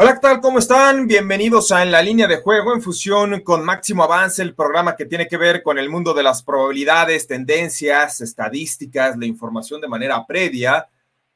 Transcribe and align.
Hola, 0.00 0.14
¿qué 0.14 0.20
tal? 0.20 0.40
¿Cómo 0.40 0.60
están? 0.60 1.08
Bienvenidos 1.08 1.72
a 1.72 1.82
En 1.82 1.90
la 1.90 2.00
línea 2.00 2.28
de 2.28 2.36
juego 2.36 2.72
en 2.72 2.80
fusión 2.80 3.40
con 3.40 3.64
Máximo 3.64 4.04
Avance, 4.04 4.40
el 4.40 4.54
programa 4.54 4.94
que 4.94 5.06
tiene 5.06 5.26
que 5.26 5.36
ver 5.36 5.60
con 5.60 5.76
el 5.76 5.90
mundo 5.90 6.14
de 6.14 6.22
las 6.22 6.44
probabilidades, 6.44 7.26
tendencias, 7.26 8.20
estadísticas, 8.20 9.18
la 9.18 9.26
información 9.26 9.80
de 9.80 9.88
manera 9.88 10.24
previa 10.24 10.88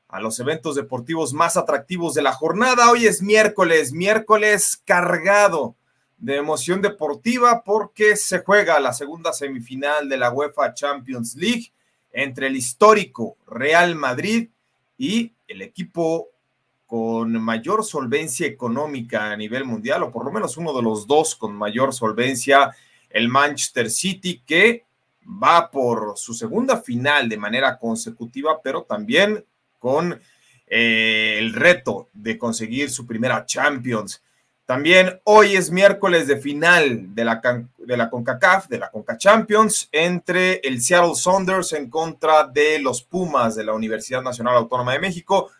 a 0.06 0.20
los 0.20 0.38
eventos 0.38 0.76
deportivos 0.76 1.34
más 1.34 1.56
atractivos 1.56 2.14
de 2.14 2.22
la 2.22 2.30
jornada. 2.30 2.88
Hoy 2.88 3.08
es 3.08 3.20
miércoles, 3.20 3.92
miércoles 3.92 4.80
cargado 4.84 5.74
de 6.18 6.36
emoción 6.36 6.80
deportiva 6.80 7.64
porque 7.64 8.14
se 8.14 8.44
juega 8.44 8.78
la 8.78 8.92
segunda 8.92 9.32
semifinal 9.32 10.08
de 10.08 10.18
la 10.18 10.30
UEFA 10.30 10.72
Champions 10.72 11.34
League 11.34 11.72
entre 12.12 12.46
el 12.46 12.54
histórico 12.54 13.36
Real 13.44 13.96
Madrid 13.96 14.50
y 14.96 15.32
el 15.48 15.62
equipo 15.62 16.31
con 16.92 17.42
mayor 17.42 17.86
solvencia 17.86 18.46
económica 18.46 19.30
a 19.30 19.36
nivel 19.38 19.64
mundial, 19.64 20.02
o 20.02 20.12
por 20.12 20.26
lo 20.26 20.30
menos 20.30 20.58
uno 20.58 20.74
de 20.74 20.82
los 20.82 21.06
dos 21.06 21.34
con 21.34 21.56
mayor 21.56 21.94
solvencia, 21.94 22.76
el 23.08 23.30
Manchester 23.30 23.88
City, 23.90 24.42
que 24.44 24.84
va 25.42 25.70
por 25.70 26.18
su 26.18 26.34
segunda 26.34 26.82
final 26.82 27.30
de 27.30 27.38
manera 27.38 27.78
consecutiva, 27.78 28.60
pero 28.62 28.82
también 28.82 29.42
con 29.78 30.20
eh, 30.66 31.36
el 31.38 31.54
reto 31.54 32.10
de 32.12 32.36
conseguir 32.36 32.90
su 32.90 33.06
primera 33.06 33.46
Champions. 33.46 34.22
También 34.66 35.18
hoy 35.24 35.56
es 35.56 35.70
miércoles 35.70 36.26
de 36.26 36.36
final 36.36 37.14
de 37.14 37.24
la, 37.24 37.40
de 37.78 37.96
la 37.96 38.10
CONCACAF, 38.10 38.68
de 38.68 38.78
la 38.80 38.90
CONCA 38.90 39.16
Champions, 39.16 39.88
entre 39.92 40.56
el 40.56 40.82
Seattle 40.82 41.14
Saunders 41.14 41.72
en 41.72 41.88
contra 41.88 42.46
de 42.46 42.80
los 42.80 43.02
Pumas 43.02 43.56
de 43.56 43.64
la 43.64 43.72
Universidad 43.72 44.20
Nacional 44.20 44.56
Autónoma 44.56 44.92
de 44.92 44.98
México. 44.98 45.50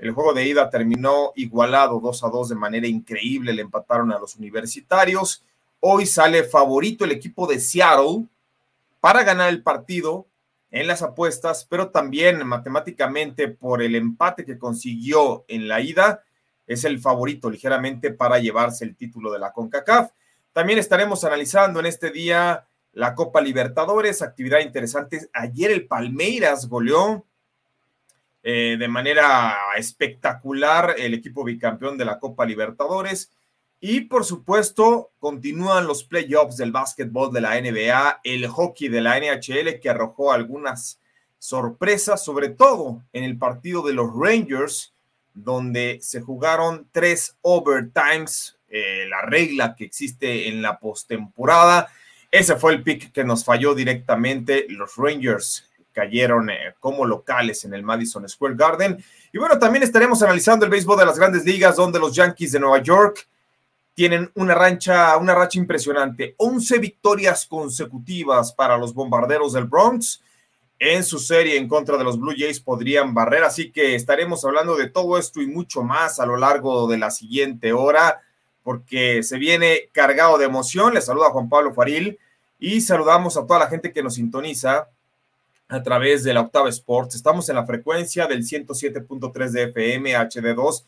El 0.00 0.12
juego 0.12 0.32
de 0.32 0.46
ida 0.46 0.70
terminó 0.70 1.32
igualado 1.36 2.00
2 2.00 2.24
a 2.24 2.28
2 2.30 2.48
de 2.48 2.54
manera 2.54 2.86
increíble, 2.86 3.52
le 3.52 3.60
empataron 3.60 4.10
a 4.12 4.18
los 4.18 4.34
universitarios. 4.36 5.44
Hoy 5.78 6.06
sale 6.06 6.44
favorito 6.44 7.04
el 7.04 7.12
equipo 7.12 7.46
de 7.46 7.60
Seattle 7.60 8.24
para 8.98 9.24
ganar 9.24 9.50
el 9.50 9.62
partido 9.62 10.26
en 10.70 10.86
las 10.86 11.02
apuestas, 11.02 11.66
pero 11.68 11.90
también 11.90 12.46
matemáticamente 12.46 13.48
por 13.48 13.82
el 13.82 13.94
empate 13.94 14.46
que 14.46 14.58
consiguió 14.58 15.44
en 15.48 15.68
la 15.68 15.82
ida, 15.82 16.22
es 16.66 16.84
el 16.84 16.98
favorito 16.98 17.50
ligeramente 17.50 18.10
para 18.10 18.38
llevarse 18.38 18.86
el 18.86 18.96
título 18.96 19.30
de 19.30 19.38
la 19.38 19.52
CONCACAF. 19.52 20.12
También 20.54 20.78
estaremos 20.78 21.24
analizando 21.24 21.78
en 21.78 21.84
este 21.86 22.10
día 22.10 22.64
la 22.94 23.14
Copa 23.14 23.42
Libertadores, 23.42 24.22
actividad 24.22 24.60
interesante. 24.60 25.28
Ayer 25.34 25.70
el 25.70 25.86
Palmeiras 25.86 26.70
goleó 26.70 27.26
eh, 28.42 28.76
de 28.78 28.88
manera 28.88 29.54
espectacular 29.76 30.94
el 30.98 31.14
equipo 31.14 31.44
bicampeón 31.44 31.98
de 31.98 32.06
la 32.06 32.18
Copa 32.18 32.46
Libertadores. 32.46 33.30
Y 33.80 34.02
por 34.02 34.24
supuesto, 34.24 35.10
continúan 35.18 35.86
los 35.86 36.04
playoffs 36.04 36.56
del 36.56 36.72
básquetbol 36.72 37.32
de 37.32 37.40
la 37.40 37.60
NBA, 37.60 38.20
el 38.24 38.46
hockey 38.46 38.88
de 38.88 39.00
la 39.00 39.18
NHL 39.18 39.80
que 39.80 39.88
arrojó 39.88 40.32
algunas 40.32 40.98
sorpresas, 41.38 42.22
sobre 42.22 42.50
todo 42.50 43.02
en 43.12 43.24
el 43.24 43.38
partido 43.38 43.82
de 43.82 43.94
los 43.94 44.10
Rangers, 44.14 44.92
donde 45.32 45.98
se 46.02 46.20
jugaron 46.20 46.86
tres 46.92 47.36
overtimes, 47.40 48.58
eh, 48.68 49.06
la 49.08 49.22
regla 49.22 49.74
que 49.74 49.84
existe 49.84 50.48
en 50.48 50.62
la 50.62 50.78
postemporada. 50.78 51.88
Ese 52.30 52.56
fue 52.56 52.72
el 52.72 52.82
pick 52.82 53.12
que 53.12 53.24
nos 53.24 53.44
falló 53.44 53.74
directamente. 53.74 54.66
Los 54.68 54.96
Rangers 54.96 55.69
cayeron 55.92 56.50
eh, 56.50 56.74
como 56.80 57.04
locales 57.04 57.64
en 57.64 57.74
el 57.74 57.82
Madison 57.82 58.28
Square 58.28 58.54
Garden. 58.56 59.04
Y 59.32 59.38
bueno, 59.38 59.58
también 59.58 59.82
estaremos 59.82 60.22
analizando 60.22 60.64
el 60.64 60.70
béisbol 60.70 60.98
de 60.98 61.06
las 61.06 61.18
grandes 61.18 61.44
ligas, 61.44 61.76
donde 61.76 61.98
los 61.98 62.14
Yankees 62.14 62.52
de 62.52 62.60
Nueva 62.60 62.82
York 62.82 63.28
tienen 63.94 64.30
una, 64.34 64.54
rancha, 64.54 65.16
una 65.16 65.34
racha 65.34 65.58
impresionante. 65.58 66.34
11 66.38 66.78
victorias 66.78 67.46
consecutivas 67.46 68.52
para 68.52 68.78
los 68.78 68.94
bombarderos 68.94 69.52
del 69.52 69.64
Bronx. 69.64 70.22
En 70.78 71.04
su 71.04 71.18
serie 71.18 71.58
en 71.58 71.68
contra 71.68 71.98
de 71.98 72.04
los 72.04 72.18
Blue 72.18 72.34
Jays 72.34 72.58
podrían 72.58 73.12
barrer, 73.12 73.44
así 73.44 73.70
que 73.70 73.94
estaremos 73.94 74.42
hablando 74.46 74.76
de 74.76 74.88
todo 74.88 75.18
esto 75.18 75.42
y 75.42 75.46
mucho 75.46 75.82
más 75.82 76.18
a 76.18 76.24
lo 76.24 76.38
largo 76.38 76.88
de 76.88 76.96
la 76.96 77.10
siguiente 77.10 77.74
hora, 77.74 78.22
porque 78.62 79.22
se 79.22 79.36
viene 79.36 79.90
cargado 79.92 80.38
de 80.38 80.46
emoción. 80.46 80.94
Les 80.94 81.04
saluda 81.04 81.28
Juan 81.28 81.50
Pablo 81.50 81.74
Faril 81.74 82.18
y 82.58 82.80
saludamos 82.80 83.36
a 83.36 83.46
toda 83.46 83.58
la 83.58 83.66
gente 83.66 83.92
que 83.92 84.02
nos 84.02 84.14
sintoniza 84.14 84.88
a 85.70 85.82
través 85.82 86.24
de 86.24 86.34
la 86.34 86.40
Octava 86.40 86.68
Sports. 86.68 87.14
Estamos 87.14 87.48
en 87.48 87.54
la 87.54 87.64
frecuencia 87.64 88.26
del 88.26 88.42
107.3 88.42 89.50
de 89.50 89.62
FM 89.64 90.16
HD2. 90.16 90.84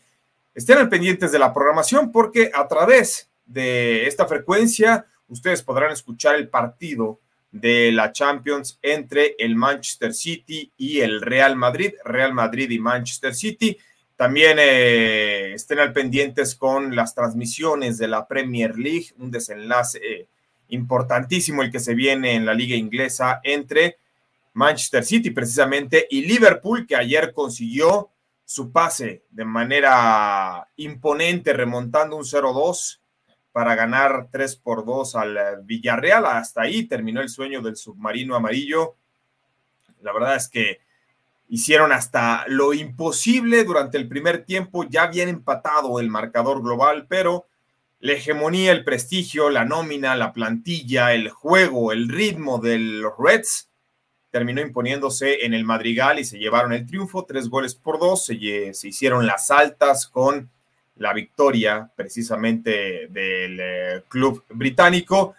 Estén 0.53 0.77
al 0.77 0.89
pendientes 0.89 1.31
de 1.31 1.39
la 1.39 1.53
programación 1.53 2.11
porque 2.11 2.51
a 2.53 2.67
través 2.67 3.29
de 3.45 4.05
esta 4.07 4.27
frecuencia 4.27 5.05
ustedes 5.29 5.63
podrán 5.63 5.91
escuchar 5.91 6.35
el 6.35 6.49
partido 6.49 7.21
de 7.51 7.91
la 7.93 8.11
Champions 8.11 8.77
entre 8.81 9.35
el 9.39 9.55
Manchester 9.55 10.13
City 10.13 10.69
y 10.75 10.99
el 10.99 11.21
Real 11.21 11.55
Madrid, 11.55 11.93
Real 12.03 12.33
Madrid 12.33 12.69
y 12.69 12.79
Manchester 12.79 13.33
City. 13.33 13.77
También 14.17 14.57
eh, 14.59 15.53
estén 15.53 15.79
al 15.79 15.93
pendientes 15.93 16.55
con 16.55 16.93
las 16.93 17.15
transmisiones 17.15 17.97
de 17.97 18.09
la 18.09 18.27
Premier 18.27 18.77
League, 18.77 19.13
un 19.17 19.31
desenlace 19.31 19.99
eh, 20.03 20.27
importantísimo 20.69 21.61
el 21.61 21.71
que 21.71 21.79
se 21.79 21.93
viene 21.95 22.33
en 22.33 22.45
la 22.45 22.53
liga 22.53 22.75
inglesa 22.75 23.39
entre 23.43 23.97
Manchester 24.53 25.03
City 25.03 25.31
precisamente 25.31 26.07
y 26.09 26.25
Liverpool 26.25 26.85
que 26.87 26.95
ayer 26.95 27.33
consiguió 27.33 28.11
su 28.45 28.71
pase 28.71 29.23
de 29.31 29.45
manera 29.45 30.67
imponente 30.75 31.53
remontando 31.53 32.15
un 32.15 32.23
0-2 32.23 32.99
para 33.51 33.75
ganar 33.75 34.27
3 34.31 34.55
por 34.57 34.85
2 34.85 35.15
al 35.15 35.61
Villarreal. 35.63 36.25
Hasta 36.25 36.63
ahí 36.63 36.83
terminó 36.83 37.21
el 37.21 37.29
sueño 37.29 37.61
del 37.61 37.75
submarino 37.75 38.35
amarillo. 38.35 38.95
La 40.01 40.13
verdad 40.13 40.35
es 40.35 40.47
que 40.49 40.81
hicieron 41.49 41.91
hasta 41.91 42.45
lo 42.47 42.73
imposible 42.73 43.63
durante 43.63 43.97
el 43.97 44.07
primer 44.07 44.43
tiempo, 44.43 44.83
ya 44.83 45.07
bien 45.07 45.29
empatado 45.29 45.99
el 45.99 46.09
marcador 46.09 46.61
global, 46.61 47.05
pero 47.07 47.47
la 47.99 48.13
hegemonía, 48.13 48.71
el 48.71 48.83
prestigio, 48.83 49.49
la 49.49 49.63
nómina, 49.63 50.15
la 50.15 50.33
plantilla, 50.33 51.13
el 51.13 51.29
juego, 51.29 51.91
el 51.91 52.09
ritmo 52.09 52.57
de 52.59 52.79
los 52.79 53.13
Reds 53.17 53.69
terminó 54.33 54.61
imponiéndose 54.61 55.45
en 55.45 55.53
el 55.53 55.63
Madrigal 55.63 56.17
y 56.17 56.25
se 56.25 56.39
llevaron 56.39 56.73
el 56.73 56.87
triunfo, 56.87 57.23
tres 57.23 57.47
goles 57.49 57.75
por 57.75 57.99
dos, 57.99 58.25
se, 58.25 58.33
hicieron 58.33 59.27
las 59.27 59.51
altas 59.51 60.07
con 60.07 60.49
la 60.95 61.13
victoria 61.13 61.91
precisamente 61.95 63.09
del 63.11 63.59
eh, 63.59 64.03
club 64.07 64.43
británico. 64.49 65.35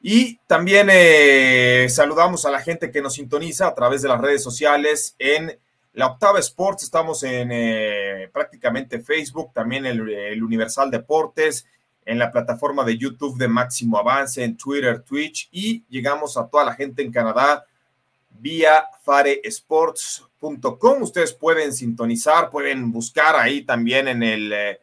Y 0.00 0.38
también 0.46 0.88
eh, 0.90 1.86
saludamos 1.90 2.46
a 2.46 2.50
la 2.50 2.62
gente 2.62 2.90
que 2.90 3.02
nos 3.02 3.12
sintoniza 3.12 3.66
a 3.66 3.74
través 3.74 4.00
de 4.00 4.08
las 4.08 4.18
redes 4.18 4.42
sociales 4.42 5.14
en 5.18 5.58
la 5.92 6.06
Octava 6.06 6.38
Sports, 6.38 6.84
estamos 6.84 7.22
en 7.24 7.50
eh, 7.52 8.30
prácticamente 8.32 9.00
Facebook, 9.00 9.52
también 9.52 9.84
el, 9.84 10.08
el, 10.08 10.42
Universal 10.42 10.90
Deportes, 10.90 11.66
en 12.06 12.18
la 12.18 12.32
plataforma 12.32 12.84
de 12.84 12.96
YouTube 12.96 13.36
de 13.36 13.48
Máximo 13.48 13.98
Avance, 13.98 14.42
en 14.42 14.56
Twitter, 14.56 15.02
Twitch 15.02 15.50
y 15.52 15.84
llegamos 15.90 16.38
a 16.38 16.48
toda 16.48 16.64
la 16.64 16.72
gente 16.72 17.02
en 17.02 17.12
Canadá 17.12 17.66
vía 18.30 18.84
faresports.com. 19.02 21.02
Ustedes 21.02 21.32
pueden 21.32 21.72
sintonizar, 21.72 22.50
pueden 22.50 22.92
buscar 22.92 23.36
ahí 23.36 23.62
también 23.62 24.08
en, 24.08 24.22
el, 24.22 24.52
eh, 24.52 24.80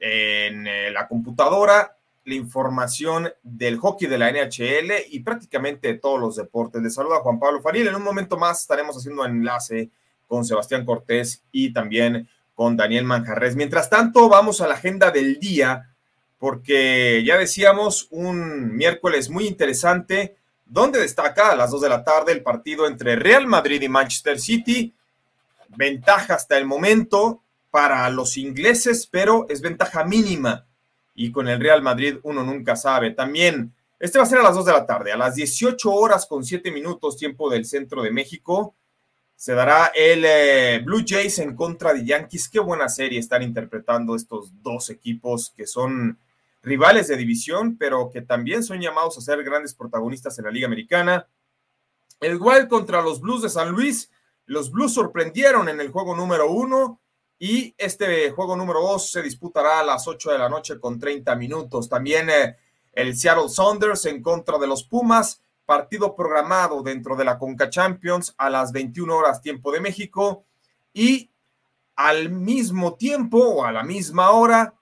en 0.00 0.66
eh, 0.66 0.90
la 0.90 1.08
computadora 1.08 1.96
la 2.24 2.34
información 2.34 3.32
del 3.42 3.78
hockey 3.78 4.08
de 4.08 4.18
la 4.18 4.30
NHL 4.30 4.92
y 5.10 5.20
prácticamente 5.20 5.88
de 5.88 5.98
todos 5.98 6.20
los 6.20 6.36
deportes. 6.36 6.82
Les 6.82 6.94
saluda 6.94 7.20
Juan 7.20 7.38
Pablo 7.38 7.60
Faril. 7.60 7.88
En 7.88 7.96
un 7.96 8.02
momento 8.02 8.36
más 8.36 8.60
estaremos 8.60 8.96
haciendo 8.96 9.24
enlace 9.24 9.90
con 10.28 10.44
Sebastián 10.44 10.84
Cortés 10.84 11.42
y 11.50 11.72
también 11.72 12.28
con 12.54 12.76
Daniel 12.76 13.04
Manjarres. 13.04 13.56
Mientras 13.56 13.90
tanto, 13.90 14.28
vamos 14.28 14.60
a 14.60 14.68
la 14.68 14.74
agenda 14.74 15.10
del 15.10 15.40
día, 15.40 15.90
porque 16.38 17.22
ya 17.26 17.38
decíamos 17.38 18.06
un 18.10 18.76
miércoles 18.76 19.28
muy 19.28 19.46
interesante 19.46 20.36
donde 20.72 21.00
destaca 21.00 21.50
a 21.50 21.56
las 21.56 21.70
2 21.70 21.82
de 21.82 21.88
la 21.90 22.02
tarde 22.02 22.32
el 22.32 22.42
partido 22.42 22.86
entre 22.86 23.14
Real 23.14 23.46
Madrid 23.46 23.82
y 23.82 23.90
Manchester 23.90 24.40
City. 24.40 24.94
Ventaja 25.68 26.34
hasta 26.34 26.56
el 26.56 26.64
momento 26.64 27.42
para 27.70 28.08
los 28.08 28.38
ingleses, 28.38 29.06
pero 29.06 29.46
es 29.50 29.60
ventaja 29.60 30.02
mínima 30.04 30.64
y 31.14 31.30
con 31.30 31.46
el 31.48 31.60
Real 31.60 31.82
Madrid 31.82 32.16
uno 32.22 32.42
nunca 32.42 32.74
sabe. 32.74 33.10
También, 33.10 33.74
este 34.00 34.16
va 34.16 34.24
a 34.24 34.26
ser 34.26 34.38
a 34.38 34.42
las 34.42 34.54
2 34.54 34.64
de 34.64 34.72
la 34.72 34.86
tarde, 34.86 35.12
a 35.12 35.16
las 35.18 35.34
18 35.34 35.92
horas 35.92 36.24
con 36.24 36.42
7 36.42 36.70
minutos, 36.70 37.18
tiempo 37.18 37.50
del 37.50 37.66
centro 37.66 38.02
de 38.02 38.10
México, 38.10 38.74
se 39.36 39.52
dará 39.52 39.92
el 39.94 40.24
eh, 40.24 40.80
Blue 40.82 41.04
Jays 41.06 41.38
en 41.40 41.54
contra 41.54 41.92
de 41.92 42.06
Yankees. 42.06 42.48
Qué 42.48 42.60
buena 42.60 42.88
serie 42.88 43.18
están 43.18 43.42
interpretando 43.42 44.16
estos 44.16 44.50
dos 44.62 44.88
equipos 44.88 45.52
que 45.54 45.66
son 45.66 46.16
rivales 46.62 47.08
de 47.08 47.16
división, 47.16 47.76
pero 47.76 48.08
que 48.10 48.22
también 48.22 48.62
son 48.62 48.80
llamados 48.80 49.18
a 49.18 49.20
ser 49.20 49.42
grandes 49.42 49.74
protagonistas 49.74 50.38
en 50.38 50.44
la 50.44 50.50
Liga 50.50 50.66
Americana. 50.66 51.28
El 52.20 52.38
Wild 52.40 52.68
contra 52.68 53.02
los 53.02 53.20
Blues 53.20 53.42
de 53.42 53.48
San 53.48 53.70
Luis. 53.70 54.10
Los 54.46 54.70
Blues 54.70 54.94
sorprendieron 54.94 55.68
en 55.68 55.80
el 55.80 55.90
juego 55.90 56.14
número 56.14 56.50
uno 56.50 57.00
y 57.38 57.74
este 57.76 58.30
juego 58.30 58.56
número 58.56 58.80
dos 58.80 59.10
se 59.10 59.22
disputará 59.22 59.80
a 59.80 59.84
las 59.84 60.06
8 60.06 60.30
de 60.30 60.38
la 60.38 60.48
noche 60.48 60.78
con 60.78 61.00
30 61.00 61.34
minutos. 61.34 61.88
También 61.88 62.30
eh, 62.30 62.56
el 62.92 63.16
Seattle 63.16 63.48
Saunders 63.48 64.06
en 64.06 64.22
contra 64.22 64.58
de 64.58 64.68
los 64.68 64.84
Pumas. 64.84 65.42
Partido 65.66 66.14
programado 66.14 66.82
dentro 66.82 67.16
de 67.16 67.24
la 67.24 67.38
Conca 67.38 67.70
Champions 67.70 68.34
a 68.36 68.50
las 68.50 68.72
21 68.72 69.16
horas 69.16 69.42
tiempo 69.42 69.72
de 69.72 69.80
México. 69.80 70.44
Y 70.92 71.30
al 71.96 72.30
mismo 72.30 72.94
tiempo 72.94 73.38
o 73.38 73.64
a 73.64 73.72
la 73.72 73.82
misma 73.82 74.30
hora 74.30 74.74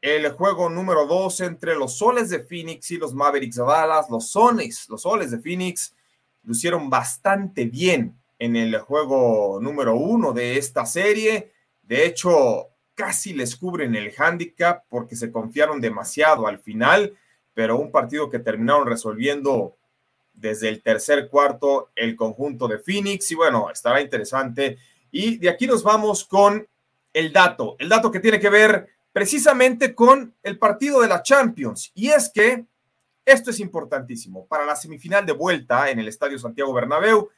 el 0.00 0.30
juego 0.32 0.70
número 0.70 1.06
dos 1.06 1.40
entre 1.40 1.74
los 1.74 1.98
Soles 1.98 2.30
de 2.30 2.40
Phoenix 2.40 2.90
y 2.90 2.96
los 2.96 3.14
Mavericks 3.14 3.56
de 3.56 3.64
Dallas. 3.64 4.08
Los 4.08 4.30
Sones, 4.30 4.88
los 4.88 5.02
Soles 5.02 5.30
de 5.30 5.38
Phoenix 5.38 5.94
lucieron 6.42 6.88
bastante 6.88 7.66
bien 7.66 8.18
en 8.38 8.56
el 8.56 8.78
juego 8.80 9.58
número 9.60 9.94
uno 9.94 10.32
de 10.32 10.56
esta 10.56 10.86
serie. 10.86 11.52
De 11.82 12.06
hecho, 12.06 12.68
casi 12.94 13.34
les 13.34 13.56
cubren 13.56 13.94
el 13.94 14.12
handicap 14.16 14.84
porque 14.88 15.16
se 15.16 15.30
confiaron 15.30 15.80
demasiado 15.80 16.46
al 16.46 16.58
final, 16.58 17.16
pero 17.52 17.78
un 17.78 17.90
partido 17.90 18.30
que 18.30 18.38
terminaron 18.38 18.86
resolviendo 18.86 19.76
desde 20.32 20.70
el 20.70 20.82
tercer 20.82 21.28
cuarto 21.28 21.90
el 21.94 22.16
conjunto 22.16 22.66
de 22.66 22.78
Phoenix 22.78 23.30
y 23.30 23.34
bueno, 23.34 23.70
estará 23.70 24.00
interesante. 24.00 24.78
Y 25.10 25.36
de 25.36 25.50
aquí 25.50 25.66
nos 25.66 25.82
vamos 25.82 26.24
con 26.24 26.66
el 27.12 27.32
dato, 27.32 27.76
el 27.78 27.90
dato 27.90 28.10
que 28.10 28.20
tiene 28.20 28.40
que 28.40 28.48
ver 28.48 28.88
precisamente 29.12 29.94
con 29.94 30.34
el 30.42 30.58
partido 30.58 31.00
de 31.00 31.08
la 31.08 31.22
Champions. 31.22 31.90
Y 31.94 32.08
es 32.08 32.30
que 32.32 32.64
esto 33.24 33.50
es 33.50 33.60
importantísimo. 33.60 34.46
Para 34.46 34.64
la 34.64 34.76
semifinal 34.76 35.26
de 35.26 35.32
vuelta 35.32 35.90
en 35.90 35.98
el 35.98 36.08
Estadio 36.08 36.38
Santiago 36.38 36.72
Bernabéu, 36.72 37.28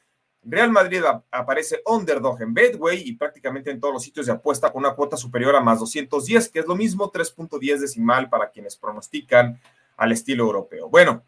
Real 0.45 0.71
Madrid 0.71 1.01
aparece 1.31 1.81
underdog 1.85 2.41
en 2.41 2.53
Bedway 2.53 3.01
y 3.05 3.15
prácticamente 3.15 3.71
en 3.71 3.79
todos 3.79 3.93
los 3.93 4.03
sitios 4.03 4.25
de 4.25 4.33
apuesta 4.33 4.71
con 4.71 4.83
una 4.83 4.93
cuota 4.93 5.15
superior 5.15 5.55
a 5.55 5.61
más 5.61 5.79
210, 5.79 6.49
que 6.49 6.59
es 6.59 6.67
lo 6.67 6.75
mismo 6.75 7.11
3.10 7.11 7.77
decimal 7.77 8.29
para 8.29 8.49
quienes 8.49 8.75
pronostican 8.75 9.59
al 9.95 10.11
estilo 10.11 10.43
europeo. 10.43 10.89
Bueno, 10.89 11.23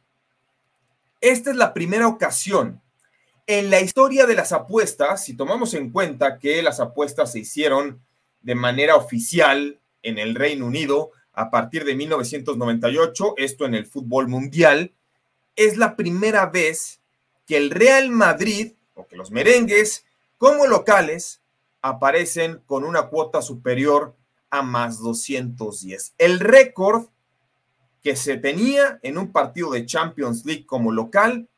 esta 1.22 1.52
es 1.52 1.56
la 1.56 1.74
primera 1.74 2.08
ocasión 2.08 2.82
en 3.48 3.70
la 3.70 3.80
historia 3.80 4.26
de 4.26 4.36
las 4.36 4.52
apuestas, 4.52 5.24
si 5.24 5.38
tomamos 5.38 5.76
en 5.76 5.92
cuenta 5.92 6.40
que 6.40 6.64
las 6.64 6.80
apuestas 6.80 7.32
se 7.32 7.40
hicieron 7.40 8.02
de 8.42 8.56
manera 8.56 8.96
oficial 8.96 9.80
en 10.06 10.18
el 10.18 10.36
Reino 10.36 10.66
Unido 10.66 11.12
a 11.34 11.52
partir 11.52 11.84
de 11.84 11.96
1998, 11.96 13.36
esto 13.38 13.66
en 13.66 13.76
el 13.76 13.86
fútbol 13.86 14.28
mundial, 14.28 14.94
es 15.56 15.78
la 15.78 15.96
primera 15.96 16.46
vez 16.46 17.02
que 17.46 17.58
el 17.58 17.72
Real 17.72 18.10
Madrid 18.10 18.74
o 18.94 19.06
que 19.08 19.18
los 19.18 19.32
merengues 19.32 20.06
como 20.38 20.66
locales 20.66 21.42
aparecen 21.82 22.62
con 22.66 22.84
una 22.84 23.08
cuota 23.08 23.42
superior 23.42 24.16
a 24.50 24.62
más 24.62 25.00
210. 25.00 26.14
El 26.18 26.40
récord 26.40 27.08
que 28.02 28.16
se 28.16 28.38
tenía 28.38 29.00
en 29.04 29.18
un 29.18 29.32
partido 29.32 29.72
de 29.72 29.86
Champions 29.86 30.46
League 30.46 30.66
como 30.66 30.92
local 30.92 31.50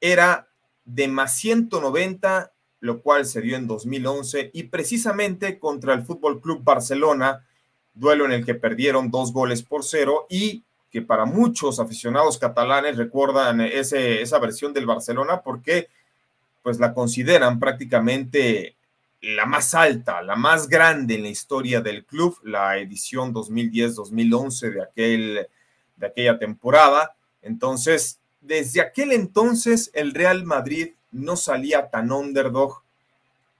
era 0.00 0.48
de 0.84 1.08
más 1.08 1.36
190, 1.36 2.52
lo 2.80 3.02
cual 3.02 3.26
se 3.26 3.40
dio 3.40 3.56
en 3.56 3.66
2011 3.66 4.50
y 4.52 4.64
precisamente 4.64 5.58
contra 5.58 5.94
el 5.94 6.04
Fútbol 6.04 6.40
Club 6.40 6.62
Barcelona 6.64 7.45
duelo 7.96 8.26
en 8.26 8.32
el 8.32 8.44
que 8.44 8.54
perdieron 8.54 9.10
dos 9.10 9.32
goles 9.32 9.62
por 9.62 9.84
cero 9.84 10.26
y 10.30 10.62
que 10.92 11.02
para 11.02 11.24
muchos 11.24 11.80
aficionados 11.80 12.38
catalanes 12.38 12.96
recuerdan 12.96 13.60
ese, 13.60 14.22
esa 14.22 14.38
versión 14.38 14.72
del 14.72 14.86
Barcelona 14.86 15.40
porque 15.42 15.88
pues 16.62 16.78
la 16.78 16.94
consideran 16.94 17.58
prácticamente 17.58 18.76
la 19.22 19.46
más 19.46 19.74
alta, 19.74 20.22
la 20.22 20.36
más 20.36 20.68
grande 20.68 21.14
en 21.14 21.22
la 21.22 21.28
historia 21.28 21.80
del 21.80 22.04
club, 22.04 22.38
la 22.44 22.78
edición 22.78 23.34
2010-2011 23.34 24.72
de, 24.72 24.82
aquel, 24.82 25.46
de 25.96 26.06
aquella 26.06 26.38
temporada. 26.38 27.16
Entonces, 27.42 28.20
desde 28.40 28.80
aquel 28.80 29.12
entonces 29.12 29.90
el 29.94 30.12
Real 30.12 30.44
Madrid 30.44 30.90
no 31.12 31.36
salía 31.36 31.88
tan 31.88 32.12
underdog 32.12 32.82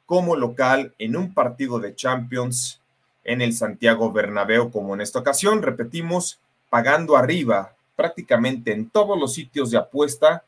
como 0.05 0.37
local 0.37 0.95
en 0.99 1.17
un 1.17 1.35
partido 1.35 1.81
de 1.81 1.95
Champions 1.95 2.81
en 3.27 3.43
el 3.43 3.53
Santiago 3.53 4.13
Bernabéu, 4.13 4.71
como 4.71 4.95
en 4.95 5.01
esta 5.01 5.19
ocasión, 5.19 5.61
repetimos, 5.61 6.39
pagando 6.71 7.17
arriba 7.17 7.75
prácticamente 7.97 8.73
en 8.73 8.89
todos 8.89 9.19
los 9.19 9.35
sitios 9.35 9.71
de 9.71 9.79
apuesta 9.79 10.45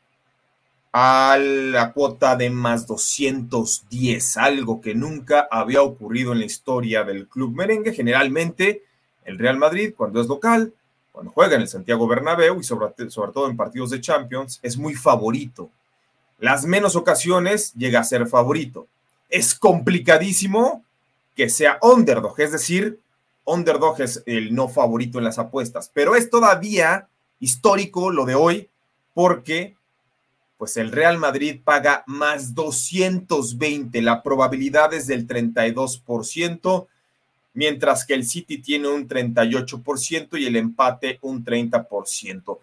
a 0.93 1.37
la 1.37 1.91
cuota 1.91 2.35
de 2.35 2.49
más 2.49 2.87
210, 2.87 4.37
algo 4.37 4.79
que 4.79 4.95
nunca 4.95 5.47
había 5.51 5.81
ocurrido 5.81 6.31
en 6.31 6.39
la 6.39 6.45
historia 6.45 7.03
del 7.03 7.27
club 7.27 7.53
merengue. 7.53 7.93
Generalmente, 7.93 8.83
el 9.25 9.37
Real 9.37 9.57
Madrid, 9.57 9.93
cuando 9.95 10.21
es 10.21 10.27
local, 10.27 10.73
cuando 11.11 11.31
juega 11.31 11.55
en 11.55 11.61
el 11.61 11.67
Santiago 11.67 12.07
Bernabéu 12.07 12.61
y 12.61 12.63
sobre, 12.63 13.09
sobre 13.09 13.33
todo 13.33 13.49
en 13.49 13.57
partidos 13.57 13.89
de 13.89 13.99
Champions, 13.99 14.59
es 14.63 14.77
muy 14.77 14.95
favorito. 14.95 15.69
Las 16.39 16.65
menos 16.65 16.95
ocasiones 16.95 17.73
llega 17.73 17.99
a 17.99 18.05
ser 18.05 18.25
favorito. 18.25 18.87
Es 19.29 19.53
complicadísimo 19.53 20.85
que 21.39 21.47
sea 21.47 21.79
underdog, 21.81 22.37
es 22.41 22.51
decir, 22.51 22.99
underdog 23.45 24.01
es 24.01 24.21
el 24.25 24.53
no 24.53 24.67
favorito 24.67 25.19
en 25.19 25.23
las 25.23 25.39
apuestas, 25.39 25.89
pero 25.93 26.17
es 26.17 26.29
todavía 26.29 27.07
histórico 27.39 28.11
lo 28.11 28.25
de 28.25 28.35
hoy 28.35 28.69
porque 29.13 29.77
pues 30.57 30.75
el 30.75 30.91
Real 30.91 31.17
Madrid 31.17 31.61
paga 31.63 32.03
más 32.07 32.53
220, 32.55 34.01
la 34.01 34.21
probabilidad 34.21 34.93
es 34.93 35.07
del 35.07 35.25
32%, 35.25 36.87
mientras 37.53 38.05
que 38.05 38.15
el 38.15 38.25
City 38.25 38.57
tiene 38.57 38.89
un 38.89 39.07
38% 39.07 40.37
y 40.37 40.45
el 40.45 40.57
empate 40.57 41.19
un 41.21 41.45
30%. 41.45 42.59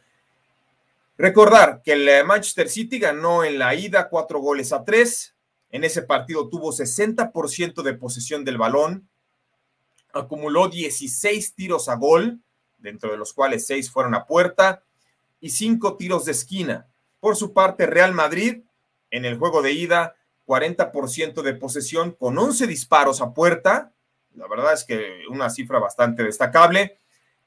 Recordar 1.16 1.80
que 1.82 1.92
el 1.94 2.26
Manchester 2.26 2.68
City 2.68 2.98
ganó 2.98 3.42
en 3.42 3.58
la 3.58 3.74
ida 3.74 4.10
cuatro 4.10 4.38
goles 4.38 4.74
a 4.74 4.84
tres, 4.84 5.32
en 5.70 5.84
ese 5.84 6.02
partido 6.02 6.48
tuvo 6.48 6.72
60% 6.72 7.82
de 7.82 7.94
posesión 7.94 8.44
del 8.44 8.58
balón, 8.58 9.08
acumuló 10.12 10.68
16 10.68 11.54
tiros 11.54 11.88
a 11.88 11.96
gol, 11.96 12.40
dentro 12.78 13.10
de 13.10 13.16
los 13.16 13.32
cuales 13.32 13.66
6 13.66 13.90
fueron 13.90 14.14
a 14.14 14.26
puerta, 14.26 14.82
y 15.40 15.50
5 15.50 15.96
tiros 15.96 16.24
de 16.24 16.32
esquina. 16.32 16.86
Por 17.20 17.36
su 17.36 17.52
parte, 17.52 17.86
Real 17.86 18.12
Madrid, 18.12 18.62
en 19.10 19.24
el 19.24 19.38
juego 19.38 19.62
de 19.62 19.72
ida, 19.72 20.16
40% 20.46 21.42
de 21.42 21.54
posesión 21.54 22.12
con 22.12 22.38
11 22.38 22.66
disparos 22.66 23.20
a 23.20 23.34
puerta. 23.34 23.92
La 24.34 24.46
verdad 24.46 24.72
es 24.72 24.84
que 24.84 25.22
una 25.28 25.50
cifra 25.50 25.78
bastante 25.78 26.22
destacable. 26.22 26.98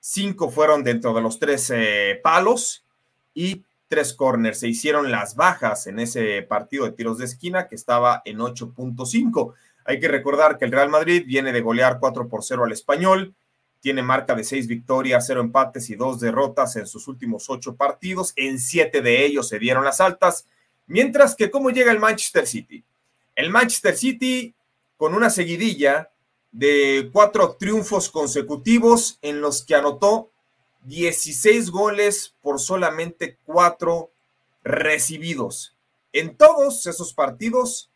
5 0.02 0.50
fueron 0.50 0.84
dentro 0.84 1.14
de 1.14 1.22
los 1.22 1.40
13 1.40 2.20
palos 2.24 2.86
y 3.34 3.66
tres 3.90 4.14
corners. 4.14 4.60
Se 4.60 4.70
hicieron 4.70 5.12
las 5.12 5.36
bajas 5.36 5.88
en 5.88 6.00
ese 6.00 6.42
partido 6.44 6.86
de 6.86 6.94
tiros 6.94 7.18
de 7.18 7.26
esquina 7.26 7.68
que 7.68 7.76
estaba 7.76 8.22
en 8.24 8.38
8.5. 8.38 9.54
Hay 9.84 10.00
que 10.00 10.08
recordar 10.08 10.58
que 10.58 10.66
el 10.66 10.72
Real 10.72 10.90
Madrid 10.90 11.26
viene 11.26 11.52
de 11.52 11.62
golear 11.62 12.00
4 12.00 12.30
por 12.30 12.44
0 12.44 12.64
al 12.64 12.72
español, 12.72 13.36
tiene 13.82 14.04
marca 14.04 14.36
de 14.36 14.44
6 14.44 14.68
victorias, 14.68 15.26
0 15.28 15.42
empates 15.42 15.90
y 15.90 15.96
2 15.96 16.20
derrotas 16.20 16.76
en 16.76 16.86
sus 16.86 17.08
últimos 17.08 17.50
8 17.50 17.76
partidos. 17.76 18.34
En 18.36 18.60
7 18.60 19.02
de 19.02 19.26
ellos 19.26 19.50
se 19.50 19.60
dieron 19.60 19.84
las 19.84 20.00
altas. 20.00 20.46
Mientras 20.86 21.36
que, 21.36 21.50
¿cómo 21.50 21.70
llega 21.70 21.92
el 21.92 22.00
Manchester 22.00 22.46
City? 22.46 22.84
El 23.36 23.50
Manchester 23.50 23.96
City 23.96 24.54
con 24.98 25.14
una 25.16 25.30
seguidilla 25.30 26.12
de 26.52 27.10
cuatro 27.14 27.56
triunfos 27.60 28.10
consecutivos 28.10 29.18
en 29.22 29.40
los 29.40 29.64
que 29.64 29.76
anotó 29.76 30.32
16 30.84 31.70
goles 31.72 32.36
por 32.42 32.60
solamente 32.60 33.38
4 33.46 34.12
recibidos. 34.64 35.76
En 36.14 36.36
todos 36.36 36.86
esos 36.88 37.14
partidos 37.14 37.92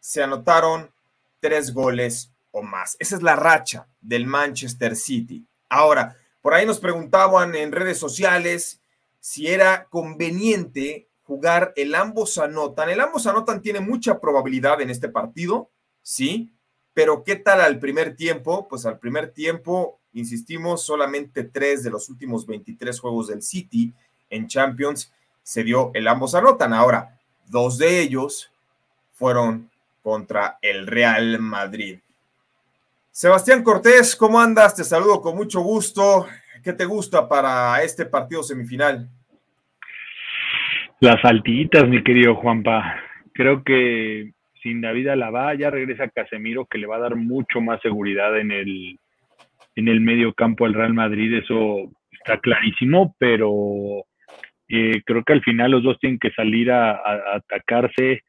se 0.00 0.22
anotaron 0.22 0.90
3 1.40 1.72
goles 1.74 2.30
o 2.50 2.62
más. 2.62 2.96
Esa 2.98 3.16
es 3.16 3.22
la 3.22 3.36
racha 3.36 3.88
del 4.00 4.26
Manchester 4.26 4.96
City. 4.96 5.44
Ahora, 5.68 6.16
por 6.40 6.54
ahí 6.54 6.66
nos 6.66 6.78
preguntaban 6.78 7.54
en 7.54 7.72
redes 7.72 7.98
sociales 7.98 8.80
si 9.20 9.48
era 9.48 9.86
conveniente 9.90 11.08
jugar 11.24 11.72
el 11.76 11.94
ambos 11.94 12.38
anotan. 12.38 12.88
El 12.88 13.00
ambos 13.00 13.26
anotan 13.26 13.60
tiene 13.60 13.80
mucha 13.80 14.18
probabilidad 14.18 14.80
en 14.80 14.88
este 14.88 15.08
partido, 15.08 15.70
sí, 16.02 16.54
pero 16.94 17.22
¿qué 17.22 17.36
tal 17.36 17.60
al 17.60 17.78
primer 17.78 18.16
tiempo? 18.16 18.66
Pues 18.66 18.86
al 18.86 18.98
primer 18.98 19.32
tiempo 19.32 19.97
insistimos, 20.12 20.84
solamente 20.84 21.44
tres 21.44 21.84
de 21.84 21.90
los 21.90 22.08
últimos 22.08 22.46
23 22.46 22.98
juegos 22.98 23.28
del 23.28 23.42
City 23.42 23.92
en 24.30 24.46
Champions 24.46 25.12
se 25.42 25.64
dio 25.64 25.90
el 25.94 26.06
ambos 26.08 26.34
anotan. 26.34 26.72
Ahora, 26.72 27.18
dos 27.46 27.78
de 27.78 28.00
ellos 28.00 28.50
fueron 29.14 29.70
contra 30.02 30.58
el 30.62 30.86
Real 30.86 31.38
Madrid. 31.38 31.98
Sebastián 33.10 33.62
Cortés, 33.62 34.14
¿cómo 34.14 34.40
andas? 34.40 34.76
Te 34.76 34.84
saludo 34.84 35.20
con 35.20 35.36
mucho 35.36 35.60
gusto. 35.60 36.26
¿Qué 36.62 36.72
te 36.72 36.84
gusta 36.84 37.28
para 37.28 37.82
este 37.82 38.06
partido 38.06 38.42
semifinal? 38.42 39.08
Las 41.00 41.24
altitas, 41.24 41.88
mi 41.88 42.02
querido 42.02 42.34
Juanpa. 42.36 43.00
Creo 43.32 43.62
que 43.64 44.32
sin 44.62 44.80
David 44.80 45.08
Alaba 45.08 45.54
ya 45.54 45.70
regresa 45.70 46.08
Casemiro, 46.08 46.66
que 46.66 46.78
le 46.78 46.86
va 46.86 46.96
a 46.96 47.00
dar 47.00 47.16
mucho 47.16 47.60
más 47.60 47.80
seguridad 47.80 48.38
en 48.38 48.50
el, 48.50 48.98
en 49.78 49.86
el 49.86 50.00
medio 50.00 50.34
campo 50.34 50.66
al 50.66 50.74
Real 50.74 50.92
Madrid. 50.92 51.32
Eso 51.34 51.92
está 52.10 52.38
clarísimo, 52.38 53.14
pero 53.18 54.04
eh, 54.68 55.02
creo 55.06 55.22
que 55.22 55.32
al 55.32 55.42
final 55.42 55.70
los 55.70 55.84
dos 55.84 55.98
tienen 56.00 56.18
que 56.18 56.32
salir 56.32 56.72
a, 56.72 57.00
atacarse. 57.36 58.22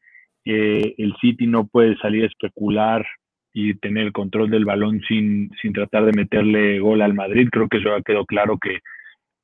Eh, 0.44 0.94
el 0.96 1.12
City 1.20 1.48
no 1.48 1.66
puede 1.66 1.96
salir 1.96 2.22
a 2.22 2.28
especular 2.28 3.04
y 3.52 3.74
tener 3.74 4.06
el 4.06 4.12
control 4.12 4.48
del 4.48 4.64
balón 4.64 5.00
sin, 5.08 5.50
sin 5.60 5.72
tratar 5.72 6.04
de 6.04 6.12
meterle 6.12 6.78
gol 6.78 7.02
al 7.02 7.14
Madrid. 7.14 7.48
Creo 7.50 7.68
que 7.68 7.78
eso 7.78 7.96
ya 7.96 8.02
quedó 8.02 8.24
claro 8.26 8.56
que 8.58 8.78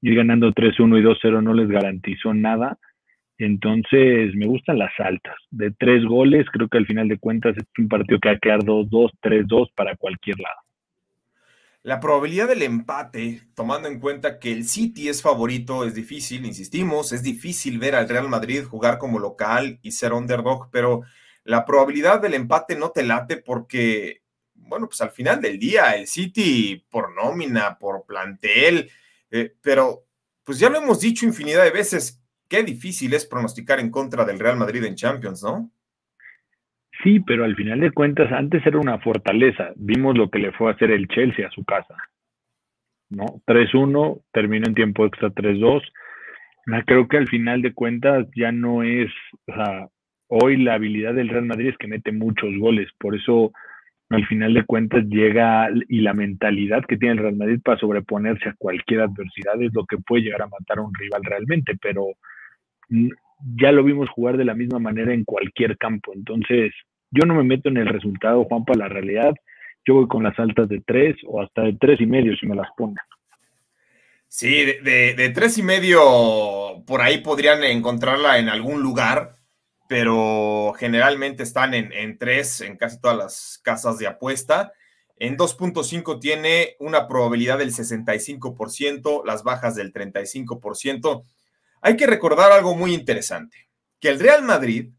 ir 0.03 0.15
ganando 0.15 0.53
3-1 0.53 1.01
y 1.01 1.03
2-0 1.03 1.43
no 1.43 1.55
les 1.55 1.69
garantizó 1.69 2.33
nada. 2.33 2.79
Entonces, 3.37 4.33
me 4.37 4.47
gustan 4.47 4.79
las 4.79 4.93
altas. 4.99 5.35
De 5.51 5.73
tres 5.73 6.05
goles, 6.05 6.47
creo 6.53 6.69
que 6.69 6.79
al 6.79 6.87
final 6.87 7.09
de 7.09 7.19
cuentas 7.19 7.57
es 7.57 7.65
un 7.77 7.89
partido 7.89 8.21
que 8.21 8.29
va 8.29 8.37
a 8.37 8.39
quedar 8.39 8.61
2-2, 8.61 9.11
3-2 9.21 9.71
para 9.75 9.97
cualquier 9.97 10.39
lado. 10.39 10.66
La 11.87 12.01
probabilidad 12.01 12.49
del 12.49 12.63
empate, 12.63 13.43
tomando 13.55 13.87
en 13.87 14.01
cuenta 14.01 14.41
que 14.41 14.51
el 14.51 14.67
City 14.67 15.09
es 15.09 15.23
favorito, 15.23 15.85
es 15.85 15.95
difícil, 15.95 16.45
insistimos, 16.45 17.13
es 17.13 17.23
difícil 17.23 17.79
ver 17.79 17.95
al 17.95 18.09
Real 18.09 18.29
Madrid 18.29 18.65
jugar 18.65 18.99
como 18.99 19.21
local 19.21 19.79
y 19.83 19.93
ser 19.93 20.13
underdog, 20.13 20.69
pero 20.73 21.03
la 21.45 21.65
probabilidad 21.65 22.21
del 22.21 22.35
empate 22.35 22.75
no 22.75 22.91
te 22.91 23.05
late 23.05 23.37
porque, 23.37 24.25
bueno, 24.55 24.89
pues 24.89 25.01
al 25.01 25.13
final 25.13 25.41
del 25.41 25.61
día 25.61 25.95
el 25.95 26.09
City 26.09 26.85
por 26.91 27.15
nómina, 27.15 27.79
por 27.79 28.05
plantel, 28.05 28.91
eh, 29.31 29.55
pero 29.61 30.09
pues 30.43 30.59
ya 30.59 30.69
lo 30.69 30.79
hemos 30.79 30.99
dicho 30.99 31.25
infinidad 31.25 31.63
de 31.63 31.71
veces, 31.71 32.21
qué 32.49 32.65
difícil 32.65 33.15
es 33.15 33.27
pronosticar 33.27 33.79
en 33.79 33.93
contra 33.93 34.25
del 34.25 34.41
Real 34.41 34.57
Madrid 34.57 34.83
en 34.83 34.97
Champions, 34.97 35.41
¿no? 35.45 35.71
Sí, 37.07 37.21
pero 37.21 37.45
al 37.45 37.55
final 37.55 37.79
de 37.79 37.93
cuentas 37.93 38.33
antes 38.33 38.67
era 38.67 38.81
una 38.81 38.99
fortaleza. 38.99 39.71
Vimos 39.77 40.19
lo 40.19 40.29
que 40.29 40.41
le 40.41 40.51
fue 40.51 40.69
a 40.69 40.75
hacer 40.75 40.91
el 40.91 41.07
Chelsea 41.07 41.47
a 41.47 41.53
su 41.53 41.65
casa. 41.65 41.95
¿No? 43.11 43.27
3-1, 43.47 44.23
terminó 44.33 44.67
en 44.67 44.75
tiempo 44.75 45.07
extra 45.07 45.31
3-2. 45.31 45.83
Creo 46.85 47.07
que 47.07 47.19
al 47.19 47.29
final 47.29 47.63
de 47.63 47.73
cuentas 47.73 48.27
ya 48.35 48.51
no 48.51 48.83
es, 48.83 49.09
o 49.47 49.55
sea, 49.55 49.87
hoy 50.27 50.57
la 50.57 50.75
habilidad 50.75 51.15
del 51.15 51.29
Real 51.29 51.45
Madrid 51.45 51.69
es 51.69 51.79
que 51.79 51.87
mete 51.87 52.11
muchos 52.11 52.51
goles, 52.59 52.91
por 52.99 53.15
eso 53.15 53.53
al 54.11 54.27
final 54.27 54.55
de 54.55 54.65
cuentas 54.65 55.05
llega 55.05 55.69
y 55.89 56.01
la 56.01 56.13
mentalidad 56.13 56.85
que 56.87 56.97
tiene 56.97 57.13
el 57.13 57.21
Real 57.21 57.37
Madrid 57.37 57.61
para 57.63 57.79
sobreponerse 57.79 58.49
a 58.49 58.57
cualquier 58.59 59.03
adversidad 59.03 59.63
es 59.63 59.73
lo 59.75 59.87
que 59.87 59.99
puede 59.99 60.25
llegar 60.25 60.43
a 60.43 60.49
matar 60.49 60.79
a 60.79 60.83
un 60.83 60.93
rival 60.93 61.23
realmente, 61.23 61.77
pero 61.81 62.07
ya 62.89 63.71
lo 63.71 63.85
vimos 63.85 64.11
jugar 64.11 64.37
de 64.37 64.45
la 64.45 64.55
misma 64.55 64.81
manera 64.81 65.15
en 65.15 65.25
cualquier 65.25 65.79
campo, 65.79 66.13
entonces 66.13 66.73
yo 67.11 67.25
no 67.25 67.35
me 67.35 67.45
meto 67.45 67.69
en 67.69 67.77
el 67.77 67.89
resultado, 67.89 68.45
Juan, 68.45 68.65
para 68.65 68.81
la 68.81 68.89
realidad, 68.89 69.35
yo 69.85 69.95
voy 69.95 70.09
con 70.09 70.23
las 70.23 70.39
altas 70.39 70.69
de 70.69 70.83
tres 70.87 71.17
o 71.27 71.41
hasta 71.41 71.63
de 71.63 71.77
tres 71.81 72.01
y 72.01 72.07
medio 72.07 72.37
si 72.37 72.47
me 72.47 72.57
las 72.57 72.69
pongan. 72.77 73.05
Sí, 74.29 74.65
de, 74.65 75.15
de 75.15 75.31
tres 75.31 75.57
y 75.59 75.63
medio 75.63 76.83
por 76.87 77.01
ahí 77.01 77.19
podrían 77.19 77.63
encontrarla 77.65 78.39
en 78.39 78.49
algún 78.49 78.83
lugar 78.83 79.37
pero 79.89 80.75
generalmente 80.79 81.43
están 81.43 81.75
en, 81.75 81.93
en 81.93 82.19
3 82.19 82.63
en 82.63 82.77
casi 82.77 83.01
todas 83.01 83.17
las 83.17 83.61
casas 83.63 83.99
de 83.99 84.07
apuesta. 84.07 84.73
En 85.19 85.37
2.5 85.37 86.21
tiene 86.21 86.77
una 86.79 87.09
probabilidad 87.09 87.59
del 87.59 87.73
65%, 87.73 89.25
las 89.25 89.45
bajas 89.45 89.75
del 89.75 89.93
35%. 89.93 91.25
Hay 91.83 91.97
que 91.97 92.07
recordar 92.07 92.53
algo 92.53 92.75
muy 92.75 92.95
interesante, 92.95 93.69
que 94.01 94.09
el 94.09 94.19
Real 94.19 94.43
Madrid 94.43 94.91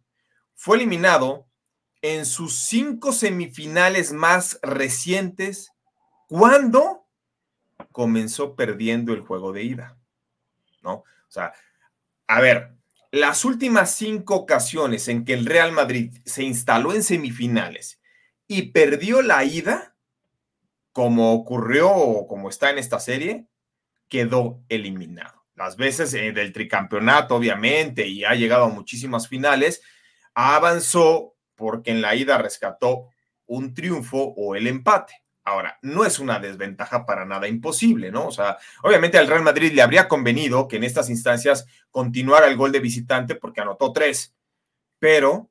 fue 0.55 0.77
eliminado 0.77 1.47
en 2.15 2.25
sus 2.25 2.59
cinco 2.59 3.11
semifinales 3.11 4.13
más 4.13 4.59
recientes 4.61 5.73
cuando 6.27 7.05
comenzó 7.91 8.55
perdiendo 8.55 9.13
el 9.13 9.21
juego 9.21 9.51
de 9.51 9.63
ida. 9.63 9.97
¿No? 10.81 10.93
O 10.93 11.29
sea, 11.29 11.53
a 12.27 12.41
ver, 12.41 12.73
las 13.11 13.45
últimas 13.45 13.95
cinco 13.95 14.35
ocasiones 14.35 15.07
en 15.07 15.25
que 15.25 15.33
el 15.33 15.45
Real 15.45 15.71
Madrid 15.71 16.17
se 16.25 16.43
instaló 16.43 16.93
en 16.93 17.03
semifinales 17.03 18.01
y 18.47 18.71
perdió 18.71 19.21
la 19.21 19.43
ida, 19.43 19.95
como 20.91 21.33
ocurrió 21.33 21.91
o 21.91 22.27
como 22.27 22.49
está 22.49 22.69
en 22.69 22.77
esta 22.77 22.99
serie, 22.99 23.47
quedó 24.07 24.61
eliminado. 24.69 25.45
Las 25.55 25.75
veces 25.75 26.13
eh, 26.13 26.31
del 26.31 26.53
tricampeonato, 26.53 27.35
obviamente, 27.35 28.07
y 28.07 28.23
ha 28.23 28.35
llegado 28.35 28.65
a 28.65 28.69
muchísimas 28.69 29.27
finales, 29.27 29.81
avanzó 30.33 31.37
porque 31.57 31.91
en 31.91 32.01
la 32.01 32.15
ida 32.15 32.37
rescató 32.37 33.09
un 33.47 33.73
triunfo 33.73 34.33
o 34.37 34.55
el 34.55 34.67
empate. 34.67 35.13
Ahora, 35.43 35.79
no 35.81 36.05
es 36.05 36.19
una 36.19 36.39
desventaja 36.39 37.05
para 37.05 37.25
nada 37.25 37.47
imposible, 37.47 38.11
¿no? 38.11 38.27
O 38.27 38.31
sea, 38.31 38.57
obviamente 38.83 39.17
al 39.17 39.27
Real 39.27 39.43
Madrid 39.43 39.71
le 39.73 39.81
habría 39.81 40.07
convenido 40.07 40.67
que 40.67 40.75
en 40.75 40.83
estas 40.83 41.09
instancias 41.09 41.65
continuara 41.89 42.47
el 42.47 42.57
gol 42.57 42.71
de 42.71 42.81
visitante 42.81 43.35
porque 43.35 43.61
anotó 43.61 43.93
tres, 43.93 44.35
pero 44.99 45.49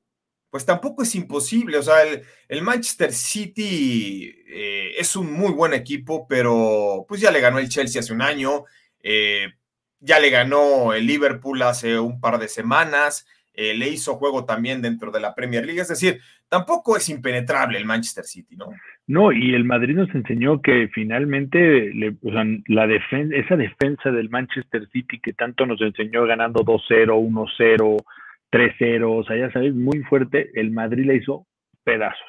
pues 0.51 0.67
tampoco 0.67 1.03
es 1.03 1.15
imposible. 1.15 1.79
O 1.79 1.83
sea, 1.83 2.03
el, 2.03 2.63
Manchester 2.63 3.13
City 3.13 4.35
eh, 4.49 4.93
es 4.99 5.17
un 5.17 5.33
muy 5.33 5.53
buen 5.53 5.73
equipo, 5.73 6.27
pero 6.29 7.07
pues 7.09 7.21
ya 7.21 7.31
le 7.31 7.41
ganó 7.41 7.59
el 7.59 7.69
Chelsea 7.69 8.01
hace 8.01 8.13
un 8.13 8.23
año, 8.23 8.65
eh, 9.03 9.55
ya 10.01 10.21
le 10.21 10.29
ganó 10.29 10.93
el 10.93 11.07
Liverpool 11.07 11.63
hace 11.63 11.99
un 11.99 12.21
par 12.21 12.39
de 12.39 12.49
semanas. 12.49 13.27
Eh, 13.59 13.75
le 13.75 13.89
hizo 13.89 14.17
juego 14.17 14.45
también 14.45 14.83
dentro 14.83 15.11
de 15.11 15.19
la 15.19 15.35
Premier 15.35 15.65
League. 15.65 15.81
Es 15.81 15.89
decir, 15.89 16.21
tampoco 16.47 16.95
es 16.95 17.09
impenetrable 17.09 17.79
el 17.79 17.87
Manchester 17.87 18.25
City, 18.25 18.55
¿no? 18.55 18.67
No, 19.07 19.33
y 19.33 19.55
el 19.55 19.65
Madrid 19.65 19.97
nos 19.97 20.15
enseñó 20.15 20.61
que 20.61 20.89
finalmente 20.93 21.91
o 22.23 22.31
sea, 22.31 22.45
la 22.67 22.87
defensa, 22.87 23.35
esa 23.35 23.57
defensa 23.57 24.11
del 24.11 24.29
Manchester 24.29 24.87
City 24.93 25.21
que 25.21 25.33
tanto 25.33 25.65
nos 25.65 25.81
enseñó 25.81 26.27
ganando 26.27 26.61
2-0, 26.65 27.09
1-0, 27.09 28.05
3-0, 28.53 29.21
o 29.21 29.25
sea, 29.25 29.37
ya 29.39 29.51
sabes, 29.53 29.75
muy 29.75 30.01
fuerte, 30.01 30.51
el 30.55 30.71
Madrid 30.71 31.07
le 31.07 31.17
hizo 31.17 31.47
pedazos. 31.83 32.21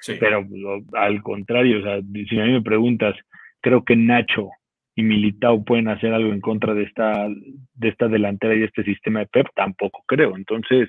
Sí. 0.00 0.14
Pero 0.18 0.46
al 0.94 1.22
contrario, 1.22 1.80
o 1.80 1.82
sea, 1.82 2.00
si 2.00 2.40
a 2.40 2.44
mí 2.44 2.52
me 2.52 2.62
preguntas, 2.62 3.14
creo 3.60 3.84
que 3.84 3.96
Nacho 3.96 4.50
y 4.96 5.02
Militao 5.02 5.62
pueden 5.62 5.88
hacer 5.88 6.12
algo 6.12 6.32
en 6.32 6.40
contra 6.40 6.74
de 6.74 6.84
esta, 6.84 7.28
de 7.28 7.88
esta 7.88 8.08
delantera 8.08 8.56
y 8.56 8.62
este 8.62 8.82
sistema 8.82 9.20
de 9.20 9.26
Pep, 9.26 9.46
tampoco 9.54 10.02
creo. 10.06 10.36
Entonces, 10.36 10.88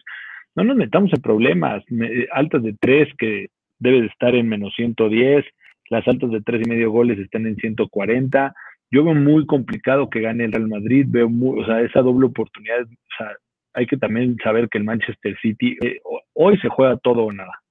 no 0.56 0.64
nos 0.64 0.78
metamos 0.78 1.12
en 1.14 1.22
problemas. 1.22 1.84
altas 2.32 2.64
de 2.64 2.74
tres 2.80 3.10
que 3.18 3.48
debe 3.80 4.02
de 4.02 4.08
estar 4.08 4.34
en 4.34 4.48
menos 4.48 4.74
110, 4.76 5.46
las 5.90 6.08
altas 6.08 6.32
de 6.32 6.42
tres 6.42 6.66
y 6.66 6.70
medio 6.70 6.90
goles 6.90 7.20
están 7.20 7.46
en 7.46 7.58
140. 7.58 8.54
Yo 8.90 9.04
veo 9.04 9.14
muy 9.14 9.46
complicado 9.46 10.10
que 10.10 10.22
gane 10.22 10.46
el 10.46 10.54
Real 10.54 10.70
Madrid, 10.70 11.06
veo 11.08 11.30
muy, 11.30 11.62
o 11.62 11.66
sea, 11.66 11.82
esa 11.82 12.02
doble 12.02 12.28
oportunidad, 12.28 12.84
o 12.84 13.16
sea, 13.18 13.36
hay 13.74 13.86
que 13.86 13.98
también 13.98 14.38
saber 14.42 14.70
que 14.70 14.78
el 14.78 14.86
Manchester 14.86 15.38
City 15.42 15.78
eh, 15.84 16.00
hoy 16.34 16.58
se 16.60 16.70
juega 16.70 16.98
todo 16.98 17.26
o 17.26 17.34
nada. 17.34 17.62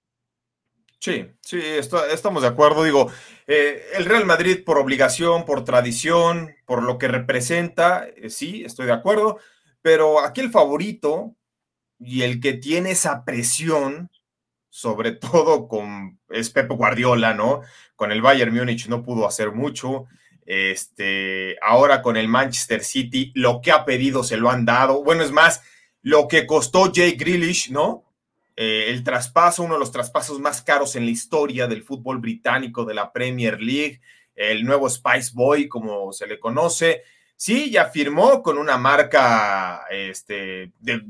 Sí, 0.98 1.26
sí, 1.40 1.60
estamos 1.60 2.42
de 2.42 2.48
acuerdo. 2.48 2.82
Digo, 2.82 3.10
eh, 3.46 3.82
el 3.94 4.06
Real 4.06 4.24
Madrid 4.24 4.64
por 4.64 4.78
obligación, 4.78 5.44
por 5.44 5.64
tradición, 5.64 6.54
por 6.64 6.82
lo 6.82 6.98
que 6.98 7.08
representa, 7.08 8.06
eh, 8.16 8.30
sí, 8.30 8.64
estoy 8.64 8.86
de 8.86 8.92
acuerdo, 8.92 9.38
pero 9.82 10.20
aquí 10.20 10.40
el 10.40 10.50
favorito 10.50 11.36
y 11.98 12.22
el 12.22 12.40
que 12.40 12.54
tiene 12.54 12.92
esa 12.92 13.24
presión, 13.24 14.10
sobre 14.68 15.12
todo 15.12 15.68
con 15.68 16.18
es 16.30 16.50
Pep 16.50 16.70
Guardiola, 16.70 17.34
¿no? 17.34 17.60
Con 17.94 18.10
el 18.12 18.22
Bayern 18.22 18.54
Múnich 18.54 18.88
no 18.88 19.02
pudo 19.02 19.26
hacer 19.26 19.52
mucho. 19.52 20.06
Este, 20.44 21.56
ahora 21.60 22.02
con 22.02 22.16
el 22.16 22.28
Manchester 22.28 22.82
City, 22.84 23.32
lo 23.34 23.60
que 23.60 23.72
ha 23.72 23.84
pedido 23.84 24.22
se 24.24 24.36
lo 24.36 24.50
han 24.50 24.64
dado. 24.64 25.02
Bueno, 25.02 25.22
es 25.22 25.32
más, 25.32 25.62
lo 26.02 26.28
que 26.28 26.46
costó 26.46 26.92
Jay 26.94 27.12
Grealish, 27.12 27.70
¿no? 27.70 28.05
Eh, 28.56 28.86
el 28.88 29.04
traspaso, 29.04 29.62
uno 29.62 29.74
de 29.74 29.80
los 29.80 29.92
traspasos 29.92 30.40
más 30.40 30.62
caros 30.62 30.96
en 30.96 31.04
la 31.04 31.10
historia 31.10 31.66
del 31.66 31.82
fútbol 31.82 32.18
británico 32.18 32.84
de 32.86 32.94
la 32.94 33.12
Premier 33.12 33.60
League, 33.60 34.00
el 34.34 34.64
nuevo 34.64 34.88
Spice 34.88 35.32
Boy, 35.34 35.68
como 35.68 36.12
se 36.12 36.26
le 36.26 36.40
conoce. 36.40 37.02
Sí, 37.36 37.70
ya 37.70 37.90
firmó 37.90 38.42
con 38.42 38.56
una 38.56 38.78
marca 38.78 39.84
este, 39.90 40.72
de 40.78 41.02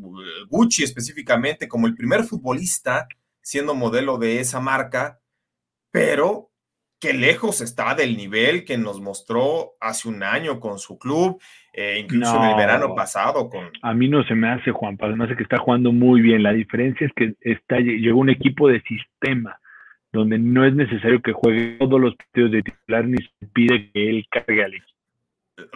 Gucci 0.48 0.82
específicamente 0.82 1.68
como 1.68 1.86
el 1.86 1.94
primer 1.94 2.24
futbolista 2.24 3.06
siendo 3.40 3.76
modelo 3.76 4.18
de 4.18 4.40
esa 4.40 4.58
marca, 4.58 5.20
pero 5.92 6.50
qué 6.98 7.12
lejos 7.12 7.60
está 7.60 7.94
del 7.94 8.16
nivel 8.16 8.64
que 8.64 8.76
nos 8.76 9.00
mostró 9.00 9.76
hace 9.80 10.08
un 10.08 10.24
año 10.24 10.58
con 10.58 10.80
su 10.80 10.98
club, 10.98 11.40
eh, 11.76 11.98
incluso 12.00 12.36
en 12.36 12.50
el 12.50 12.56
verano 12.56 12.94
pasado. 12.94 13.48
Con... 13.48 13.70
A 13.82 13.94
mí 13.94 14.08
no 14.08 14.24
se 14.24 14.34
me 14.34 14.48
hace, 14.48 14.72
Juan, 14.72 14.98
me 15.16 15.24
hace 15.24 15.36
que 15.36 15.42
está 15.42 15.58
jugando 15.58 15.92
muy 15.92 16.20
bien. 16.20 16.42
La 16.42 16.52
diferencia 16.52 17.06
es 17.06 17.12
que 17.14 17.34
está, 17.40 17.78
llegó 17.78 18.18
un 18.18 18.30
equipo 18.30 18.68
de 18.68 18.80
sistema 18.82 19.60
donde 20.12 20.38
no 20.38 20.64
es 20.64 20.74
necesario 20.74 21.20
que 21.20 21.32
juegue 21.32 21.76
todos 21.78 22.00
los 22.00 22.16
partidos 22.16 22.50
de 22.50 22.62
titular 22.62 23.04
ni 23.06 23.18
se 23.18 23.46
pide 23.52 23.90
que 23.92 24.08
él 24.10 24.26
cargue 24.30 24.64
al 24.64 24.74
equipo 24.74 24.96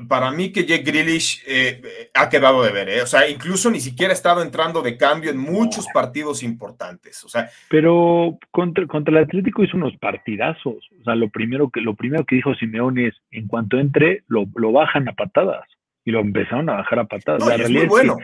para 0.08 0.30
mí 0.30 0.52
que 0.52 0.64
Jake 0.64 0.82
Grealish 0.82 1.42
eh, 1.46 2.10
ha 2.14 2.28
quedado 2.28 2.62
de 2.62 2.70
ver, 2.70 2.88
¿eh? 2.90 3.02
o 3.02 3.06
sea, 3.06 3.28
incluso 3.28 3.70
ni 3.70 3.80
siquiera 3.80 4.12
ha 4.12 4.14
estado 4.14 4.42
entrando 4.42 4.82
de 4.82 4.96
cambio 4.96 5.30
en 5.30 5.38
muchos 5.38 5.86
partidos 5.92 6.42
importantes, 6.42 7.24
o 7.24 7.28
sea. 7.28 7.48
Pero 7.70 8.38
contra, 8.50 8.86
contra 8.86 9.16
el 9.16 9.24
Atlético 9.24 9.64
hizo 9.64 9.76
unos 9.76 9.96
partidazos, 9.96 10.86
o 11.00 11.04
sea, 11.04 11.14
lo 11.14 11.30
primero 11.30 11.70
que, 11.70 11.80
lo 11.80 11.94
primero 11.94 12.24
que 12.24 12.36
dijo 12.36 12.54
Simeone 12.54 13.08
es, 13.08 13.14
en 13.30 13.46
cuanto 13.46 13.78
entre, 13.78 14.22
lo, 14.28 14.46
bajan 14.72 15.08
a 15.08 15.12
patadas, 15.12 15.66
y 16.10 16.12
lo 16.12 16.20
empezaron 16.20 16.68
a 16.68 16.74
bajar 16.74 16.98
a 16.98 17.04
patadas. 17.04 17.44
No, 17.44 17.50
es 17.50 17.70
muy 17.70 17.86
bueno. 17.86 18.16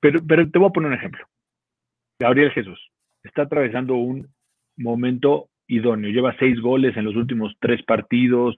pero, 0.00 0.20
pero 0.26 0.48
te 0.50 0.58
voy 0.58 0.68
a 0.68 0.72
poner 0.72 0.88
un 0.88 0.96
ejemplo. 0.96 1.26
Gabriel 2.18 2.52
Jesús 2.52 2.80
está 3.22 3.42
atravesando 3.42 3.94
un 3.94 4.28
momento 4.76 5.48
idóneo, 5.66 6.10
lleva 6.10 6.36
seis 6.38 6.60
goles 6.60 6.96
en 6.96 7.04
los 7.04 7.16
últimos 7.16 7.56
tres 7.60 7.82
partidos, 7.82 8.56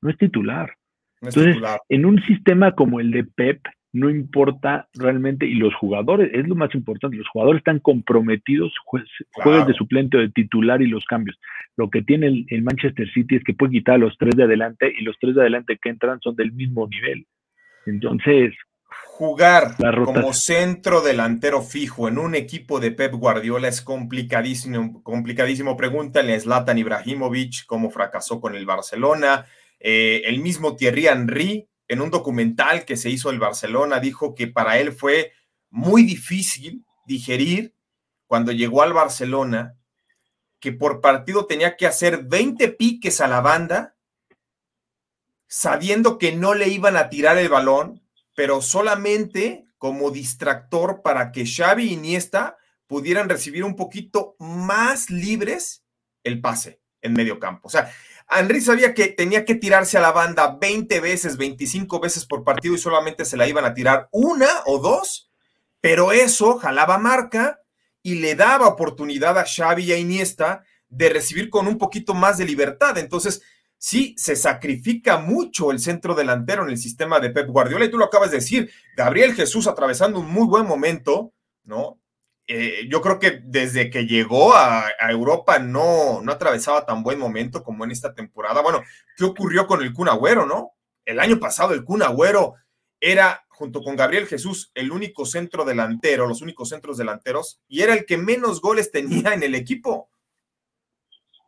no 0.00 0.10
es 0.10 0.18
titular 0.18 0.76
entonces, 1.20 1.56
en 1.88 2.06
un 2.06 2.22
sistema 2.22 2.72
como 2.72 3.00
el 3.00 3.10
de 3.10 3.24
Pep, 3.24 3.60
no 3.96 4.10
importa 4.10 4.88
realmente, 4.94 5.46
y 5.46 5.54
los 5.54 5.74
jugadores, 5.74 6.30
es 6.34 6.46
lo 6.46 6.54
más 6.54 6.74
importante, 6.74 7.16
los 7.16 7.28
jugadores 7.28 7.60
están 7.60 7.78
comprometidos, 7.78 8.74
juegues 8.84 9.66
de 9.66 9.72
suplente 9.72 10.18
o 10.18 10.20
de 10.20 10.28
titular 10.28 10.82
y 10.82 10.86
los 10.86 11.04
cambios. 11.06 11.38
Lo 11.76 11.88
que 11.88 12.02
tiene 12.02 12.44
el, 12.46 12.62
Manchester 12.62 13.10
City 13.12 13.36
es 13.36 13.44
que 13.44 13.54
puede 13.54 13.72
quitar 13.72 13.94
a 13.94 13.98
los 13.98 14.18
tres 14.18 14.36
de 14.36 14.44
adelante 14.44 14.92
y 14.98 15.02
los 15.02 15.16
tres 15.18 15.34
de 15.34 15.40
adelante 15.40 15.78
que 15.80 15.88
entran 15.88 16.20
son 16.20 16.36
del 16.36 16.52
mismo 16.52 16.86
nivel. 16.86 17.26
Entonces, 17.86 18.52
jugar 19.06 19.76
como 20.04 20.34
centro 20.34 21.00
delantero 21.00 21.62
fijo 21.62 22.06
en 22.08 22.18
un 22.18 22.34
equipo 22.34 22.80
de 22.80 22.90
Pep 22.90 23.14
Guardiola 23.14 23.68
es 23.68 23.80
complicadísimo, 23.80 25.02
complicadísimo. 25.02 25.74
Pregúntale 25.74 26.34
a 26.34 26.40
Zlatan 26.40 26.76
Ibrahimovic 26.76 27.64
cómo 27.64 27.90
fracasó 27.90 28.42
con 28.42 28.56
el 28.56 28.66
Barcelona. 28.66 29.46
Eh, 29.80 30.22
el 30.26 30.40
mismo 30.40 30.76
Thierry 30.76 31.06
Henry, 31.06 31.66
en 31.88 32.00
un 32.00 32.10
documental 32.10 32.84
que 32.84 32.96
se 32.96 33.10
hizo 33.10 33.30
el 33.30 33.38
Barcelona, 33.38 34.00
dijo 34.00 34.34
que 34.34 34.46
para 34.46 34.78
él 34.78 34.92
fue 34.92 35.32
muy 35.70 36.02
difícil 36.02 36.84
digerir 37.06 37.74
cuando 38.26 38.52
llegó 38.52 38.82
al 38.82 38.92
Barcelona 38.92 39.76
que 40.60 40.72
por 40.72 41.00
partido 41.00 41.46
tenía 41.46 41.76
que 41.76 41.86
hacer 41.86 42.24
20 42.24 42.68
piques 42.68 43.20
a 43.20 43.28
la 43.28 43.40
banda, 43.40 43.96
sabiendo 45.46 46.18
que 46.18 46.32
no 46.32 46.54
le 46.54 46.68
iban 46.68 46.96
a 46.96 47.08
tirar 47.08 47.38
el 47.38 47.48
balón, 47.48 48.02
pero 48.34 48.60
solamente 48.62 49.66
como 49.78 50.10
distractor 50.10 51.02
para 51.02 51.30
que 51.30 51.46
Xavi 51.46 51.84
y 51.84 51.92
Iniesta 51.92 52.56
pudieran 52.86 53.28
recibir 53.28 53.64
un 53.64 53.76
poquito 53.76 54.36
más 54.38 55.10
libres 55.10 55.84
el 56.24 56.40
pase 56.40 56.80
en 57.00 57.12
medio 57.12 57.38
campo. 57.38 57.68
O 57.68 57.70
sea, 57.70 57.92
Henry 58.28 58.60
sabía 58.60 58.92
que 58.92 59.08
tenía 59.08 59.44
que 59.44 59.54
tirarse 59.54 59.98
a 59.98 60.00
la 60.00 60.12
banda 60.12 60.58
20 60.60 61.00
veces, 61.00 61.36
25 61.36 62.00
veces 62.00 62.24
por 62.24 62.44
partido 62.44 62.74
y 62.74 62.78
solamente 62.78 63.24
se 63.24 63.36
la 63.36 63.46
iban 63.46 63.64
a 63.64 63.74
tirar 63.74 64.08
una 64.10 64.48
o 64.66 64.78
dos, 64.78 65.30
pero 65.80 66.12
eso 66.12 66.58
jalaba 66.58 66.98
marca 66.98 67.60
y 68.02 68.16
le 68.16 68.34
daba 68.34 68.68
oportunidad 68.68 69.38
a 69.38 69.44
Xavi 69.44 69.84
y 69.84 69.92
a 69.92 69.98
Iniesta 69.98 70.64
de 70.88 71.08
recibir 71.08 71.50
con 71.50 71.66
un 71.66 71.78
poquito 71.78 72.14
más 72.14 72.38
de 72.38 72.44
libertad. 72.44 72.98
Entonces, 72.98 73.42
sí, 73.78 74.14
se 74.16 74.36
sacrifica 74.36 75.18
mucho 75.18 75.70
el 75.70 75.78
centro 75.78 76.14
delantero 76.14 76.64
en 76.64 76.70
el 76.70 76.78
sistema 76.78 77.20
de 77.20 77.30
Pep 77.30 77.48
Guardiola 77.48 77.84
y 77.84 77.90
tú 77.90 77.98
lo 77.98 78.06
acabas 78.06 78.30
de 78.30 78.38
decir, 78.38 78.70
Gabriel 78.96 79.34
Jesús 79.34 79.66
atravesando 79.66 80.20
un 80.20 80.30
muy 80.30 80.46
buen 80.46 80.66
momento, 80.66 81.32
¿no? 81.64 82.00
Eh, 82.48 82.86
yo 82.88 83.00
creo 83.00 83.18
que 83.18 83.40
desde 83.42 83.90
que 83.90 84.06
llegó 84.06 84.54
a, 84.54 84.84
Europa 85.10 85.58
no, 85.58 86.22
no 86.22 86.32
atravesaba 86.32 86.86
tan 86.86 87.02
buen 87.02 87.18
momento 87.18 87.62
como 87.64 87.84
en 87.84 87.90
esta 87.90 88.14
temporada. 88.14 88.62
Bueno, 88.62 88.82
¿qué 89.16 89.24
ocurrió 89.24 89.66
con 89.66 89.82
el 89.82 89.92
Kun 89.92 90.08
Agüero, 90.08 90.46
no? 90.46 90.72
El 91.04 91.20
año 91.20 91.38
pasado 91.38 91.74
el 91.74 91.84
Kun 91.84 92.02
Agüero 92.02 92.54
era, 93.00 93.44
junto 93.48 93.82
con 93.82 93.96
Gabriel 93.96 94.26
Jesús, 94.26 94.70
el 94.74 94.92
único 94.92 95.26
centro 95.26 95.64
delantero, 95.64 96.26
los 96.26 96.40
únicos 96.40 96.68
centros 96.68 96.96
delanteros, 96.98 97.60
y 97.68 97.82
era 97.82 97.94
el 97.94 98.06
que 98.06 98.16
menos 98.16 98.60
goles 98.60 98.90
tenía 98.92 99.34
en 99.34 99.42
el 99.42 99.54
equipo. 99.54 100.08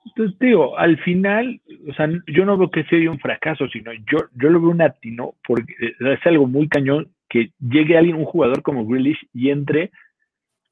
Entonces, 0.04 0.38
digo, 0.40 0.76
al 0.78 0.98
final, 1.04 1.60
o 1.88 1.94
sea, 1.94 2.08
yo 2.26 2.44
no 2.44 2.56
veo 2.56 2.70
que 2.70 2.84
sea 2.84 3.10
un 3.10 3.20
fracaso, 3.20 3.68
sino 3.68 3.92
yo, 3.92 4.18
yo 4.34 4.48
lo 4.48 4.60
veo 4.60 4.70
un 4.70 4.82
atino, 4.82 5.34
porque 5.46 5.74
es 5.78 6.26
algo 6.26 6.46
muy 6.46 6.68
cañón 6.68 7.12
que 7.28 7.52
llegue 7.60 7.96
alguien, 7.96 8.16
un 8.16 8.24
jugador 8.24 8.62
como 8.62 8.86
Grealish, 8.86 9.28
y 9.34 9.50
entre 9.50 9.90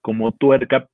como 0.07 0.31
tuerca 0.31 0.87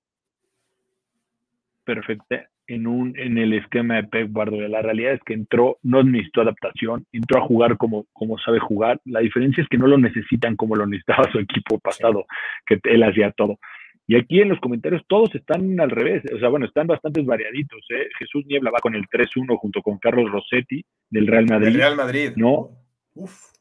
perfecta 1.85 2.49
en, 2.67 2.87
un, 2.87 3.13
en 3.19 3.37
el 3.37 3.53
esquema 3.53 3.97
de 3.97 4.05
Pep 4.05 4.33
Guardiola. 4.33 4.69
La 4.69 4.81
realidad 4.81 5.13
es 5.13 5.21
que 5.23 5.35
entró, 5.35 5.77
no 5.83 6.03
necesitó 6.03 6.41
adaptación, 6.41 7.05
entró 7.13 7.43
a 7.43 7.47
jugar 7.47 7.77
como, 7.77 8.07
como 8.15 8.39
sabe 8.39 8.59
jugar. 8.59 9.03
La 9.05 9.21
diferencia 9.21 9.63
es 9.63 9.69
que 9.69 9.77
no 9.77 9.87
lo 9.87 9.99
necesitan 9.99 10.57
como 10.57 10.77
lo 10.77 10.87
necesitaba 10.87 11.31
su 11.31 11.41
equipo 11.41 11.79
pasado, 11.79 12.25
que 12.65 12.81
él 12.85 13.03
hacía 13.03 13.33
todo. 13.33 13.59
Y 14.07 14.17
aquí 14.17 14.41
en 14.41 14.49
los 14.49 14.61
comentarios 14.61 15.03
todos 15.07 15.35
están 15.35 15.79
al 15.79 15.91
revés, 15.91 16.23
o 16.35 16.39
sea, 16.39 16.49
bueno, 16.49 16.65
están 16.65 16.87
bastante 16.87 17.21
variaditos. 17.21 17.85
¿eh? 17.91 18.09
Jesús 18.19 18.47
Niebla 18.47 18.71
va 18.71 18.81
con 18.81 18.95
el 18.95 19.07
3-1 19.09 19.59
junto 19.59 19.83
con 19.83 19.99
Carlos 19.99 20.33
Rossetti 20.33 20.83
del 21.11 21.27
Real 21.27 21.45
Madrid. 21.45 21.67
Del 21.67 21.77
Real 21.77 21.97
Madrid. 21.97 22.33
No. 22.37 22.71
Uf. 23.15 23.53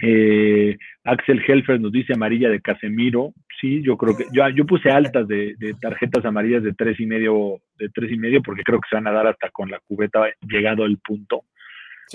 Eh, 0.00 0.76
Axel 1.04 1.42
Helfer 1.46 1.80
nos 1.80 1.92
dice 1.92 2.12
amarilla 2.14 2.48
de 2.48 2.60
Casemiro. 2.60 3.32
Sí, 3.60 3.82
yo 3.82 3.96
creo 3.96 4.16
que 4.16 4.26
yo, 4.32 4.48
yo 4.50 4.64
puse 4.64 4.90
altas 4.90 5.26
de, 5.26 5.54
tarjetas 5.80 6.24
amarillas 6.24 6.62
de 6.62 6.74
tres 6.74 6.98
y 7.00 7.06
medio, 7.06 7.60
de 7.76 7.88
tres 7.88 8.10
y 8.12 8.16
medio, 8.16 8.42
porque 8.42 8.62
creo 8.62 8.80
que 8.80 8.88
se 8.88 8.96
van 8.96 9.08
a 9.08 9.12
dar 9.12 9.26
hasta 9.26 9.50
con 9.50 9.70
la 9.70 9.80
cubeta 9.80 10.26
llegado 10.42 10.84
el 10.84 10.98
punto, 10.98 11.44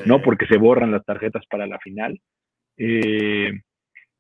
¿no? 0.06 0.22
Porque 0.22 0.46
se 0.46 0.58
borran 0.58 0.92
las 0.92 1.06
tarjetas 1.06 1.46
para 1.48 1.68
la 1.68 1.80
final. 1.80 2.20
Eh, 2.78 3.52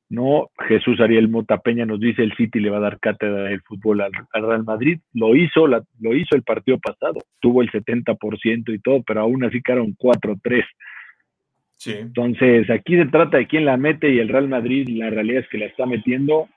no, 0.09 0.49
Jesús 0.67 1.01
Ariel 1.01 1.27
Mota 1.27 1.57
Peña 1.57 1.85
nos 1.85 1.99
dice 1.99 2.23
el 2.23 2.35
City 2.35 2.59
le 2.59 2.69
va 2.69 2.77
a 2.77 2.81
dar 2.81 2.99
cátedra 2.99 3.43
del 3.43 3.61
fútbol 3.61 4.01
al, 4.01 4.11
Real 4.31 4.63
Madrid. 4.63 4.99
Lo 5.13 5.35
hizo, 5.35 5.67
lo 5.67 6.15
hizo 6.15 6.35
el 6.35 6.43
partido 6.43 6.77
pasado, 6.79 7.19
tuvo 7.41 7.61
el 7.61 7.69
70% 7.71 8.73
y 8.73 8.79
todo, 8.79 9.03
pero 9.03 9.21
aún 9.21 9.43
así 9.43 9.61
quedaron 9.61 9.95
4-3. 9.95 10.63
Entonces, 11.85 12.69
aquí 12.69 12.97
se 12.97 13.05
trata 13.05 13.37
de 13.37 13.47
quién 13.47 13.65
la 13.65 13.77
mete 13.77 14.09
y 14.09 14.19
el 14.19 14.29
Real 14.29 14.47
Madrid, 14.47 14.87
la 14.89 15.09
realidad 15.09 15.43
es 15.43 15.49
que 15.49 15.57
la 15.57 15.67
está 15.67 15.85
metiendo. 15.85 16.49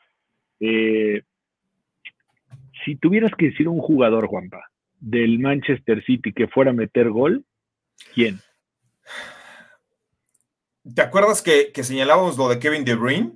Eh, 0.58 1.22
si 2.84 2.96
tuvieras 2.96 3.32
que 3.36 3.46
decir 3.46 3.68
un 3.68 3.80
jugador, 3.80 4.26
Juanpa, 4.26 4.70
del 4.98 5.38
Manchester 5.38 6.02
City 6.04 6.32
que 6.32 6.48
fuera 6.48 6.70
a 6.70 6.74
meter 6.74 7.10
gol, 7.10 7.44
¿quién? 8.14 8.40
¿Te 10.94 11.02
acuerdas 11.02 11.42
que, 11.42 11.70
que 11.72 11.84
señalábamos 11.84 12.38
lo 12.38 12.48
de 12.48 12.58
Kevin 12.58 12.84
De 12.84 12.94
Bruyne? 12.94 13.32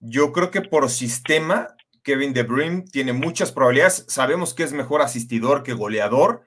Yo 0.00 0.32
creo 0.32 0.50
que 0.50 0.62
por 0.62 0.88
sistema, 0.88 1.68
Kevin 2.02 2.32
De 2.32 2.42
Bruyne 2.42 2.84
tiene 2.90 3.12
muchas 3.12 3.52
probabilidades. 3.52 4.06
Sabemos 4.08 4.54
que 4.54 4.62
es 4.62 4.72
mejor 4.72 5.02
asistidor 5.02 5.62
que 5.62 5.74
goleador 5.74 6.46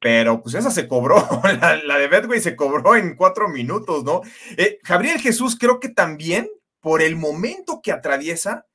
pero 0.00 0.42
pues 0.42 0.54
esa 0.54 0.70
se 0.70 0.88
cobró, 0.88 1.16
la, 1.86 1.98
de 1.98 2.08
Bedway 2.08 2.40
se 2.40 2.56
cobró 2.56 2.96
en 2.96 3.16
cuatro 3.16 3.48
minutos, 3.48 4.04
¿no? 4.04 4.22
Eh, 4.56 4.78
Gabriel 4.86 5.18
Jesús 5.18 5.56
creo 5.58 5.80
que 5.80 5.88
también, 5.88 6.48
por 6.80 7.02
el 7.02 7.16
momento 7.16 7.80
que 7.82 7.92
atraviesa, 7.92 8.66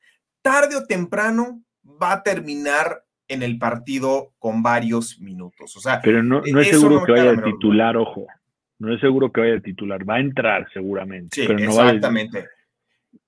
tarde 0.41 0.75
o 0.75 0.85
temprano 0.85 1.63
va 2.01 2.13
a 2.13 2.23
terminar 2.23 3.03
en 3.27 3.43
el 3.43 3.57
partido 3.57 4.33
con 4.39 4.61
varios 4.61 5.19
minutos. 5.19 5.75
O 5.77 5.79
sea, 5.79 6.01
pero 6.03 6.21
no, 6.21 6.41
no 6.41 6.59
es 6.59 6.69
seguro 6.69 7.03
que 7.05 7.13
vaya 7.13 7.31
a 7.31 7.43
titular, 7.43 7.97
ojo. 7.97 8.27
No 8.79 8.93
es 8.93 8.99
seguro 8.99 9.31
que 9.31 9.41
vaya 9.41 9.55
a 9.55 9.61
titular, 9.61 10.07
va 10.07 10.15
a 10.15 10.19
entrar 10.19 10.67
seguramente. 10.73 11.41
Sí, 11.41 11.47
pero 11.47 11.59
no 11.59 11.71
exactamente. 11.71 12.47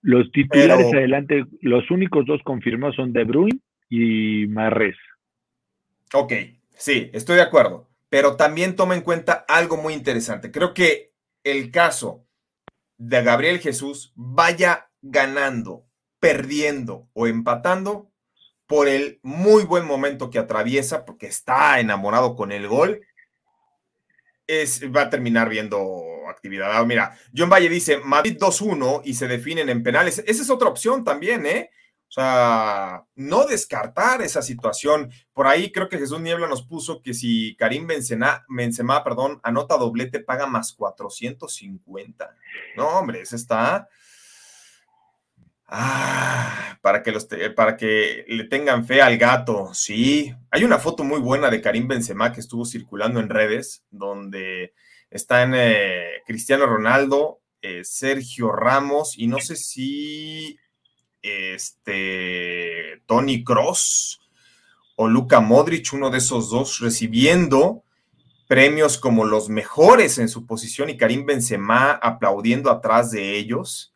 Los 0.01 0.31
titulares 0.31 0.93
adelante, 0.93 1.45
los 1.61 1.89
únicos 1.89 2.25
dos 2.25 2.41
confirmados 2.43 2.95
son 2.95 3.13
De 3.13 3.23
Bruyne 3.23 3.59
y 3.89 4.47
Marres. 4.47 4.97
Ok, 6.13 6.33
Sí, 6.77 7.09
estoy 7.13 7.37
de 7.37 7.41
acuerdo, 7.41 7.89
pero 8.09 8.35
también 8.35 8.75
toma 8.75 8.95
en 8.95 9.01
cuenta 9.01 9.45
algo 9.47 9.77
muy 9.77 9.93
interesante. 9.93 10.51
Creo 10.51 10.73
que 10.73 11.13
el 11.43 11.71
caso 11.71 12.25
de 12.97 13.23
Gabriel 13.23 13.59
Jesús 13.59 14.13
vaya 14.15 14.89
ganando, 15.01 15.85
perdiendo 16.19 17.07
o 17.13 17.27
empatando 17.27 18.11
por 18.67 18.87
el 18.87 19.19
muy 19.21 19.63
buen 19.63 19.85
momento 19.85 20.29
que 20.29 20.39
atraviesa, 20.39 21.05
porque 21.05 21.27
está 21.27 21.79
enamorado 21.79 22.35
con 22.35 22.51
el 22.51 22.67
gol, 22.67 23.01
es, 24.47 24.81
va 24.95 25.03
a 25.03 25.09
terminar 25.09 25.49
viendo 25.49 26.03
actividad. 26.29 26.75
Ah, 26.75 26.85
mira, 26.85 27.17
John 27.35 27.49
Valle 27.49 27.69
dice 27.69 27.97
Madrid 27.97 28.37
2-1 28.39 29.01
y 29.03 29.13
se 29.13 29.27
definen 29.27 29.69
en 29.69 29.83
penales. 29.83 30.23
Esa 30.25 30.41
es 30.41 30.49
otra 30.49 30.69
opción 30.69 31.03
también, 31.03 31.45
¿eh? 31.45 31.69
Sea, 32.15 33.03
no 33.15 33.45
descartar 33.45 34.21
esa 34.21 34.41
situación. 34.41 35.11
Por 35.33 35.47
ahí 35.47 35.69
creo 35.73 35.89
que 35.89 35.97
Jesús 35.97 36.21
Niebla 36.21 36.47
nos 36.47 36.61
puso 36.61 37.01
que 37.01 37.13
si 37.13 37.57
Karim 37.57 37.87
Benzema, 37.87 38.45
Benzema 38.47 39.03
perdón, 39.03 39.41
anota 39.43 39.75
doblete, 39.75 40.21
paga 40.21 40.47
más 40.47 40.71
450. 40.71 42.33
No, 42.77 42.87
hombre, 42.99 43.19
ese 43.19 43.35
está... 43.35 43.89
Ah, 45.67 46.77
para 46.81 47.03
que, 47.03 47.11
los 47.11 47.27
para 47.53 47.75
que 47.75 48.23
le 48.29 48.45
tengan 48.45 48.85
fe 48.85 49.01
al 49.01 49.17
gato, 49.17 49.73
sí. 49.73 50.33
Hay 50.51 50.63
una 50.63 50.79
foto 50.79 51.03
muy 51.03 51.19
buena 51.19 51.49
de 51.49 51.59
Karim 51.59 51.89
Benzema 51.89 52.31
que 52.31 52.39
estuvo 52.39 52.63
circulando 52.63 53.19
en 53.19 53.27
redes, 53.27 53.83
donde 53.89 54.73
están 55.09 55.51
eh, 55.53 56.21
Cristiano 56.25 56.65
Ronaldo, 56.65 57.41
eh, 57.61 57.83
Sergio 57.83 58.53
Ramos 58.53 59.17
y 59.17 59.27
no 59.27 59.39
sé 59.41 59.57
si 59.57 60.57
este 61.29 63.01
Tony 63.05 63.43
Cross 63.43 64.21
o 64.95 65.07
Luca 65.07 65.39
Modric, 65.39 65.93
uno 65.93 66.09
de 66.09 66.19
esos 66.19 66.49
dos, 66.49 66.79
recibiendo 66.79 67.83
premios 68.47 68.97
como 68.97 69.25
los 69.25 69.49
mejores 69.49 70.17
en 70.19 70.29
su 70.29 70.45
posición 70.45 70.89
y 70.89 70.97
Karim 70.97 71.25
Benzema 71.25 71.91
aplaudiendo 71.91 72.69
atrás 72.69 73.11
de 73.11 73.37
ellos. 73.37 73.93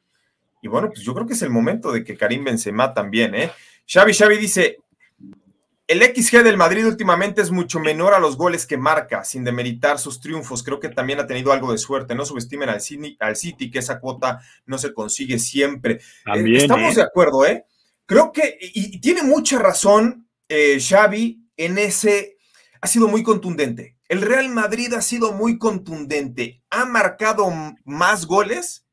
Y 0.61 0.67
bueno, 0.67 0.89
pues 0.89 1.01
yo 1.01 1.13
creo 1.13 1.27
que 1.27 1.33
es 1.33 1.41
el 1.41 1.49
momento 1.49 1.91
de 1.91 2.03
que 2.03 2.17
Karim 2.17 2.43
Benzema 2.43 2.93
también, 2.93 3.35
¿eh? 3.35 3.51
Xavi 3.87 4.13
Xavi 4.13 4.37
dice, 4.37 4.77
el 5.89 6.03
XG 6.03 6.43
del 6.43 6.55
Madrid 6.55 6.85
últimamente 6.85 7.41
es 7.41 7.49
mucho 7.49 7.79
menor 7.79 8.13
a 8.13 8.19
los 8.19 8.37
goles 8.37 8.67
que 8.67 8.77
marca, 8.77 9.23
sin 9.23 9.43
demeritar 9.43 9.97
sus 9.97 10.21
triunfos. 10.21 10.61
Creo 10.61 10.79
que 10.79 10.89
también 10.89 11.19
ha 11.19 11.25
tenido 11.25 11.51
algo 11.51 11.71
de 11.71 11.79
suerte. 11.79 12.13
No 12.13 12.25
subestimen 12.25 12.69
al 12.69 12.79
City, 13.35 13.71
que 13.71 13.79
esa 13.79 13.99
cuota 13.99 14.39
no 14.67 14.77
se 14.77 14.93
consigue 14.93 15.39
siempre. 15.39 15.93
Eh, 16.35 16.57
estamos 16.57 16.93
¿eh? 16.93 16.97
de 16.97 17.01
acuerdo, 17.01 17.43
¿eh? 17.43 17.65
Creo 18.05 18.31
que, 18.31 18.59
y, 18.61 19.01
tiene 19.01 19.23
mucha 19.23 19.57
razón 19.57 20.29
eh, 20.47 20.77
Xavi 20.79 21.43
en 21.57 21.79
ese, 21.79 22.37
ha 22.81 22.85
sido 22.85 23.07
muy 23.07 23.23
contundente. 23.23 23.97
El 24.07 24.21
Real 24.21 24.47
Madrid 24.49 24.93
ha 24.93 25.01
sido 25.01 25.31
muy 25.31 25.57
contundente. 25.57 26.61
Ha 26.69 26.85
marcado 26.85 27.51
más 27.83 28.27
goles 28.27 28.85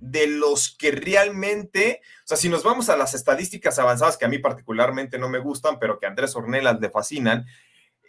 de 0.00 0.26
los 0.26 0.74
que 0.76 0.90
realmente, 0.90 2.00
o 2.24 2.28
sea, 2.28 2.36
si 2.36 2.48
nos 2.48 2.62
vamos 2.62 2.88
a 2.88 2.96
las 2.96 3.14
estadísticas 3.14 3.78
avanzadas 3.78 4.16
que 4.16 4.24
a 4.24 4.28
mí 4.28 4.38
particularmente 4.38 5.18
no 5.18 5.28
me 5.28 5.38
gustan, 5.38 5.78
pero 5.78 5.98
que 5.98 6.06
a 6.06 6.08
Andrés 6.08 6.34
Ornelas 6.34 6.80
le 6.80 6.90
fascinan, 6.90 7.46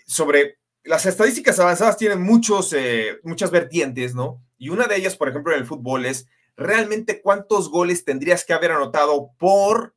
sobre 0.07 0.57
las 0.83 1.05
estadísticas 1.05 1.59
avanzadas 1.59 1.97
tienen 1.97 2.21
muchos, 2.21 2.73
eh, 2.73 3.19
muchas 3.23 3.51
vertientes, 3.51 4.15
¿no? 4.15 4.41
Y 4.57 4.69
una 4.69 4.87
de 4.87 4.95
ellas, 4.95 5.15
por 5.15 5.29
ejemplo, 5.29 5.53
en 5.53 5.59
el 5.59 5.65
fútbol 5.65 6.05
es 6.05 6.27
realmente 6.55 7.21
cuántos 7.21 7.69
goles 7.69 8.05
tendrías 8.05 8.45
que 8.45 8.53
haber 8.53 8.71
anotado 8.71 9.31
por 9.37 9.95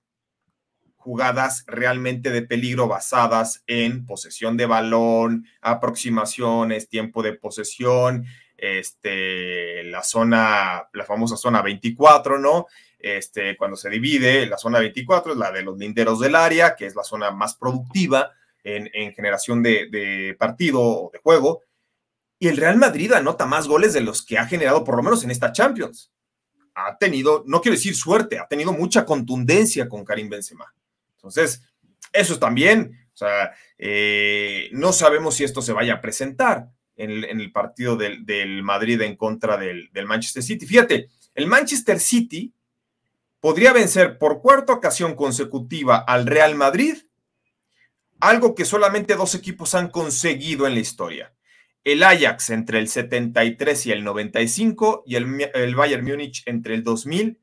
jugadas 0.97 1.65
realmente 1.67 2.31
de 2.31 2.43
peligro 2.43 2.89
basadas 2.89 3.63
en 3.67 4.07
posesión 4.07 4.57
de 4.57 4.65
balón, 4.65 5.47
aproximaciones, 5.61 6.89
tiempo 6.89 7.23
de 7.23 7.35
posesión, 7.35 8.25
este, 8.57 9.85
la 9.85 10.03
zona, 10.03 10.89
la 10.93 11.05
famosa 11.05 11.37
zona 11.37 11.63
24, 11.63 12.39
¿no? 12.39 12.67
Este, 12.99 13.57
cuando 13.57 13.77
se 13.77 13.91
divide, 13.91 14.47
la 14.47 14.57
zona 14.57 14.79
24 14.79 15.33
es 15.33 15.39
la 15.39 15.53
de 15.53 15.63
los 15.63 15.77
linderos 15.77 16.21
del 16.21 16.35
área, 16.35 16.75
que 16.75 16.87
es 16.87 16.95
la 16.95 17.05
zona 17.05 17.31
más 17.31 17.55
productiva 17.55 18.33
en, 18.63 19.13
generación 19.13 19.63
de, 19.63 20.35
partido 20.39 20.81
o 20.81 21.11
de 21.13 21.19
juego. 21.19 21.63
Y 22.39 22.49
el 22.49 22.57
Real 22.57 22.77
Madrid 22.77 23.13
anota 23.13 23.47
más 23.47 23.69
goles 23.69 23.93
de 23.93 24.01
los 24.01 24.25
que 24.25 24.39
ha 24.39 24.47
generado, 24.47 24.85
por 24.85 24.97
lo 24.97 25.03
menos 25.03 25.23
en 25.23 25.31
esta 25.31 25.53
Champions. 25.53 26.13
Ha 26.75 26.97
tenido, 26.97 27.45
no 27.47 27.61
quiero 27.61 27.77
decir 27.77 27.95
suerte, 27.95 28.39
ha 28.39 28.49
tenido 28.49 28.73
mucha 28.73 29.05
contundencia 29.05 29.89
con 29.89 30.05
Karim 30.05 30.29
Benzema. 30.29 30.75
Entonces, 31.17 31.63
eso 32.13 32.33
es 32.33 32.41
también, 32.41 33.07
o 33.13 33.17
sea, 33.17 33.53
eh, 33.79 34.71
no 34.73 34.93
sabemos 34.93 35.37
si 35.37 35.45
esto 35.45 35.63
se 35.63 35.73
vaya 35.73 35.95
a 35.95 36.01
presentar 36.01 36.71
en 36.97 37.41
el, 37.41 37.53
partido 37.53 37.97
del, 37.97 38.63
Madrid 38.63 39.01
en 39.01 39.17
contra 39.17 39.57
del, 39.57 39.91
Manchester 40.07 40.43
City. 40.43 40.67
Fíjate, 40.67 41.09
el 41.35 41.47
Manchester 41.47 41.99
City 41.99 42.55
podría 43.41 43.73
vencer 43.73 44.19
por 44.19 44.41
cuarta 44.41 44.73
ocasión 44.73 45.15
consecutiva 45.15 45.99
al 45.99 46.27
Real 46.27 46.55
Madrid, 46.55 46.97
algo 48.21 48.55
que 48.55 48.65
solamente 48.65 49.17
dos 49.17 49.35
equipos 49.35 49.75
han 49.75 49.91
conseguido 49.91 50.67
en 50.67 50.75
la 50.75 50.81
historia. 50.81 51.35
El 51.83 52.03
Ajax 52.03 52.51
entre 52.51 52.79
el 52.79 52.89
73 52.89 53.87
y 53.87 53.93
el 53.93 54.05
95 54.05 55.03
y 55.07 55.17
el, 55.17 55.51
el 55.53 55.75
Bayern 55.75 56.05
Múnich 56.05 56.43
entre 56.47 56.75
el 56.75 56.83
2000 56.83 57.39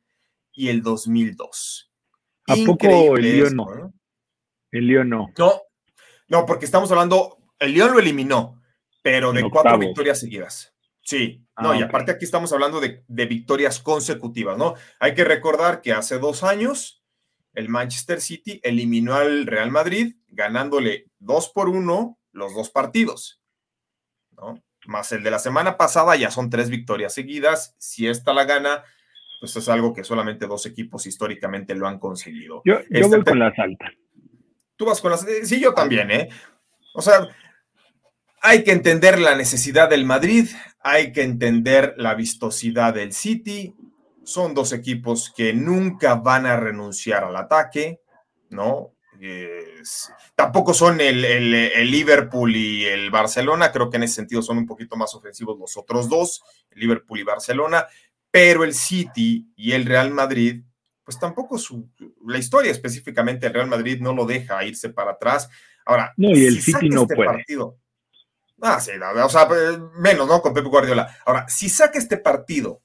y 0.53 0.69
el 0.69 0.81
2002. 0.81 1.91
¿A 2.47 2.55
poco 2.65 3.17
el 3.17 3.23
Lyon 3.23 3.55
no? 3.55 3.93
El 4.71 4.87
Lyon 4.87 5.09
no. 5.09 5.31
No, 5.37 5.61
no, 6.27 6.45
porque 6.45 6.65
estamos 6.65 6.89
hablando, 6.91 7.37
el 7.59 7.73
Lyon 7.73 7.91
lo 7.91 7.99
eliminó, 7.99 8.60
pero 9.01 9.33
de 9.33 9.49
cuatro 9.49 9.77
victorias 9.77 10.19
seguidas. 10.19 10.73
Sí, 11.01 11.43
no, 11.59 11.71
ah, 11.71 11.77
y 11.77 11.81
aparte 11.81 12.11
aquí 12.11 12.25
estamos 12.25 12.53
hablando 12.53 12.79
de, 12.79 13.03
victorias 13.07 13.79
consecutivas, 13.79 14.57
¿no? 14.57 14.75
Hay 14.99 15.15
que 15.15 15.23
recordar 15.23 15.81
que 15.81 15.93
hace 15.93 16.19
dos 16.19 16.43
años 16.43 17.03
el 17.53 17.69
Manchester 17.69 18.21
City 18.21 18.59
eliminó 18.63 19.15
al 19.15 19.45
Real 19.45 19.71
Madrid 19.71 20.15
ganándole 20.27 21.07
dos 21.19 21.49
por 21.49 21.69
uno 21.69 22.19
los 22.31 22.53
dos 22.53 22.69
partidos, 22.69 23.41
¿no? 24.31 24.63
Más 24.85 25.11
el 25.11 25.23
de 25.23 25.31
la 25.31 25.39
semana 25.39 25.77
pasada 25.77 26.15
ya 26.15 26.31
son 26.31 26.49
tres 26.49 26.69
victorias 26.69 27.13
seguidas. 27.13 27.75
Si 27.77 28.07
esta 28.07 28.33
la 28.33 28.45
gana, 28.45 28.83
pues 29.39 29.55
es 29.55 29.69
algo 29.69 29.93
que 29.93 30.03
solamente 30.03 30.47
dos 30.47 30.65
equipos 30.65 31.05
históricamente 31.05 31.75
lo 31.75 31.87
han 31.87 31.99
conseguido. 31.99 32.61
Yo, 32.65 32.79
yo 32.79 32.85
este 32.89 33.07
voy 33.07 33.23
con 33.23 33.39
las 33.39 33.57
altas. 33.59 33.91
Tú 34.75 34.85
vas 34.85 35.01
con 35.01 35.11
las... 35.11 35.25
Sí, 35.43 35.59
yo 35.59 35.73
también, 35.75 36.09
¿eh? 36.09 36.29
O 36.95 37.01
sea, 37.01 37.27
hay 38.41 38.63
que 38.63 38.71
entender 38.71 39.19
la 39.19 39.35
necesidad 39.35 39.89
del 39.89 40.05
Madrid, 40.05 40.47
hay 40.79 41.11
que 41.11 41.23
entender 41.23 41.93
la 41.97 42.15
vistosidad 42.15 42.93
del 42.93 43.13
City. 43.13 43.75
Son 44.23 44.53
dos 44.53 44.73
equipos 44.73 45.31
que 45.35 45.53
nunca 45.53 46.15
van 46.15 46.45
a 46.45 46.57
renunciar 46.57 47.23
al 47.23 47.35
ataque, 47.35 48.01
¿no? 48.49 48.93
tampoco 50.35 50.73
son 50.73 50.99
el, 50.99 51.23
el, 51.23 51.91
Liverpool 51.91 52.55
y 52.55 52.85
el 52.85 53.11
Barcelona, 53.11 53.71
creo 53.71 53.87
que 53.89 53.97
en 53.97 54.03
ese 54.03 54.15
sentido 54.15 54.41
son 54.41 54.57
un 54.57 54.65
poquito 54.65 54.95
más 54.95 55.13
ofensivos 55.13 55.59
los 55.59 55.77
otros 55.77 56.09
dos, 56.09 56.41
el 56.71 56.79
Liverpool 56.79 57.19
y 57.19 57.23
Barcelona, 57.23 57.85
pero 58.31 58.63
el 58.63 58.73
City 58.73 59.47
y 59.55 59.73
el 59.73 59.85
Real 59.85 60.09
Madrid, 60.09 60.63
pues 61.03 61.19
tampoco 61.19 61.59
su, 61.59 61.87
la 62.25 62.39
historia 62.39 62.71
específicamente 62.71 63.45
el 63.45 63.53
Real 63.53 63.67
Madrid 63.67 63.99
no 64.01 64.13
lo 64.13 64.25
deja 64.25 64.63
irse 64.65 64.89
para 64.89 65.11
atrás. 65.11 65.49
Ahora, 65.85 66.13
no, 66.17 66.31
y 66.31 66.45
el 66.45 66.59
City 66.61 66.89
no 66.89 67.03
este 67.03 67.15
puede. 67.15 67.29
Partido, 67.29 67.77
Ah, 68.61 68.79
sí, 68.79 68.91
o 68.93 69.29
sea, 69.29 69.47
pues, 69.47 69.79
menos, 69.97 70.27
¿no? 70.27 70.39
Con 70.41 70.53
Pepe 70.53 70.67
Guardiola. 70.67 71.09
Ahora, 71.25 71.47
si 71.47 71.67
saca 71.67 71.97
este 71.97 72.17
partido, 72.17 72.81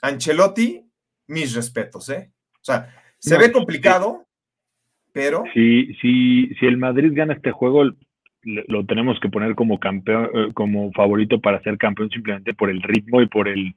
Ancelotti, 0.00 0.88
mis 1.26 1.54
respetos, 1.54 2.08
¿eh? 2.10 2.32
O 2.54 2.64
sea, 2.64 2.94
se 3.18 3.36
ve 3.36 3.50
complicado, 3.50 4.26
pero. 5.12 5.44
Si, 5.52 5.92
si, 5.94 6.54
si 6.54 6.66
el 6.66 6.76
Madrid 6.76 7.10
gana 7.12 7.34
este 7.34 7.50
juego, 7.50 7.84
lo 8.42 8.86
tenemos 8.86 9.18
que 9.20 9.28
poner 9.28 9.56
como 9.56 9.80
campeón, 9.80 10.30
eh, 10.32 10.52
como 10.54 10.92
favorito 10.92 11.40
para 11.40 11.60
ser 11.62 11.78
campeón 11.78 12.10
simplemente 12.10 12.54
por 12.54 12.70
el 12.70 12.80
ritmo 12.82 13.20
y 13.20 13.26
por 13.26 13.48
el 13.48 13.74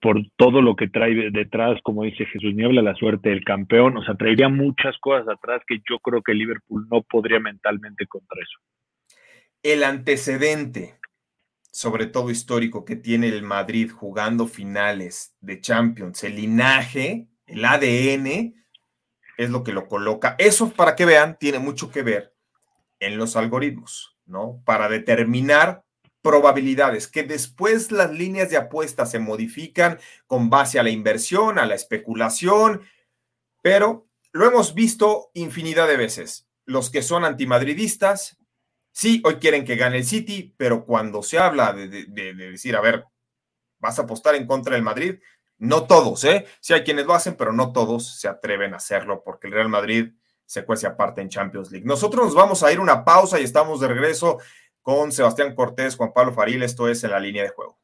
por 0.00 0.20
todo 0.36 0.60
lo 0.60 0.74
que 0.74 0.88
trae 0.88 1.30
detrás, 1.30 1.80
como 1.84 2.02
dice 2.02 2.26
Jesús 2.26 2.54
Niebla, 2.54 2.82
la 2.82 2.96
suerte 2.96 3.28
del 3.28 3.44
campeón, 3.44 3.96
o 3.96 4.02
sea, 4.02 4.16
traería 4.16 4.48
muchas 4.48 4.98
cosas 4.98 5.28
atrás 5.28 5.62
que 5.64 5.78
yo 5.88 6.00
creo 6.00 6.22
que 6.22 6.34
Liverpool 6.34 6.88
no 6.90 7.02
podría 7.02 7.38
mentalmente 7.38 8.08
contra 8.08 8.42
eso 8.42 8.58
el 9.62 9.84
antecedente, 9.84 10.98
sobre 11.70 12.06
todo 12.06 12.30
histórico, 12.30 12.84
que 12.84 12.96
tiene 12.96 13.28
el 13.28 13.42
Madrid 13.42 13.90
jugando 13.90 14.46
finales 14.46 15.34
de 15.40 15.60
Champions, 15.60 16.24
el 16.24 16.36
linaje, 16.36 17.28
el 17.46 17.64
ADN, 17.64 18.54
es 19.38 19.50
lo 19.50 19.64
que 19.64 19.72
lo 19.72 19.88
coloca. 19.88 20.34
Eso, 20.38 20.70
para 20.70 20.96
que 20.96 21.04
vean, 21.04 21.38
tiene 21.38 21.58
mucho 21.58 21.90
que 21.90 22.02
ver 22.02 22.34
en 23.00 23.16
los 23.16 23.36
algoritmos, 23.36 24.16
¿no? 24.26 24.62
Para 24.64 24.88
determinar 24.88 25.84
probabilidades, 26.22 27.08
que 27.08 27.24
después 27.24 27.90
las 27.90 28.12
líneas 28.12 28.48
de 28.48 28.56
apuesta 28.56 29.06
se 29.06 29.18
modifican 29.18 29.98
con 30.26 30.50
base 30.50 30.78
a 30.78 30.84
la 30.84 30.90
inversión, 30.90 31.58
a 31.58 31.66
la 31.66 31.74
especulación, 31.74 32.82
pero 33.60 34.06
lo 34.30 34.46
hemos 34.46 34.74
visto 34.74 35.30
infinidad 35.34 35.88
de 35.88 35.96
veces. 35.96 36.46
Los 36.64 36.90
que 36.90 37.02
son 37.02 37.24
antimadridistas 37.24 38.38
Sí, 38.92 39.22
hoy 39.24 39.36
quieren 39.36 39.64
que 39.64 39.76
gane 39.76 39.96
el 39.96 40.04
City, 40.04 40.54
pero 40.56 40.84
cuando 40.84 41.22
se 41.22 41.38
habla 41.38 41.72
de, 41.72 41.88
decir, 42.34 42.76
a 42.76 42.80
ver, 42.80 43.06
vas 43.78 43.98
a 43.98 44.02
apostar 44.02 44.34
en 44.34 44.46
contra 44.46 44.74
del 44.74 44.82
Madrid, 44.82 45.18
no 45.58 45.84
todos, 45.84 46.24
¿eh? 46.24 46.46
Sí 46.60 46.74
hay 46.74 46.84
quienes 46.84 47.06
lo 47.06 47.14
hacen, 47.14 47.34
pero 47.34 47.52
no 47.52 47.72
todos 47.72 48.18
se 48.20 48.28
atreven 48.28 48.74
a 48.74 48.76
hacerlo 48.76 49.22
porque 49.24 49.46
el 49.46 49.54
Real 49.54 49.68
Madrid 49.68 50.12
se 50.44 50.64
cuece 50.64 50.86
aparte 50.86 51.22
en 51.22 51.30
Champions 51.30 51.70
League. 51.70 51.86
Nosotros 51.86 52.26
nos 52.26 52.34
vamos 52.34 52.62
a 52.62 52.70
ir 52.70 52.80
una 52.80 53.04
pausa 53.04 53.40
y 53.40 53.44
estamos 53.44 53.80
de 53.80 53.88
regreso 53.88 54.38
con 54.82 55.10
Sebastián 55.10 55.54
Cortés, 55.54 55.96
Juan 55.96 56.12
Pablo 56.12 56.34
Faril, 56.34 56.62
esto 56.62 56.88
es 56.88 57.02
en 57.04 57.12
la 57.12 57.20
línea 57.20 57.44
de 57.44 57.48
juego. 57.48 57.78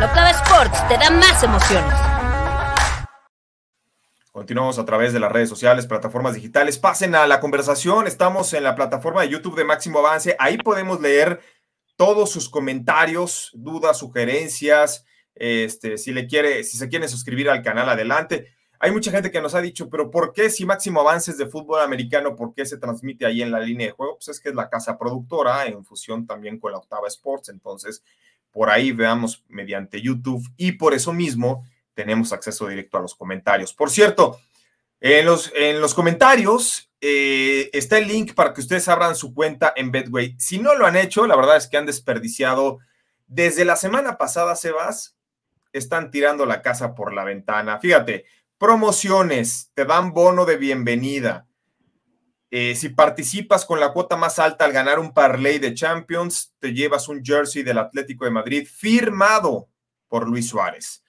Sports 0.00 0.88
te 0.88 0.96
da 0.96 1.10
más 1.10 1.42
emociones. 1.42 2.05
Continuamos 4.36 4.78
a 4.78 4.84
través 4.84 5.14
de 5.14 5.18
las 5.18 5.32
redes 5.32 5.48
sociales, 5.48 5.86
plataformas 5.86 6.34
digitales. 6.34 6.76
Pasen 6.76 7.14
a 7.14 7.26
la 7.26 7.40
conversación. 7.40 8.06
Estamos 8.06 8.52
en 8.52 8.64
la 8.64 8.74
plataforma 8.74 9.22
de 9.22 9.30
YouTube 9.30 9.56
de 9.56 9.64
Máximo 9.64 10.00
Avance. 10.00 10.36
Ahí 10.38 10.58
podemos 10.58 11.00
leer 11.00 11.40
todos 11.96 12.32
sus 12.32 12.50
comentarios, 12.50 13.50
dudas, 13.54 13.98
sugerencias. 13.98 15.06
Este, 15.34 15.96
si 15.96 16.12
le 16.12 16.26
quiere, 16.26 16.64
si 16.64 16.76
se 16.76 16.90
quiere 16.90 17.08
suscribir 17.08 17.48
al 17.48 17.62
canal, 17.62 17.88
adelante. 17.88 18.48
Hay 18.78 18.90
mucha 18.90 19.10
gente 19.10 19.30
que 19.30 19.40
nos 19.40 19.54
ha 19.54 19.62
dicho, 19.62 19.88
pero 19.88 20.10
¿por 20.10 20.34
qué 20.34 20.50
si 20.50 20.66
Máximo 20.66 21.00
Avances 21.00 21.38
de 21.38 21.46
fútbol 21.46 21.80
americano, 21.80 22.36
por 22.36 22.52
qué 22.52 22.66
se 22.66 22.76
transmite 22.76 23.24
ahí 23.24 23.40
en 23.40 23.50
la 23.50 23.60
línea 23.60 23.86
de 23.86 23.94
juego? 23.94 24.16
Pues 24.16 24.28
es 24.28 24.38
que 24.38 24.50
es 24.50 24.54
la 24.54 24.68
casa 24.68 24.98
productora 24.98 25.64
en 25.64 25.82
fusión 25.82 26.26
también 26.26 26.60
con 26.60 26.72
la 26.72 26.78
Octava 26.78 27.08
Sports. 27.08 27.48
Entonces, 27.48 28.04
por 28.52 28.68
ahí 28.68 28.92
veamos 28.92 29.44
mediante 29.48 30.02
YouTube 30.02 30.46
y 30.58 30.72
por 30.72 30.92
eso 30.92 31.14
mismo 31.14 31.64
tenemos 31.96 32.32
acceso 32.32 32.68
directo 32.68 32.98
a 32.98 33.00
los 33.00 33.14
comentarios. 33.14 33.72
Por 33.72 33.90
cierto, 33.90 34.38
en 35.00 35.24
los, 35.24 35.50
en 35.56 35.80
los 35.80 35.94
comentarios 35.94 36.92
eh, 37.00 37.70
está 37.72 37.98
el 37.98 38.06
link 38.06 38.34
para 38.34 38.52
que 38.52 38.60
ustedes 38.60 38.86
abran 38.88 39.16
su 39.16 39.34
cuenta 39.34 39.72
en 39.74 39.90
Betway. 39.90 40.36
Si 40.38 40.58
no 40.58 40.74
lo 40.74 40.86
han 40.86 40.96
hecho, 40.96 41.26
la 41.26 41.36
verdad 41.36 41.56
es 41.56 41.66
que 41.66 41.78
han 41.78 41.86
desperdiciado 41.86 42.78
desde 43.26 43.64
la 43.64 43.76
semana 43.76 44.18
pasada, 44.18 44.54
Sebas, 44.54 45.16
están 45.72 46.10
tirando 46.10 46.46
la 46.46 46.62
casa 46.62 46.94
por 46.94 47.12
la 47.12 47.24
ventana. 47.24 47.80
Fíjate, 47.80 48.26
promociones, 48.58 49.70
te 49.74 49.84
dan 49.84 50.12
bono 50.12 50.44
de 50.44 50.56
bienvenida. 50.58 51.46
Eh, 52.50 52.74
si 52.76 52.90
participas 52.90 53.64
con 53.64 53.80
la 53.80 53.92
cuota 53.92 54.16
más 54.16 54.38
alta 54.38 54.64
al 54.64 54.72
ganar 54.72 54.98
un 54.98 55.12
parlay 55.12 55.58
de 55.58 55.74
Champions, 55.74 56.54
te 56.58 56.72
llevas 56.72 57.08
un 57.08 57.24
jersey 57.24 57.62
del 57.62 57.78
Atlético 57.78 58.24
de 58.26 58.30
Madrid 58.30 58.68
firmado 58.70 59.68
por 60.08 60.28
Luis 60.28 60.48
Suárez. 60.48 61.02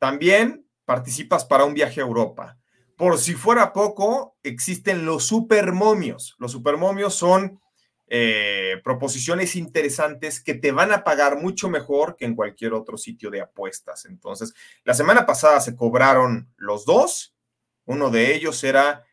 También 0.00 0.66
participas 0.84 1.44
para 1.44 1.64
un 1.64 1.74
viaje 1.74 2.00
a 2.00 2.04
Europa. 2.04 2.58
Por 2.96 3.18
si 3.18 3.34
fuera 3.34 3.72
poco, 3.72 4.36
existen 4.42 5.04
los 5.06 5.24
supermomios. 5.24 6.34
Los 6.38 6.52
supermomios 6.52 7.14
son 7.14 7.60
eh, 8.08 8.80
proposiciones 8.82 9.54
interesantes 9.54 10.42
que 10.42 10.54
te 10.54 10.72
van 10.72 10.90
a 10.90 11.04
pagar 11.04 11.40
mucho 11.40 11.68
mejor 11.68 12.16
que 12.16 12.24
en 12.24 12.34
cualquier 12.34 12.72
otro 12.72 12.96
sitio 12.96 13.30
de 13.30 13.42
apuestas. 13.42 14.06
Entonces, 14.06 14.52
la 14.82 14.94
semana 14.94 15.26
pasada 15.26 15.60
se 15.60 15.76
cobraron 15.76 16.48
los 16.56 16.84
dos. 16.86 17.36
Uno 17.84 18.10
de 18.10 18.34
ellos 18.34 18.64
era 18.64 19.04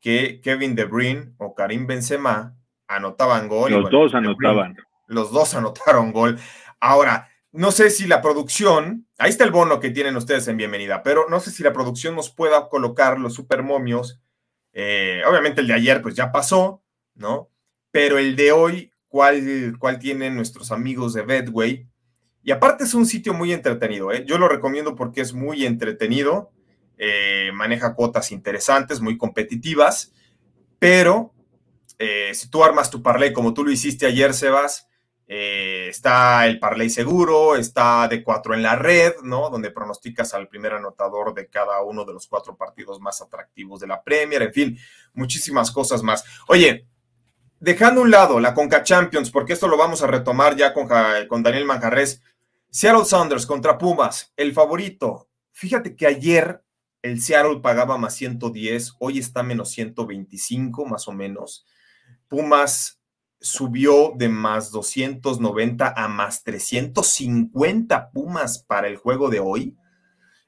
que 0.00 0.40
Kevin 0.42 0.74
De 0.74 0.84
Bruyne 0.84 1.32
o 1.38 1.54
Karim 1.54 1.86
Benzema 1.86 2.56
anotaban 2.88 3.48
gol. 3.48 3.70
Los 3.72 3.90
dos 3.90 4.14
anotaban. 4.14 4.76
los 5.06 5.30
dos 5.30 5.54
anotaron 5.54 6.12
gol. 6.12 6.38
Ahora, 6.80 7.31
no 7.52 7.70
sé 7.70 7.90
si 7.90 8.06
la 8.06 8.22
producción, 8.22 9.06
ahí 9.18 9.30
está 9.30 9.44
el 9.44 9.50
bono 9.50 9.78
que 9.78 9.90
tienen 9.90 10.16
ustedes 10.16 10.48
en 10.48 10.56
bienvenida, 10.56 11.02
pero 11.02 11.26
no 11.28 11.38
sé 11.38 11.50
si 11.50 11.62
la 11.62 11.74
producción 11.74 12.16
nos 12.16 12.30
pueda 12.30 12.68
colocar 12.70 13.18
los 13.18 13.34
supermomios. 13.34 14.20
Eh, 14.72 15.22
obviamente 15.28 15.60
el 15.60 15.66
de 15.66 15.74
ayer 15.74 16.00
pues 16.00 16.14
ya 16.14 16.32
pasó, 16.32 16.82
¿no? 17.14 17.50
Pero 17.90 18.18
el 18.18 18.36
de 18.36 18.52
hoy, 18.52 18.90
¿cuál, 19.08 19.76
cuál 19.78 19.98
tienen 19.98 20.34
nuestros 20.34 20.72
amigos 20.72 21.12
de 21.12 21.22
Bedway? 21.22 21.86
Y 22.42 22.52
aparte 22.52 22.84
es 22.84 22.94
un 22.94 23.04
sitio 23.04 23.34
muy 23.34 23.52
entretenido, 23.52 24.12
¿eh? 24.12 24.24
Yo 24.26 24.38
lo 24.38 24.48
recomiendo 24.48 24.96
porque 24.96 25.20
es 25.20 25.34
muy 25.34 25.66
entretenido, 25.66 26.52
eh, 26.96 27.50
maneja 27.52 27.94
cuotas 27.94 28.32
interesantes, 28.32 29.02
muy 29.02 29.18
competitivas, 29.18 30.14
pero 30.78 31.34
eh, 31.98 32.30
si 32.32 32.48
tú 32.48 32.64
armas 32.64 32.90
tu 32.90 33.02
parlay 33.02 33.34
como 33.34 33.52
tú 33.52 33.62
lo 33.62 33.70
hiciste 33.70 34.06
ayer, 34.06 34.32
Sebas, 34.32 34.88
eh, 35.34 35.88
está 35.88 36.46
el 36.46 36.58
parlay 36.58 36.90
seguro, 36.90 37.56
está 37.56 38.06
de 38.06 38.22
cuatro 38.22 38.52
en 38.52 38.62
la 38.62 38.76
red, 38.76 39.14
¿no? 39.22 39.48
Donde 39.48 39.70
pronosticas 39.70 40.34
al 40.34 40.46
primer 40.46 40.74
anotador 40.74 41.32
de 41.32 41.46
cada 41.46 41.82
uno 41.82 42.04
de 42.04 42.12
los 42.12 42.26
cuatro 42.26 42.54
partidos 42.54 43.00
más 43.00 43.22
atractivos 43.22 43.80
de 43.80 43.86
la 43.86 44.02
Premier, 44.02 44.42
en 44.42 44.52
fin, 44.52 44.78
muchísimas 45.14 45.70
cosas 45.70 46.02
más. 46.02 46.22
Oye, 46.48 46.86
dejando 47.60 48.02
un 48.02 48.10
lado 48.10 48.40
la 48.40 48.52
Conca 48.52 48.82
Champions, 48.82 49.30
porque 49.30 49.54
esto 49.54 49.68
lo 49.68 49.78
vamos 49.78 50.02
a 50.02 50.06
retomar 50.06 50.54
ya 50.54 50.74
con, 50.74 50.86
con 51.28 51.42
Daniel 51.42 51.64
Manjarres, 51.64 52.20
Seattle 52.68 53.06
Saunders 53.06 53.46
contra 53.46 53.78
Pumas, 53.78 54.34
el 54.36 54.52
favorito. 54.52 55.30
Fíjate 55.52 55.96
que 55.96 56.06
ayer 56.06 56.62
el 57.00 57.22
Seattle 57.22 57.60
pagaba 57.60 57.96
más 57.96 58.14
110, 58.16 58.96
hoy 58.98 59.18
está 59.18 59.42
menos 59.42 59.70
125 59.70 60.84
más 60.84 61.08
o 61.08 61.12
menos. 61.12 61.64
Pumas 62.28 63.01
subió 63.42 64.12
de 64.16 64.28
más 64.28 64.70
290 64.70 65.92
a 65.96 66.08
más 66.08 66.44
350 66.44 68.10
Pumas 68.10 68.64
para 68.66 68.86
el 68.86 68.96
juego 68.96 69.28
de 69.28 69.40
hoy. 69.40 69.76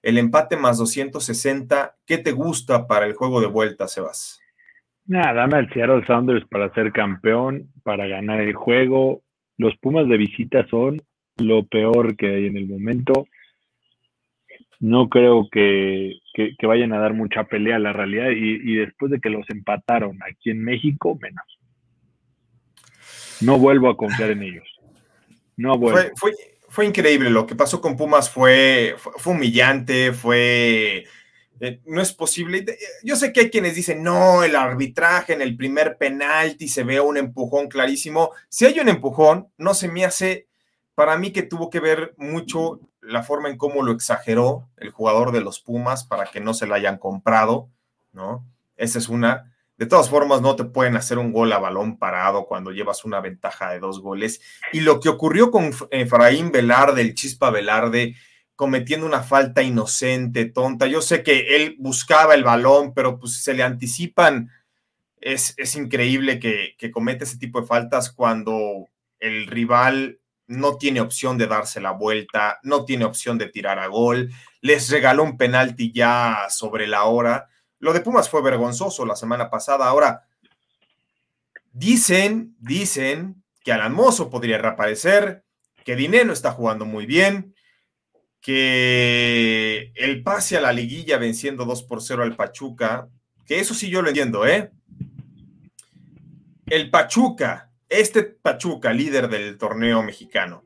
El 0.03 0.17
empate 0.17 0.57
más 0.57 0.79
260. 0.79 1.97
¿Qué 2.07 2.19
te 2.19 2.33
gusta 2.33 2.87
para 2.87 3.07
el 3.07 3.15
juego 3.15 3.41
de 3.41 3.49
vuelta, 3.49 3.89
Sebas? 3.89 4.41
Nada, 5.07 5.35
dame 5.35 5.59
al 5.59 5.73
Seattle 5.73 6.07
Sounders 6.07 6.47
para 6.49 6.73
ser 6.73 6.93
campeón, 6.93 7.69
para 7.83 8.07
ganar 8.07 8.41
el 8.41 8.55
juego. 8.55 9.23
Los 9.59 9.77
Pumas 9.79 10.09
de 10.09 10.17
visita 10.17 10.67
son 10.69 11.03
lo 11.37 11.67
peor 11.67 12.17
que 12.17 12.29
hay 12.29 12.47
en 12.47 12.57
el 12.57 12.69
momento. 12.69 13.27
No 14.79 15.09
creo 15.09 15.49
que, 15.51 16.13
vayan 16.63 16.93
a 16.93 16.99
dar 16.99 17.15
mucha 17.15 17.45
pelea 17.45 17.77
a 17.77 17.81
la 17.81 17.93
realidad 17.93 18.31
y, 18.31 18.73
y 18.73 18.77
después 18.77 19.11
de 19.11 19.21
que 19.21 19.31
los 19.31 19.49
empataron 19.51 20.19
aquí 20.23 20.51
en 20.51 20.63
México, 20.63 21.19
menos. 21.21 21.45
No 23.45 23.59
vuelvo 23.59 23.89
a 23.89 23.97
confiar 23.97 24.31
en 24.31 24.43
ellos. 24.43 24.69
No 25.57 25.79
vuelvo. 25.79 26.01
Fue, 26.17 26.35
fue, 26.69 26.87
increíble. 26.87 27.31
Lo 27.31 27.47
que 27.47 27.55
pasó 27.55 27.81
con 27.81 27.97
Pumas 27.97 28.31
fue, 28.31 28.97
fue, 28.99 29.33
humillante, 29.33 30.13
fue. 30.13 31.05
Eh, 31.61 31.81
no 31.87 32.01
es 32.01 32.13
posible. 32.13 32.65
Yo 33.03 33.17
sé 33.17 33.33
que 33.33 33.41
hay 33.41 33.51
quienes 33.51 33.75
dicen, 33.75 34.03
no, 34.03 34.43
el 34.43 34.57
arbitraje 34.57 35.33
en 35.33 35.43
el 35.43 35.57
primer 35.57 35.97
penalti 35.97 36.69
se 36.69 36.85
ve 36.85 37.01
un 37.01 37.17
empujón 37.17 37.69
clarísimo. 37.69 38.33
Si 38.49 38.67
hay 38.67 38.81
un 38.81 38.89
empujón, 38.89 39.49
no 39.57 39.75
se 39.75 39.89
me 39.89 40.05
hace, 40.05 40.49
para 40.95 41.17
mí 41.17 41.33
que 41.33 41.43
tuvo 41.43 41.71
que 41.71 41.81
ver 41.81 42.15
mucho 42.17 42.81
la 43.01 43.23
forma 43.23 43.49
en 43.49 43.57
cómo 43.57 43.83
lo 43.83 43.93
exageró 43.93 44.69
el 44.77 44.91
jugador 44.91 45.33
de 45.33 45.41
los 45.41 45.61
Pumas 45.61 46.05
para 46.05 46.25
que 46.25 46.41
no 46.41 46.55
se 46.55 46.67
la 46.67 46.77
hayan 46.77 46.99
comprado, 46.99 47.69
¿no? 48.13 48.45
Esa 48.77 48.99
es 48.99 49.09
una. 49.09 49.54
De 49.77 49.87
todas 49.87 50.09
formas, 50.09 50.41
no 50.41 50.55
te 50.55 50.65
pueden 50.65 50.97
hacer 50.97 51.19
un 51.19 51.33
gol 51.33 51.53
a 51.53 51.59
balón 51.59 51.99
parado 51.99 52.47
cuando 52.47 52.71
llevas 52.71 53.05
una 53.05 53.21
ventaja 53.21 53.73
de 53.73 53.81
dos 53.81 54.01
goles. 54.01 54.41
Y 54.73 54.81
lo 54.81 55.01
que 55.01 55.09
ocurrió 55.09 55.51
con 55.51 55.73
Efraín 55.91 56.53
Velarde, 56.53 57.01
el 57.01 57.15
Chispa 57.15 57.51
Velarde, 57.51 58.15
cometiendo 58.55 59.05
una 59.05 59.25
falta 59.25 59.63
inocente, 59.63 60.45
tonta. 60.45 60.87
Yo 60.87 61.03
sé 61.03 61.25
que 61.25 61.57
él 61.57 61.75
buscaba 61.81 62.35
el 62.35 62.45
balón, 62.45 62.95
pero 62.95 63.19
pues 63.19 63.43
se 63.43 63.55
le 63.55 63.65
anticipan. 63.65 64.49
Es, 65.21 65.55
es 65.57 65.75
increíble 65.75 66.39
que, 66.39 66.77
que 66.79 66.93
comete 66.93 67.25
ese 67.25 67.39
tipo 67.39 67.61
de 67.61 67.67
faltas 67.67 68.13
cuando 68.13 68.89
el 69.19 69.49
rival 69.49 70.21
no 70.47 70.77
tiene 70.77 71.01
opción 71.01 71.37
de 71.37 71.47
darse 71.49 71.81
la 71.81 71.93
vuelta, 71.93 72.61
no 72.63 72.85
tiene 72.85 73.07
opción 73.07 73.39
de 73.39 73.49
tirar 73.49 73.81
a 73.81 73.89
gol. 73.89 74.31
Les 74.61 74.89
regaló 74.91 75.25
un 75.25 75.37
penalti 75.37 75.91
ya 75.93 76.47
sobre 76.49 76.87
la 76.87 77.05
hora 77.05 77.49
lo 77.79 77.93
de 77.93 78.01
Pumas 78.01 78.29
fue 78.29 78.43
vergonzoso 78.43 79.05
la 79.05 79.17
semana 79.17 79.51
pasada. 79.51 79.87
Ahora, 79.87 80.27
dicen, 81.73 82.57
dicen 82.59 83.43
que 83.63 83.73
Alan 83.73 83.97
podría 84.31 84.59
reaparecer, 84.59 85.45
que 85.85 85.97
Dineno 85.97 86.33
está 86.33 86.53
jugando 86.53 86.85
muy 86.85 87.07
bien, 87.07 87.55
que 88.41 89.93
el 89.95 90.23
pase 90.23 90.57
a 90.57 90.61
la 90.61 90.73
liguilla 90.73 91.17
venciendo 91.17 91.65
2 91.65 91.83
por 91.85 92.03
0 92.03 92.23
al 92.23 92.37
Pachuca, 92.37 93.09
que 93.47 93.59
eso 93.59 93.75
sí 93.75 93.89
yo 93.89 94.03
lo 94.03 94.09
entiendo, 94.09 94.47
¿eh? 94.47 94.71
El 96.67 96.91
Pachuca, 96.91 97.71
este 97.89 98.23
Pachuca, 98.23 98.93
líder 98.93 99.29
del 99.29 99.57
torneo 99.57 100.03
mexicano, 100.03 100.65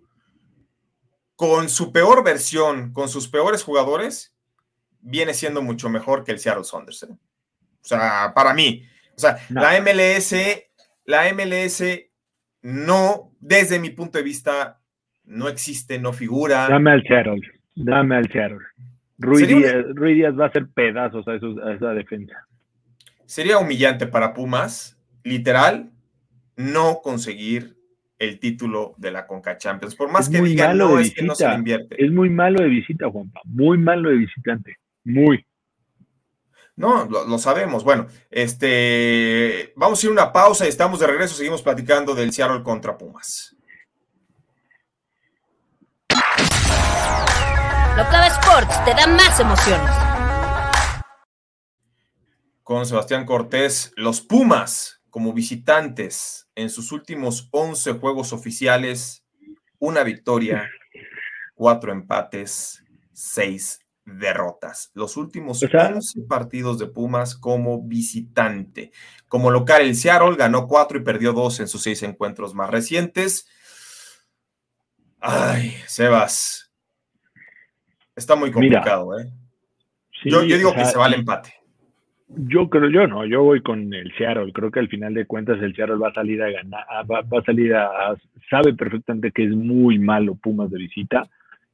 con 1.36 1.68
su 1.68 1.92
peor 1.92 2.24
versión, 2.24 2.92
con 2.92 3.08
sus 3.08 3.28
peores 3.28 3.62
jugadores, 3.62 4.34
viene 5.08 5.34
siendo 5.34 5.62
mucho 5.62 5.88
mejor 5.88 6.24
que 6.24 6.32
el 6.32 6.38
Seattle 6.38 6.64
Saunders. 6.64 7.02
¿eh? 7.04 7.08
O 7.10 7.86
sea, 7.88 8.32
para 8.34 8.54
mí. 8.54 8.84
O 9.16 9.20
sea, 9.20 9.38
la 9.48 9.80
MLS, 9.80 10.34
la 11.04 11.32
MLS 11.32 11.82
no, 12.62 13.32
desde 13.40 13.78
mi 13.78 13.90
punto 13.90 14.18
de 14.18 14.24
vista, 14.24 14.80
no 15.24 15.48
existe, 15.48 15.98
no 15.98 16.12
figura. 16.12 16.68
Dame 16.68 16.92
al 16.92 17.02
Seattle, 17.02 17.40
dame 17.74 18.16
al 18.16 18.30
Seattle. 18.30 18.58
Rui 19.18 19.46
Díaz, 19.46 20.38
va 20.38 20.44
a 20.44 20.48
hacer 20.48 20.68
pedazos 20.68 21.26
a, 21.26 21.34
esa 21.34 21.90
defensa. 21.90 22.46
Sería 23.26 23.58
humillante 23.58 24.06
para 24.06 24.32
Pumas, 24.32 24.96
literal, 25.24 25.90
no 26.56 27.00
conseguir 27.02 27.76
el 28.18 28.38
título 28.38 28.94
de 28.96 29.10
la 29.10 29.26
Conca 29.26 29.56
Champions. 29.56 29.96
Por 29.96 30.10
más 30.10 30.28
que 30.28 30.40
digan, 30.40 30.78
no, 30.78 30.98
es 30.98 31.12
que 31.12 31.22
no 31.22 31.34
se 31.34 31.52
invierte. 31.52 32.04
Es 32.04 32.12
muy 32.12 32.30
malo 32.30 32.62
de 32.62 32.68
visita, 32.68 33.10
Juanpa. 33.10 33.40
Muy 33.44 33.78
malo 33.78 34.10
de 34.10 34.16
visitante. 34.16 34.76
Muy. 35.08 35.46
No, 36.76 37.06
lo, 37.06 37.38
sabemos. 37.38 37.82
Bueno, 37.82 38.06
este, 38.30 39.72
vamos 39.74 40.02
a 40.02 40.06
ir 40.06 40.10
a 40.10 40.12
una 40.12 40.32
pausa 40.32 40.66
y 40.66 40.68
estamos 40.68 41.00
de 41.00 41.06
regreso. 41.06 41.34
Seguimos 41.34 41.62
platicando 41.62 42.14
del 42.14 42.30
Seattle 42.30 42.62
contra 42.62 42.96
Pumas. 42.98 43.56
Locava 47.96 48.26
Sports 48.26 48.84
te 48.84 48.94
da 48.94 49.06
más 49.06 49.40
emociones. 49.40 49.90
con 52.62 52.84
Sebastián 52.84 53.24
Cortés. 53.24 53.92
Los 53.96 54.20
Pumas, 54.20 55.00
como 55.08 55.32
visitantes, 55.32 56.50
en 56.54 56.68
sus 56.68 56.92
últimos 56.92 57.48
11 57.50 57.94
juegos 57.94 58.34
oficiales, 58.34 59.24
una 59.78 60.02
victoria, 60.02 60.70
cuatro 61.54 61.92
empates, 61.92 62.84
seis 63.14 63.80
derrotas. 64.16 64.90
Los 64.94 65.16
últimos 65.16 65.62
11 65.62 66.22
partidos 66.28 66.78
de 66.78 66.86
Pumas 66.86 67.36
como 67.36 67.82
visitante. 67.82 68.92
Como 69.28 69.50
local, 69.50 69.82
el 69.82 69.94
Seattle 69.94 70.36
ganó 70.36 70.66
cuatro 70.66 70.98
y 70.98 71.02
perdió 71.02 71.32
dos 71.32 71.60
en 71.60 71.68
sus 71.68 71.82
seis 71.82 72.02
encuentros 72.02 72.54
más 72.54 72.70
recientes. 72.70 73.48
Ay, 75.20 75.74
Sebas. 75.86 76.72
Está 78.16 78.34
muy 78.34 78.50
complicado, 78.50 79.18
¿eh? 79.18 79.30
yo, 80.24 80.42
digo 80.42 80.74
que 80.74 80.84
se 80.84 80.98
va 80.98 81.06
al 81.06 81.14
empate. 81.14 81.54
Yo 82.28 82.68
creo, 82.68 82.90
yo 82.90 83.06
no, 83.06 83.24
yo 83.24 83.42
voy 83.42 83.62
con 83.62 83.94
el 83.94 84.12
Seattle. 84.16 84.52
Creo 84.52 84.70
que 84.70 84.80
al 84.80 84.88
final 84.88 85.14
de 85.14 85.24
cuentas 85.24 85.62
el 85.62 85.74
Seattle 85.74 85.96
va 85.96 86.08
a 86.08 86.14
salir 86.14 86.42
a 86.42 86.50
ganar, 86.50 86.84
va, 87.10 87.22
va 87.22 87.38
a 87.38 87.44
salir 87.44 87.74
a, 87.74 88.16
sabe 88.50 88.74
perfectamente 88.74 89.30
que 89.30 89.44
es 89.44 89.50
muy 89.50 89.98
malo 89.98 90.34
Pumas 90.34 90.70
de 90.70 90.78
visita 90.78 91.28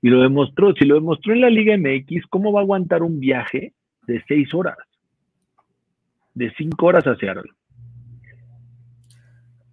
y 0.04 0.10
lo 0.10 0.20
demostró. 0.20 0.74
Si 0.74 0.84
lo 0.84 0.96
demostró 0.96 1.32
en 1.32 1.40
la 1.40 1.48
Liga 1.48 1.74
MX, 1.78 2.26
¿cómo 2.28 2.52
va 2.52 2.60
a 2.60 2.62
aguantar 2.62 3.02
un 3.02 3.20
viaje 3.20 3.72
de 4.06 4.22
seis 4.28 4.52
horas? 4.52 4.76
De 6.34 6.52
cinco 6.58 6.86
horas 6.86 7.06
a 7.06 7.16
Seattle. 7.16 7.50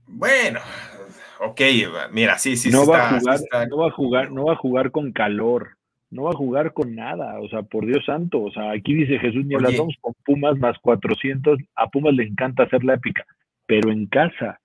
Bueno, 0.08 0.62
ok, 1.42 1.60
mira, 2.14 2.38
sí, 2.38 2.56
sí, 2.56 2.72
no 2.72 2.88
va 2.88 3.10
a 3.10 3.20
jugar, 3.20 3.40
no 3.68 3.78
va 3.78 3.88
a 3.88 3.92
jugar, 3.92 4.32
no 4.32 4.46
va 4.46 4.54
a 4.54 4.56
jugar 4.56 4.92
con 4.92 5.12
calor, 5.12 5.72
no 6.10 6.24
va 6.24 6.30
a 6.30 6.38
jugar 6.38 6.72
con 6.72 6.96
nada, 6.96 7.38
o 7.42 7.50
sea, 7.50 7.64
por 7.64 7.86
Dios 7.86 8.06
santo, 8.06 8.42
o 8.42 8.52
sea, 8.52 8.72
aquí 8.72 8.94
dice 8.94 9.20
Jesús 9.20 9.46
ni 9.46 9.56
vamos 9.56 9.96
con 10.00 10.14
Pumas 10.24 10.58
más 10.58 10.78
400, 10.80 11.60
a 11.76 11.88
Pumas 11.88 12.14
le 12.14 12.24
encanta 12.24 12.64
hacer 12.64 12.86
la 12.86 12.94
épica, 12.94 13.26
pero 13.66 13.92
en 13.92 14.06
casa, 14.06 14.62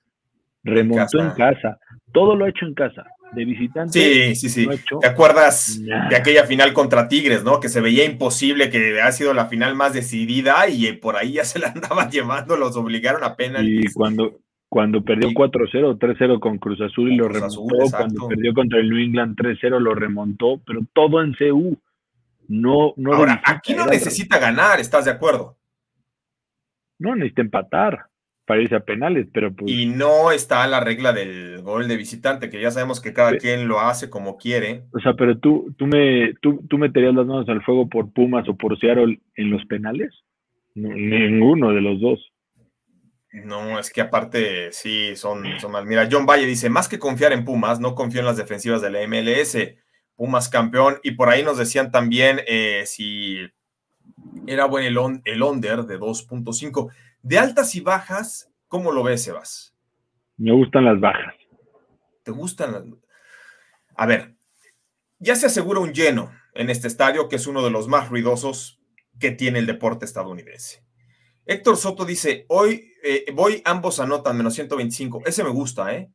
remontó 0.62 1.20
en 1.20 1.30
casa, 1.30 1.78
todo 2.12 2.36
lo 2.36 2.44
ha 2.44 2.50
hecho 2.50 2.66
en 2.66 2.74
casa, 2.74 3.04
de 3.32 3.44
visitante. 3.44 4.34
Sí, 4.34 4.34
sí, 4.36 4.48
sí. 4.48 4.68
¿Te 5.00 5.06
acuerdas 5.06 5.80
de 5.82 6.16
aquella 6.16 6.44
final 6.44 6.72
contra 6.72 7.08
Tigres, 7.08 7.44
no? 7.44 7.60
Que 7.60 7.68
se 7.68 7.80
veía 7.80 8.04
imposible, 8.04 8.70
que 8.70 9.00
ha 9.00 9.12
sido 9.12 9.34
la 9.34 9.46
final 9.46 9.74
más 9.74 9.92
decidida 9.92 10.68
y 10.68 10.92
por 10.92 11.16
ahí 11.16 11.32
ya 11.32 11.44
se 11.44 11.58
la 11.58 11.68
andaban 11.68 12.10
llevando, 12.10 12.56
los 12.56 12.76
obligaron 12.76 13.24
a. 13.24 13.36
Y 13.62 13.92
cuando, 13.92 14.40
cuando 14.68 15.02
perdió 15.02 15.28
4-0, 15.28 15.98
3-0 15.98 16.40
con 16.40 16.58
Cruz 16.58 16.80
Azul 16.80 17.12
y 17.12 17.16
lo 17.16 17.28
remontó, 17.28 17.90
cuando 17.90 18.28
perdió 18.28 18.54
contra 18.54 18.78
el 18.78 18.88
New 18.88 18.98
England 18.98 19.36
3-0 19.36 19.78
lo 19.78 19.94
remontó, 19.94 20.60
pero 20.66 20.80
todo 20.92 21.22
en 21.22 21.34
CU. 21.34 21.76
No, 22.48 22.94
no 22.96 23.12
Ahora, 23.12 23.42
aquí 23.44 23.74
no 23.74 23.86
necesita 23.86 24.38
ganar, 24.38 24.78
¿estás 24.78 25.04
de 25.04 25.10
acuerdo? 25.10 25.56
No, 26.98 27.14
necesita 27.16 27.42
empatar 27.42 28.06
para 28.46 28.62
irse 28.62 28.76
a 28.76 28.80
penales, 28.80 29.26
pero 29.32 29.52
pues... 29.52 29.70
Y 29.70 29.86
no 29.86 30.30
está 30.30 30.66
la 30.68 30.80
regla 30.80 31.12
del 31.12 31.60
gol 31.62 31.88
de 31.88 31.96
visitante, 31.96 32.48
que 32.48 32.60
ya 32.60 32.70
sabemos 32.70 33.00
que 33.00 33.12
cada 33.12 33.36
quien 33.36 33.66
lo 33.66 33.80
hace 33.80 34.08
como 34.08 34.36
quiere. 34.38 34.84
O 34.92 35.00
sea, 35.00 35.14
pero 35.14 35.36
tú, 35.38 35.74
tú, 35.76 35.86
me, 35.86 36.32
tú, 36.40 36.64
tú 36.68 36.78
meterías 36.78 37.14
las 37.14 37.26
manos 37.26 37.48
al 37.48 37.64
fuego 37.64 37.88
por 37.88 38.12
Pumas 38.12 38.48
o 38.48 38.56
por 38.56 38.78
Seattle 38.78 39.20
en 39.34 39.50
los 39.50 39.64
penales? 39.66 40.12
ninguno 40.76 41.72
de 41.72 41.80
los 41.80 42.00
dos. 42.00 42.32
No, 43.32 43.78
es 43.78 43.90
que 43.90 44.02
aparte 44.02 44.72
sí, 44.72 45.16
son, 45.16 45.44
son 45.58 45.72
mal. 45.72 45.86
Mira, 45.86 46.06
John 46.10 46.26
Valle 46.26 46.46
dice, 46.46 46.70
más 46.70 46.88
que 46.88 46.98
confiar 46.98 47.32
en 47.32 47.44
Pumas, 47.44 47.80
no 47.80 47.94
confío 47.94 48.20
en 48.20 48.26
las 48.26 48.36
defensivas 48.36 48.82
de 48.82 48.90
la 48.90 49.06
MLS. 49.06 49.56
Pumas 50.14 50.48
campeón. 50.48 50.98
Y 51.02 51.12
por 51.12 51.28
ahí 51.30 51.42
nos 51.42 51.58
decían 51.58 51.90
también 51.90 52.40
eh, 52.46 52.82
si 52.84 53.38
era 54.46 54.66
bueno 54.66 54.86
el, 54.86 55.20
el 55.24 55.42
under 55.42 55.84
de 55.84 55.98
2.5. 55.98 56.90
De 57.26 57.40
altas 57.40 57.74
y 57.74 57.80
bajas, 57.80 58.52
¿cómo 58.68 58.92
lo 58.92 59.02
ves, 59.02 59.24
Sebas? 59.24 59.74
Me 60.36 60.52
gustan 60.52 60.84
las 60.84 61.00
bajas. 61.00 61.34
¿Te 62.22 62.30
gustan 62.30 62.70
las... 62.70 62.84
A 63.96 64.06
ver, 64.06 64.36
ya 65.18 65.34
se 65.34 65.46
asegura 65.46 65.80
un 65.80 65.92
lleno 65.92 66.30
en 66.54 66.70
este 66.70 66.86
estadio, 66.86 67.28
que 67.28 67.34
es 67.34 67.48
uno 67.48 67.64
de 67.64 67.72
los 67.72 67.88
más 67.88 68.10
ruidosos 68.10 68.78
que 69.18 69.32
tiene 69.32 69.58
el 69.58 69.66
deporte 69.66 70.04
estadounidense. 70.04 70.84
Héctor 71.46 71.76
Soto 71.76 72.04
dice, 72.04 72.46
hoy 72.48 72.92
eh, 73.02 73.24
voy, 73.34 73.60
ambos 73.64 73.98
anotan 73.98 74.36
menos 74.36 74.54
125. 74.54 75.22
Ese 75.26 75.42
me 75.42 75.50
gusta, 75.50 75.96
¿eh? 75.96 76.12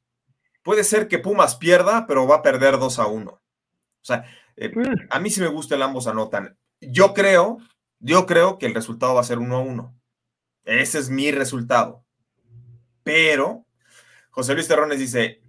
Puede 0.63 0.85
ser 0.85 1.09
que 1.09 1.19
Pumas 1.19 1.57
pierda, 1.57 2.07
pero 2.07 2.25
va 2.25 2.37
a 2.37 2.41
perder 2.41 2.79
2 2.79 2.99
a 2.99 3.07
1. 3.07 3.31
O 3.31 3.41
sea, 3.99 4.23
eh, 4.55 4.69
pues. 4.69 4.87
a 5.09 5.19
mí 5.19 5.29
sí 5.29 5.41
me 5.41 5.47
gusta 5.47 5.75
el 5.75 5.81
ambos 5.81 6.07
anotan. 6.07 6.57
Yo 6.79 7.13
creo, 7.13 7.57
yo 7.99 8.25
creo 8.25 8.57
que 8.57 8.65
el 8.65 8.73
resultado 8.73 9.15
va 9.15 9.19
a 9.19 9.25
ser 9.25 9.39
1 9.39 9.53
a 9.53 9.59
1. 9.59 10.00
Ese 10.65 10.99
es 10.99 11.09
mi 11.09 11.31
resultado. 11.31 12.03
Pero, 13.03 13.65
José 14.29 14.53
Luis 14.53 14.67
Terrones 14.67 14.99
dice, 14.99 15.41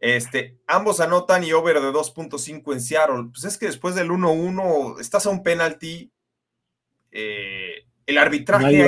este, 0.00 0.58
ambos 0.66 1.00
anotan 1.00 1.42
y 1.42 1.52
over 1.52 1.80
de 1.80 1.90
2.5 1.90 2.72
en 2.72 2.80
Seattle. 2.80 3.28
Pues 3.32 3.44
es 3.44 3.58
que 3.58 3.66
después 3.66 3.94
del 3.94 4.10
1-1 4.10 5.00
estás 5.00 5.26
a 5.26 5.30
un 5.30 5.42
penalti. 5.42 6.12
Eh, 7.10 7.86
el 8.06 8.18
arbitraje. 8.18 8.80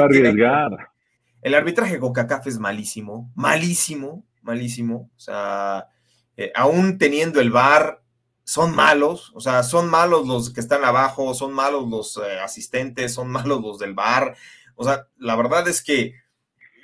el 1.42 1.54
arbitraje 1.54 1.98
con 1.98 2.12
CACAF 2.12 2.46
es 2.46 2.58
malísimo, 2.58 3.30
malísimo, 3.34 4.24
malísimo. 4.42 5.10
O 5.16 5.20
sea, 5.20 5.88
eh, 6.36 6.52
aún 6.54 6.98
teniendo 6.98 7.40
el 7.40 7.50
VAR, 7.50 8.02
son 8.44 8.74
malos. 8.74 9.32
O 9.34 9.40
sea, 9.40 9.62
son 9.62 9.88
malos 9.88 10.26
los 10.26 10.52
que 10.52 10.60
están 10.60 10.84
abajo, 10.84 11.34
son 11.34 11.52
malos 11.52 11.88
los 11.88 12.16
eh, 12.16 12.40
asistentes, 12.40 13.14
son 13.14 13.28
malos 13.32 13.60
los 13.62 13.78
del 13.78 13.94
VAR. 13.94 14.36
O 14.80 14.84
sea, 14.84 15.08
la 15.18 15.36
verdad 15.36 15.68
es 15.68 15.84
que 15.84 16.14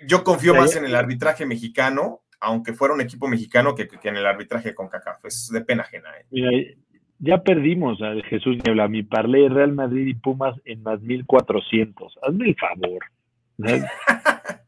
yo 0.07 0.23
confío 0.23 0.55
más 0.55 0.77
en 0.77 0.85
el 0.85 0.95
arbitraje 0.95 1.47
mexicano, 1.47 2.21
aunque 2.41 2.75
fuera 2.75 2.93
un 2.93 3.01
equipo 3.01 3.27
mexicano, 3.27 3.75
que, 3.75 3.89
en 4.03 4.17
el 4.19 4.27
arbitraje 4.27 4.75
con 4.75 4.91
CACAF. 4.91 5.25
Es 5.25 5.49
de 5.51 5.63
pena 5.63 5.85
ajena. 5.85 6.11
¿eh? 6.31 6.77
ya 7.21 7.43
perdimos 7.43 8.03
a 8.03 8.13
Jesús 8.29 8.59
Niebla, 8.63 8.87
mi 8.89 9.03
parlé 9.03 9.49
Real 9.49 9.73
Madrid 9.73 10.09
y 10.09 10.13
Pumas 10.13 10.55
en 10.67 10.83
más 10.83 11.01
1400. 11.01 12.19
Hazme 12.21 12.49
el 12.49 12.57
favor. 12.57 13.05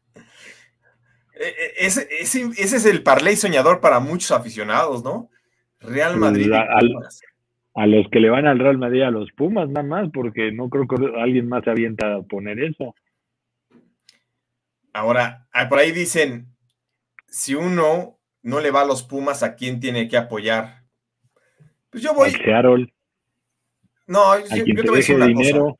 E, 1.41 1.45
e, 1.45 1.85
ese, 1.85 2.05
ese, 2.19 2.51
es 2.57 2.85
el 2.85 3.01
parley 3.01 3.37
soñador 3.37 3.79
para 3.79 4.01
muchos 4.01 4.31
aficionados, 4.31 5.05
¿no? 5.05 5.29
Real 5.79 6.17
Madrid. 6.17 6.51
A, 6.51 7.85
los 7.87 8.09
que 8.09 8.19
le 8.19 8.29
van 8.29 8.45
al 8.45 8.59
Real 8.59 8.77
Madrid, 8.77 9.03
a 9.03 9.09
los 9.09 9.31
Pumas, 9.31 9.69
nada 9.69 9.87
más, 9.87 10.09
porque 10.11 10.51
no 10.51 10.69
creo 10.69 10.85
que 10.85 10.97
alguien 11.17 11.47
más 11.47 11.63
se 11.63 11.69
avienta 11.69 12.15
a 12.15 12.21
poner 12.23 12.61
eso. 12.61 12.93
Ahora, 14.93 15.47
ah, 15.51 15.69
por 15.69 15.79
ahí 15.79 15.91
dicen, 15.91 16.55
si 17.27 17.55
uno 17.55 18.19
no 18.41 18.59
le 18.59 18.71
va 18.71 18.81
a 18.81 18.85
los 18.85 19.03
Pumas, 19.03 19.43
¿a 19.43 19.55
quién 19.55 19.79
tiene 19.79 20.07
que 20.07 20.17
apoyar? 20.17 20.83
Pues 21.89 22.03
yo 22.03 22.13
voy. 22.13 22.31
No, 24.07 24.39
yo, 24.39 24.63
te 24.63 24.73
voy 24.73 24.93
a 24.93 24.97
decir 24.97 25.15
una 25.15 25.33
cosa. 25.33 25.75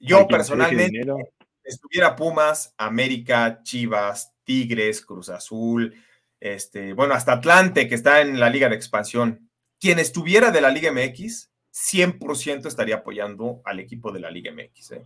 Yo 0.00 0.26
personalmente, 0.26 1.00
estuviera 1.62 2.14
Pumas, 2.16 2.74
América, 2.76 3.60
Chivas, 3.62 4.34
Tigres, 4.44 5.04
Cruz 5.04 5.28
Azul, 5.30 5.94
este, 6.40 6.92
bueno, 6.92 7.14
hasta 7.14 7.32
Atlante, 7.32 7.88
que 7.88 7.94
está 7.94 8.20
en 8.20 8.38
la 8.38 8.50
Liga 8.50 8.68
de 8.68 8.76
Expansión. 8.76 9.50
Quien 9.80 9.98
estuviera 9.98 10.50
de 10.50 10.60
la 10.60 10.70
Liga 10.70 10.92
MX, 10.92 11.50
100% 11.72 12.66
estaría 12.66 12.96
apoyando 12.96 13.62
al 13.64 13.80
equipo 13.80 14.12
de 14.12 14.20
la 14.20 14.30
Liga 14.30 14.52
MX. 14.52 14.92
¿eh? 14.92 15.02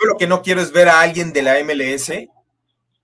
Yo 0.00 0.06
lo 0.06 0.16
que 0.16 0.26
no 0.26 0.42
quiero 0.42 0.60
es 0.60 0.72
ver 0.72 0.88
a 0.88 1.00
alguien 1.00 1.32
de 1.32 1.42
la 1.42 1.62
MLS, 1.62 2.12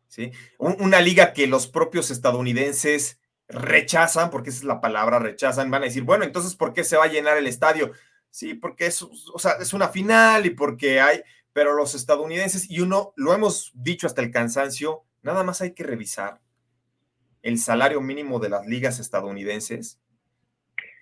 ¿sí? 0.09 0.33
una 0.59 1.01
liga 1.01 1.33
que 1.33 1.47
los 1.47 1.67
propios 1.67 2.11
estadounidenses 2.11 3.19
rechazan, 3.49 4.31
porque 4.31 4.51
esa 4.51 4.61
es 4.61 4.65
la 4.65 4.81
palabra, 4.81 5.19
rechazan, 5.19 5.71
van 5.71 5.83
a 5.83 5.87
decir, 5.87 6.03
bueno, 6.03 6.25
entonces, 6.25 6.55
¿por 6.55 6.73
qué 6.73 6.85
se 6.85 6.97
va 6.97 7.05
a 7.05 7.09
llenar 7.09 7.37
el 7.37 7.47
estadio? 7.47 7.93
Sí, 8.31 8.55
porque 8.55 8.87
es, 8.87 9.03
o 9.03 9.39
sea, 9.39 9.53
es 9.61 9.73
una 9.73 9.89
final 9.89 10.47
y 10.47 10.51
porque 10.51 11.01
hay, 11.01 11.23
pero 11.53 11.75
los 11.75 11.95
estadounidenses, 11.95 12.71
y 12.71 12.81
uno, 12.81 13.13
lo 13.17 13.35
hemos 13.35 13.71
dicho 13.75 14.07
hasta 14.07 14.23
el 14.23 14.31
cansancio, 14.31 15.05
nada 15.23 15.43
más 15.43 15.61
hay 15.61 15.73
que 15.73 15.85
revisar 15.85 16.41
el 17.43 17.59
salario 17.59 18.01
mínimo 18.01 18.41
de 18.41 18.49
las 18.49 18.67
ligas 18.67 18.99
estadounidenses. 18.99 20.01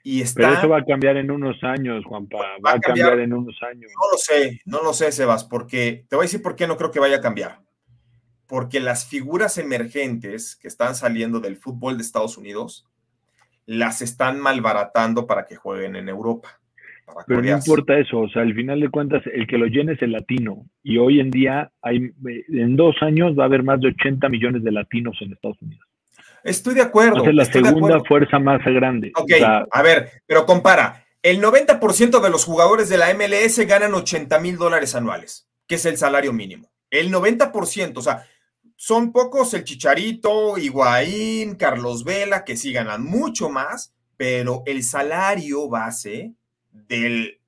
Y 0.05 0.21
está, 0.21 0.41
pero 0.41 0.53
eso 0.55 0.69
va 0.69 0.79
a 0.79 0.85
cambiar 0.85 1.17
en 1.17 1.31
unos 1.31 1.63
años, 1.63 2.05
Juanpa, 2.05 2.39
va, 2.65 2.73
a 2.73 2.81
cambiar 2.81 3.21
en 3.21 3.33
unos 3.33 3.57
años. 3.63 3.91
No 3.95 4.11
lo 4.11 4.19
sé, 4.19 4.61
no 4.65 4.83
lo 4.83 4.93
sé, 4.93 5.13
Sebas, 5.13 5.45
porque 5.45 6.05
te 6.09 6.17
voy 6.17 6.25
a 6.25 6.27
decir 6.27 6.43
por 6.43 6.57
qué 6.57 6.67
no 6.67 6.77
creo 6.77 6.91
que 6.91 7.01
vaya 7.01 7.19
a 7.19 7.21
cambiar 7.21 7.61
porque 8.53 8.81
las 8.81 9.09
figuras 9.09 9.57
emergentes 9.57 10.57
que 10.57 10.69
están 10.69 10.95
saliendo 10.95 11.41
del 11.41 11.57
fútbol 11.57 11.97
de 11.97 12.03
Estados 12.03 12.37
Unidos 12.37 12.87
las 13.65 14.03
están 14.03 14.39
malbaratando 14.41 15.27
para 15.27 15.47
que 15.47 15.57
jueguen 15.57 15.97
en 15.97 16.11
Europa. 16.11 16.61
Pero 17.27 17.41
no 17.41 17.49
importa 17.49 17.99
eso, 17.99 18.21
o 18.21 18.29
sea, 18.29 18.43
al 18.43 18.53
final 18.55 18.81
de 18.81 18.91
cuentas, 18.91 19.23
el 19.33 19.47
que 19.47 19.57
lo 19.57 19.65
llene 19.65 19.95
es 19.95 20.03
el 20.03 20.13
latino. 20.13 20.67
Y 20.83 20.99
hoy 20.99 21.21
en 21.21 21.31
día, 21.31 21.73
hay, 21.81 22.13
en 22.27 22.77
dos 22.77 22.95
años 23.01 23.35
va 23.39 23.45
a 23.45 23.47
haber 23.47 23.63
más 23.63 23.81
de 23.81 23.89
80 23.89 24.29
millones 24.29 24.63
de 24.63 24.73
latinos 24.73 25.17
en 25.23 25.33
Estados 25.33 25.63
Unidos. 25.63 25.89
Estoy 26.45 26.75
de 26.75 26.83
acuerdo. 26.83 27.25
Es 27.25 27.35
la 27.35 27.45
segunda 27.45 28.01
fuerza 28.07 28.39
más 28.39 28.61
grande. 28.65 29.13
Ok, 29.17 29.33
a 29.71 29.83
ver, 29.83 30.23
pero 30.27 30.47
compara. 30.47 31.07
El 31.23 31.41
90% 31.41 32.21
de 32.21 32.31
los 32.31 32.45
jugadores 32.45 32.89
de 32.89 32.99
la 32.99 33.15
MLS 33.15 33.59
ganan 33.67 33.95
80 33.95 34.41
mil 34.41 34.57
dólares 34.57 34.97
anuales, 34.97 35.49
que 35.69 35.77
es 35.77 35.85
el 35.87 35.97
salario 35.97 36.33
mínimo. 36.33 36.73
El 36.91 37.13
90%, 37.13 37.97
o 37.97 38.03
sea, 38.03 38.27
son 38.77 39.13
pocos 39.13 39.55
el 39.55 39.63
Chicharito, 39.63 40.59
Higuaín, 40.59 41.55
Carlos 41.55 42.03
Vela, 42.03 42.45
que 42.45 42.57
sí 42.57 42.73
ganan 42.73 43.05
mucho 43.05 43.49
más, 43.49 43.95
pero 44.17 44.65
el 44.67 44.83
salario 44.83 45.69
base 45.69 46.35
del 46.73 47.39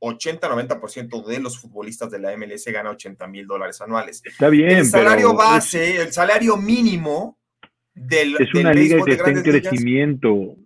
80-90% 0.00 1.24
de 1.24 1.40
los 1.40 1.58
futbolistas 1.58 2.10
de 2.10 2.18
la 2.18 2.36
MLS 2.36 2.66
gana 2.66 2.90
80 2.90 3.26
mil 3.28 3.46
dólares 3.46 3.80
anuales. 3.80 4.20
Está 4.22 4.50
bien. 4.50 4.68
El 4.68 4.86
salario 4.86 5.32
base, 5.34 6.02
el 6.02 6.12
salario 6.12 6.58
mínimo 6.58 7.38
del. 7.94 8.36
Es 8.38 8.54
una 8.54 8.72
liga 8.72 9.02
que 9.04 9.12
está 9.12 9.30
en 9.30 9.42
crecimiento. 9.42 10.56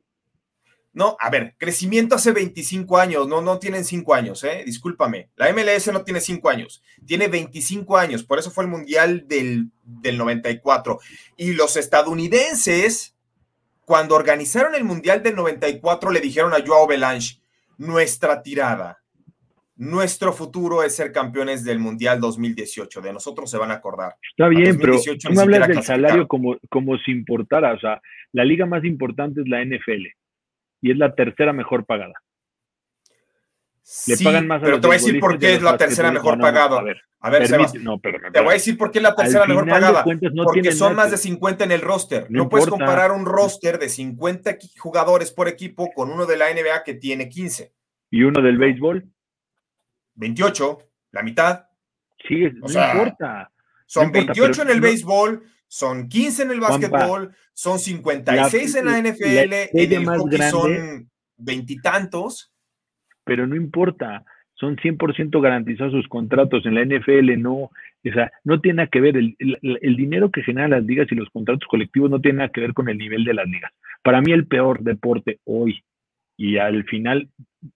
No, 0.98 1.16
a 1.20 1.30
ver, 1.30 1.54
crecimiento 1.58 2.16
hace 2.16 2.32
25 2.32 2.98
años, 2.98 3.28
no, 3.28 3.40
no 3.40 3.60
tienen 3.60 3.84
5 3.84 4.14
años, 4.14 4.42
¿eh? 4.42 4.64
Discúlpame. 4.66 5.30
La 5.36 5.52
MLS 5.52 5.92
no 5.92 6.02
tiene 6.02 6.20
5 6.20 6.48
años, 6.48 6.82
tiene 7.06 7.28
25 7.28 7.96
años, 7.96 8.24
por 8.24 8.40
eso 8.40 8.50
fue 8.50 8.64
el 8.64 8.70
Mundial 8.70 9.28
del, 9.28 9.70
del 9.84 10.18
94. 10.18 10.98
Y 11.36 11.52
los 11.52 11.76
estadounidenses, 11.76 13.14
cuando 13.84 14.16
organizaron 14.16 14.74
el 14.74 14.82
Mundial 14.82 15.22
del 15.22 15.36
94, 15.36 16.10
le 16.10 16.20
dijeron 16.20 16.52
a 16.52 16.66
Joao 16.66 16.88
Belange, 16.88 17.38
nuestra 17.76 18.42
tirada, 18.42 19.00
nuestro 19.78 20.32
futuro 20.32 20.82
es 20.82 20.96
ser 20.96 21.12
campeones 21.12 21.64
del 21.64 21.78
Mundial 21.78 22.20
2018. 22.20 23.00
De 23.00 23.12
nosotros 23.12 23.48
se 23.48 23.58
van 23.58 23.70
a 23.70 23.74
acordar. 23.74 24.16
Está 24.30 24.48
bien, 24.48 24.76
pero 24.76 24.98
me 25.30 25.40
hablas 25.40 25.68
del 25.68 25.82
salario 25.84 26.26
como, 26.26 26.56
como 26.68 26.98
si 26.98 27.12
importara. 27.12 27.72
O 27.72 27.78
sea, 27.78 28.02
la 28.32 28.44
liga 28.44 28.66
más 28.66 28.84
importante 28.84 29.40
es 29.40 29.48
la 29.48 29.64
NFL 29.64 30.06
y 30.80 30.90
es 30.90 30.98
la 30.98 31.14
tercera 31.14 31.52
mejor 31.52 31.86
pagada. 31.86 32.14
Le 34.06 34.18
pagan 34.18 34.46
más 34.46 34.62
a 34.62 34.66
pero 34.66 34.80
te 34.80 34.86
voy 34.86 34.96
a 34.96 34.98
decir 34.98 35.20
por 35.20 35.38
qué 35.38 35.54
es 35.54 35.62
la 35.62 35.76
tercera 35.78 36.10
mejor 36.10 36.38
pagada. 36.38 36.80
A 36.80 36.82
ver, 36.82 37.00
a 37.20 37.30
ver 37.30 37.50
no, 37.80 37.98
te 38.00 38.40
voy 38.40 38.50
a 38.50 38.52
decir 38.52 38.76
por 38.76 38.90
qué 38.90 38.98
es 38.98 39.02
la 39.02 39.14
tercera 39.14 39.46
mejor 39.46 39.66
pagada. 39.66 40.04
porque 40.44 40.72
son 40.72 40.96
más 40.96 41.12
de 41.12 41.16
50 41.16 41.64
en 41.64 41.72
el 41.72 41.80
roster. 41.82 42.26
No, 42.30 42.48
puedes 42.48 42.66
comparar 42.66 43.12
un 43.12 43.24
roster 43.24 43.78
de 43.78 43.88
50 43.88 44.58
jugadores 44.78 45.30
por 45.30 45.46
equipo 45.46 45.90
con 45.94 46.10
uno 46.10 46.26
de 46.26 46.36
la 46.36 46.52
NBA 46.52 46.82
que 46.84 46.94
tiene 46.94 47.28
15. 47.28 47.72
¿Y 48.10 48.22
uno 48.24 48.42
del 48.42 48.58
béisbol? 48.58 49.08
28, 50.18 50.78
la 51.12 51.22
mitad. 51.22 51.64
Sí, 52.26 52.44
no 52.54 52.66
importa. 52.68 53.50
Son 53.86 54.12
28 54.12 54.62
en 54.62 54.70
el 54.70 54.80
béisbol, 54.80 55.42
son 55.66 56.08
15 56.08 56.42
en 56.42 56.50
el 56.50 56.60
básquetbol, 56.60 57.34
son 57.54 57.78
56 57.78 58.74
en 58.74 58.84
la 58.84 58.98
NFL, 58.98 59.54
en 59.72 59.92
el 59.92 60.06
hockey 60.06 60.38
son 60.50 61.10
veintitantos. 61.38 62.52
Pero 63.24 63.46
no 63.46 63.56
importa, 63.56 64.24
son 64.54 64.76
100% 64.76 65.40
garantizados 65.40 65.92
sus 65.92 66.08
contratos. 66.08 66.66
En 66.66 66.74
la 66.74 66.84
NFL 66.84 67.40
no, 67.40 67.54
o 67.54 67.72
sea, 68.12 68.30
no 68.44 68.60
tiene 68.60 68.78
nada 68.78 68.88
que 68.88 69.00
ver, 69.00 69.16
el, 69.16 69.36
el, 69.38 69.96
dinero 69.96 70.30
que 70.30 70.42
generan 70.42 70.70
las 70.70 70.84
ligas 70.84 71.08
y 71.10 71.14
los 71.14 71.30
contratos 71.30 71.66
colectivos 71.68 72.10
no 72.10 72.20
tiene 72.20 72.38
nada 72.38 72.50
que 72.50 72.60
ver 72.60 72.74
con 72.74 72.88
el 72.88 72.98
nivel 72.98 73.24
de 73.24 73.34
las 73.34 73.46
ligas. 73.46 73.72
Para 74.02 74.20
mí 74.20 74.32
el 74.32 74.46
peor 74.46 74.80
deporte 74.80 75.40
hoy 75.44 75.82
y 76.36 76.56
al 76.58 76.84
final, 76.84 77.28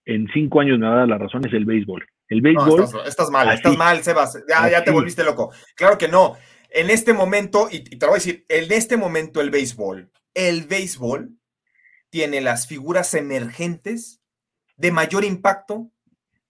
en 0.05 0.27
cinco 0.33 0.61
años 0.61 0.79
me 0.79 0.87
va 0.87 0.93
a 0.93 0.97
dar 0.99 1.07
la 1.07 1.17
razón, 1.17 1.45
es 1.45 1.53
el 1.53 1.65
béisbol. 1.65 2.05
El 2.29 2.41
béisbol. 2.41 2.83
estás, 3.05 3.29
mal, 3.29 3.53
estás 3.53 3.77
mal, 3.77 4.03
Sebas. 4.03 4.39
Ya, 4.49 4.69
ya 4.69 4.83
te 4.83 4.91
volviste 4.91 5.23
loco. 5.23 5.51
Claro 5.75 5.97
que 5.97 6.07
no 6.07 6.35
en 6.73 6.89
este 6.89 7.13
momento, 7.13 7.69
y, 7.71 7.81
te 7.83 8.05
lo 8.05 8.11
voy 8.11 8.15
a 8.17 8.23
decir, 8.23 8.45
en 8.49 8.71
este 8.71 8.97
momento 8.97 9.41
el 9.41 9.51
béisbol, 9.51 10.09
el 10.33 10.63
béisbol 10.63 11.29
tiene 12.09 12.41
las 12.41 12.67
figuras 12.67 13.13
emergentes 13.13 14.21
de 14.75 14.91
mayor 14.91 15.23
impacto 15.23 15.91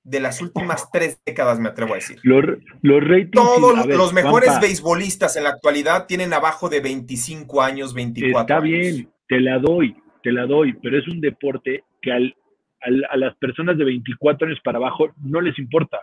de 0.03 0.21
las 0.21 0.41
últimas 0.41 0.89
tres 0.93 1.21
décadas, 1.25 1.59
me 1.59 1.69
atrevo 1.69 1.93
a 1.93 1.97
decir. 1.97 2.19
Los, 2.23 2.45
los 2.81 3.03
Todos 3.31 3.85
los 3.85 4.13
mejores 4.13 4.59
beisbolistas 4.61 5.35
en 5.35 5.43
la 5.43 5.49
actualidad 5.49 6.07
tienen 6.07 6.33
abajo 6.33 6.69
de 6.69 6.79
25 6.79 7.61
años, 7.61 7.93
24 7.93 8.41
Está 8.41 8.59
bien, 8.61 9.09
te 9.27 9.41
la 9.41 9.59
doy, 9.59 9.95
te 10.23 10.31
la 10.31 10.45
doy, 10.45 10.73
pero 10.81 10.97
es 10.97 11.07
un 11.07 11.19
deporte 11.19 11.83
que 12.01 12.11
al, 12.13 12.35
a 13.09 13.17
las 13.17 13.35
personas 13.37 13.77
de 13.77 13.85
24 13.85 14.47
años 14.47 14.59
para 14.63 14.77
abajo 14.77 15.13
no 15.21 15.41
les 15.41 15.57
importa, 15.57 16.01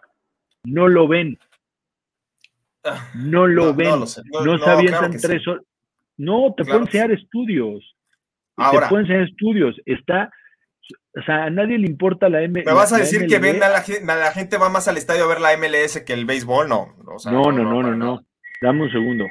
no 0.65 0.89
lo 0.89 1.09
ven. 1.09 1.39
No 3.15 3.47
lo 3.47 3.75
ven, 3.75 3.91
no, 3.91 4.07
sabían 4.07 5.11
tres 5.21 5.47
horas. 5.47 5.63
No, 6.17 6.55
te 6.57 6.65
pueden 6.65 6.83
enseñar 6.83 7.11
estudios. 7.11 7.97
Ahora, 8.57 8.87
te 8.87 8.91
pueden 8.91 9.07
enseñar 9.07 9.29
estudios. 9.29 9.77
Está, 9.85 10.31
o 11.17 11.23
sea, 11.23 11.45
a 11.45 11.51
nadie 11.51 11.79
le 11.79 11.87
importa 11.87 12.29
la 12.29 12.41
MLS. 12.49 12.65
¿Me 12.65 12.73
vas 12.73 12.93
a 12.93 12.99
decir 12.99 13.27
que 13.27 13.39
ven 13.39 13.63
a 13.63 13.69
la, 13.69 13.83
gente 14.33 14.57
va 14.57 14.71
más 14.71 14.89
al 14.89 14.97
estadio 14.97 15.25
a 15.25 15.29
ver 15.29 15.41
la 15.41 15.57
MLS 15.57 16.03
que 16.07 16.15
el 16.15 16.25
béisbol? 16.25 16.69
No. 16.69 16.95
no, 17.05 17.53
no, 17.53 17.53
no, 17.53 17.83
no, 17.83 17.95
no, 17.95 18.27
Dame 18.63 18.83
un 18.83 18.91
segundo. 18.91 19.27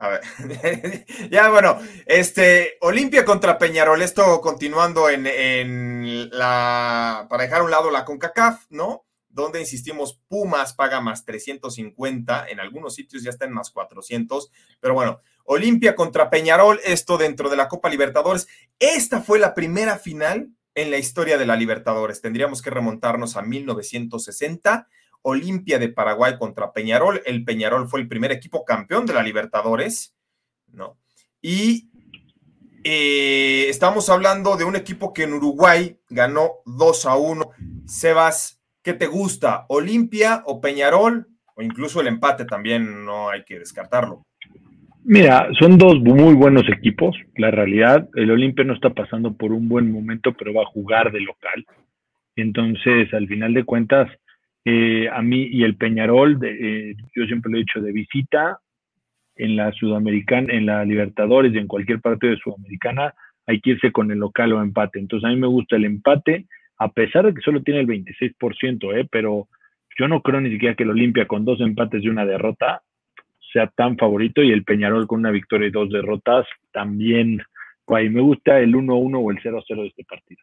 A 0.00 0.08
ver. 0.08 1.06
ya, 1.30 1.50
bueno, 1.50 1.78
este, 2.06 2.78
Olimpia 2.80 3.24
contra 3.24 3.58
Peñarol, 3.58 4.02
esto 4.02 4.40
continuando 4.40 5.08
en, 5.08 5.26
en 5.26 6.30
la, 6.30 7.26
para 7.28 7.44
dejar 7.44 7.60
a 7.60 7.64
un 7.64 7.70
lado 7.70 7.90
la 7.90 8.04
CONCACAF, 8.04 8.64
¿no? 8.70 9.04
donde 9.28 9.60
insistimos, 9.60 10.20
Pumas 10.26 10.74
paga 10.74 11.00
más 11.00 11.24
350, 11.24 12.48
en 12.48 12.60
algunos 12.60 12.94
sitios 12.94 13.22
ya 13.22 13.30
está 13.30 13.44
en 13.44 13.52
más 13.52 13.70
400, 13.70 14.50
pero 14.80 14.94
bueno, 14.94 15.20
Olimpia 15.44 15.94
contra 15.94 16.30
Peñarol, 16.30 16.80
esto 16.84 17.16
dentro 17.16 17.48
de 17.48 17.56
la 17.56 17.68
Copa 17.68 17.88
Libertadores. 17.88 18.48
Esta 18.78 19.20
fue 19.20 19.38
la 19.38 19.54
primera 19.54 19.98
final 19.98 20.50
en 20.74 20.90
la 20.90 20.98
historia 20.98 21.38
de 21.38 21.46
la 21.46 21.56
Libertadores. 21.56 22.20
Tendríamos 22.20 22.62
que 22.62 22.70
remontarnos 22.70 23.36
a 23.36 23.42
1960. 23.42 24.88
Olimpia 25.22 25.78
de 25.78 25.88
Paraguay 25.88 26.38
contra 26.38 26.72
Peñarol. 26.72 27.22
El 27.26 27.44
Peñarol 27.44 27.88
fue 27.88 28.00
el 28.00 28.08
primer 28.08 28.32
equipo 28.32 28.64
campeón 28.64 29.06
de 29.06 29.14
la 29.14 29.22
Libertadores, 29.22 30.14
¿no? 30.72 30.98
Y 31.42 31.90
eh, 32.84 33.66
estamos 33.68 34.08
hablando 34.08 34.56
de 34.56 34.64
un 34.64 34.76
equipo 34.76 35.12
que 35.12 35.24
en 35.24 35.34
Uruguay 35.34 35.98
ganó 36.08 36.62
2 36.64 37.06
a 37.06 37.16
1. 37.16 37.50
Sebas, 37.86 38.60
¿Qué 38.82 38.94
te 38.94 39.06
gusta? 39.06 39.66
¿Olimpia 39.68 40.42
o 40.46 40.60
Peñarol? 40.60 41.26
O 41.54 41.62
incluso 41.62 42.00
el 42.00 42.06
empate 42.06 42.46
también 42.46 43.04
no 43.04 43.28
hay 43.28 43.44
que 43.44 43.58
descartarlo. 43.58 44.22
Mira, 45.04 45.48
son 45.58 45.76
dos 45.76 46.00
muy 46.00 46.34
buenos 46.34 46.64
equipos. 46.68 47.14
La 47.36 47.50
realidad, 47.50 48.08
el 48.14 48.30
Olimpia 48.30 48.64
no 48.64 48.72
está 48.72 48.90
pasando 48.90 49.34
por 49.34 49.52
un 49.52 49.68
buen 49.68 49.92
momento, 49.92 50.32
pero 50.32 50.54
va 50.54 50.62
a 50.62 50.72
jugar 50.72 51.12
de 51.12 51.20
local. 51.20 51.66
Entonces, 52.36 53.12
al 53.12 53.26
final 53.28 53.52
de 53.52 53.64
cuentas, 53.64 54.10
eh, 54.64 55.08
a 55.08 55.22
mí 55.22 55.48
y 55.50 55.64
el 55.64 55.76
Peñarol, 55.76 56.38
eh, 56.42 56.94
yo 57.14 57.24
siempre 57.26 57.50
lo 57.50 57.58
he 57.58 57.60
dicho, 57.60 57.80
de 57.80 57.92
visita 57.92 58.58
en 59.36 59.56
la 59.56 59.72
Sudamericana, 59.72 60.52
en 60.52 60.66
la 60.66 60.84
Libertadores 60.84 61.54
y 61.54 61.58
en 61.58 61.66
cualquier 61.66 62.00
parte 62.00 62.26
de 62.26 62.36
Sudamericana, 62.36 63.14
hay 63.46 63.60
que 63.60 63.70
irse 63.70 63.90
con 63.90 64.10
el 64.10 64.18
local 64.18 64.52
o 64.52 64.62
empate. 64.62 64.98
Entonces, 64.98 65.26
a 65.26 65.32
mí 65.32 65.36
me 65.36 65.46
gusta 65.46 65.76
el 65.76 65.84
empate 65.86 66.46
a 66.80 66.90
pesar 66.90 67.26
de 67.26 67.34
que 67.34 67.42
solo 67.42 67.62
tiene 67.62 67.80
el 67.80 67.86
26%, 67.86 68.98
¿eh? 68.98 69.06
pero 69.12 69.48
yo 69.98 70.08
no 70.08 70.22
creo 70.22 70.40
ni 70.40 70.50
siquiera 70.50 70.74
que 70.74 70.84
el 70.84 70.90
Olimpia 70.90 71.28
con 71.28 71.44
dos 71.44 71.60
empates 71.60 72.02
y 72.02 72.08
una 72.08 72.24
derrota 72.24 72.82
sea 73.52 73.66
tan 73.66 73.98
favorito 73.98 74.42
y 74.42 74.50
el 74.50 74.64
Peñarol 74.64 75.06
con 75.06 75.20
una 75.20 75.30
victoria 75.30 75.68
y 75.68 75.72
dos 75.72 75.90
derrotas 75.90 76.46
también. 76.72 77.42
Me 77.86 78.20
gusta 78.20 78.60
el 78.60 78.74
1-1 78.74 79.18
o 79.20 79.30
el 79.30 79.42
0-0 79.42 79.82
de 79.82 79.88
este 79.88 80.04
partido. 80.04 80.40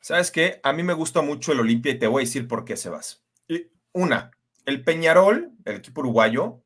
¿Sabes 0.00 0.30
qué? 0.30 0.60
A 0.62 0.72
mí 0.72 0.82
me 0.82 0.92
gusta 0.92 1.22
mucho 1.22 1.52
el 1.52 1.60
Olimpia 1.60 1.92
y 1.92 1.98
te 1.98 2.06
voy 2.06 2.22
a 2.22 2.26
decir 2.26 2.48
por 2.48 2.64
qué 2.64 2.76
se 2.76 2.90
vas. 2.90 3.25
Una, 3.96 4.30
el 4.66 4.84
Peñarol, 4.84 5.52
el 5.64 5.76
equipo 5.76 6.02
uruguayo, 6.02 6.62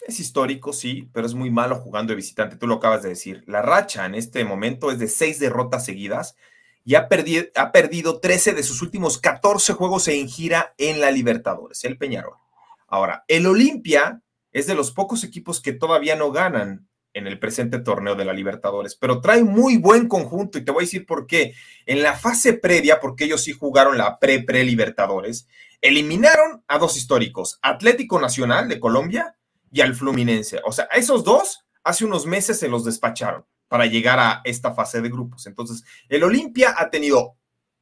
es 0.00 0.18
histórico, 0.20 0.72
sí, 0.72 1.10
pero 1.12 1.26
es 1.26 1.34
muy 1.34 1.50
malo 1.50 1.76
jugando 1.76 2.12
de 2.12 2.16
visitante. 2.16 2.56
Tú 2.56 2.66
lo 2.66 2.76
acabas 2.76 3.02
de 3.02 3.10
decir. 3.10 3.44
La 3.46 3.60
racha 3.60 4.06
en 4.06 4.14
este 4.14 4.42
momento 4.42 4.90
es 4.90 4.98
de 4.98 5.06
seis 5.06 5.38
derrotas 5.38 5.84
seguidas 5.84 6.34
y 6.82 6.94
ha, 6.94 7.08
perdido, 7.08 7.44
ha 7.56 7.72
perdido 7.72 8.20
13 8.20 8.54
de 8.54 8.62
sus 8.62 8.80
últimos 8.80 9.18
14 9.18 9.74
juegos 9.74 10.08
en 10.08 10.30
gira 10.30 10.74
en 10.78 11.02
la 11.02 11.10
Libertadores, 11.10 11.84
el 11.84 11.98
Peñarol. 11.98 12.38
Ahora, 12.86 13.26
el 13.28 13.44
Olimpia 13.46 14.22
es 14.50 14.66
de 14.66 14.74
los 14.74 14.92
pocos 14.92 15.24
equipos 15.24 15.60
que 15.60 15.74
todavía 15.74 16.16
no 16.16 16.32
ganan 16.32 16.88
en 17.12 17.26
el 17.26 17.38
presente 17.38 17.80
torneo 17.80 18.14
de 18.14 18.24
la 18.24 18.32
Libertadores, 18.32 18.94
pero 18.94 19.20
trae 19.20 19.44
muy 19.44 19.76
buen 19.76 20.08
conjunto 20.08 20.56
y 20.56 20.64
te 20.64 20.72
voy 20.72 20.84
a 20.84 20.86
decir 20.86 21.04
por 21.04 21.26
qué. 21.26 21.52
En 21.84 22.02
la 22.02 22.14
fase 22.14 22.54
previa, 22.54 22.98
porque 22.98 23.24
ellos 23.24 23.42
sí 23.42 23.52
jugaron 23.52 23.98
la 23.98 24.18
pre-pre-Libertadores, 24.18 25.48
eliminaron 25.80 26.64
a 26.68 26.78
dos 26.78 26.96
históricos, 26.96 27.58
Atlético 27.62 28.20
Nacional 28.20 28.68
de 28.68 28.80
Colombia 28.80 29.36
y 29.70 29.80
al 29.80 29.94
Fluminense. 29.94 30.60
O 30.64 30.72
sea, 30.72 30.84
esos 30.92 31.24
dos 31.24 31.64
hace 31.84 32.04
unos 32.04 32.26
meses 32.26 32.58
se 32.58 32.68
los 32.68 32.84
despacharon 32.84 33.44
para 33.68 33.86
llegar 33.86 34.18
a 34.18 34.40
esta 34.44 34.74
fase 34.74 35.00
de 35.00 35.08
grupos. 35.08 35.46
Entonces, 35.46 35.84
el 36.08 36.24
Olimpia 36.24 36.74
ha 36.76 36.90
tenido 36.90 37.36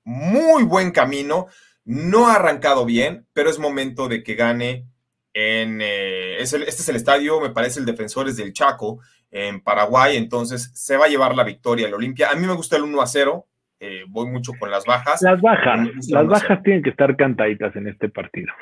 muy 0.04 0.64
buen 0.64 0.90
camino, 0.90 1.46
no 1.84 2.28
ha 2.28 2.34
arrancado 2.36 2.84
bien, 2.84 3.26
pero 3.32 3.50
es 3.50 3.58
momento 3.58 4.08
de 4.08 4.22
que 4.22 4.34
gane 4.34 4.88
en... 5.32 5.80
Eh, 5.82 6.36
este 6.40 6.66
es 6.68 6.88
el 6.88 6.96
estadio, 6.96 7.40
me 7.40 7.50
parece, 7.50 7.80
el 7.80 7.86
Defensores 7.86 8.36
del 8.36 8.52
Chaco, 8.52 9.00
en 9.34 9.60
Paraguay, 9.60 10.16
entonces 10.16 10.70
se 10.74 10.96
va 10.96 11.06
a 11.06 11.08
llevar 11.08 11.34
la 11.34 11.42
victoria 11.42 11.88
el 11.88 11.94
Olimpia. 11.94 12.30
A 12.30 12.36
mí 12.36 12.46
me 12.46 12.54
gusta 12.54 12.76
el 12.76 12.84
1 12.84 13.02
a 13.02 13.06
0, 13.06 13.48
eh, 13.86 14.04
voy 14.08 14.30
mucho 14.30 14.52
con 14.58 14.70
las 14.70 14.86
bajas. 14.86 15.20
Las 15.20 15.40
bajas, 15.42 15.88
las 16.08 16.26
bajas 16.26 16.62
tienen 16.62 16.82
que 16.82 16.90
estar 16.90 17.14
cantaditas 17.16 17.76
en 17.76 17.86
este 17.86 18.08
partido. 18.08 18.52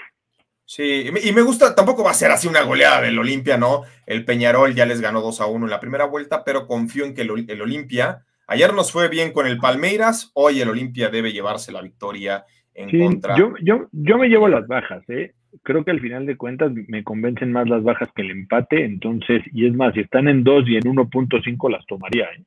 Sí, 0.64 1.04
y 1.22 1.32
me 1.32 1.42
gusta, 1.42 1.74
tampoco 1.74 2.02
va 2.02 2.10
a 2.10 2.14
ser 2.14 2.30
así 2.30 2.48
una 2.48 2.62
goleada 2.62 3.02
del 3.02 3.18
Olimpia, 3.18 3.56
¿no? 3.56 3.82
El 4.06 4.24
Peñarol 4.24 4.74
ya 4.74 4.86
les 4.86 5.00
ganó 5.00 5.20
2 5.20 5.40
a 5.40 5.46
1 5.46 5.66
en 5.66 5.70
la 5.70 5.80
primera 5.80 6.06
vuelta, 6.06 6.44
pero 6.44 6.66
confío 6.66 7.04
en 7.04 7.14
que 7.14 7.22
el, 7.22 7.60
Olimpia, 7.60 8.24
ayer 8.46 8.72
nos 8.72 8.90
fue 8.90 9.08
bien 9.08 9.32
con 9.32 9.46
el 9.46 9.58
Palmeiras, 9.58 10.30
hoy 10.34 10.60
el 10.60 10.70
Olimpia 10.70 11.08
debe 11.10 11.32
llevarse 11.32 11.72
la 11.72 11.82
victoria 11.82 12.44
en 12.74 12.98
contra. 12.98 13.36
Yo, 13.36 13.52
yo, 13.62 13.88
yo 13.92 14.18
me 14.18 14.28
llevo 14.28 14.48
las 14.48 14.66
bajas, 14.66 15.02
¿eh? 15.08 15.34
Creo 15.62 15.84
que 15.84 15.90
al 15.90 16.00
final 16.00 16.24
de 16.26 16.36
cuentas 16.36 16.72
me 16.72 17.04
convencen 17.04 17.52
más 17.52 17.68
las 17.68 17.82
bajas 17.82 18.08
que 18.14 18.22
el 18.22 18.30
empate, 18.30 18.84
entonces, 18.84 19.42
y 19.52 19.66
es 19.66 19.74
más, 19.74 19.92
si 19.92 20.00
están 20.00 20.26
en 20.26 20.42
2 20.42 20.64
y 20.68 20.76
en 20.76 20.84
1.5 20.84 21.70
las 21.70 21.84
tomaría, 21.86 22.24
¿eh? 22.24 22.42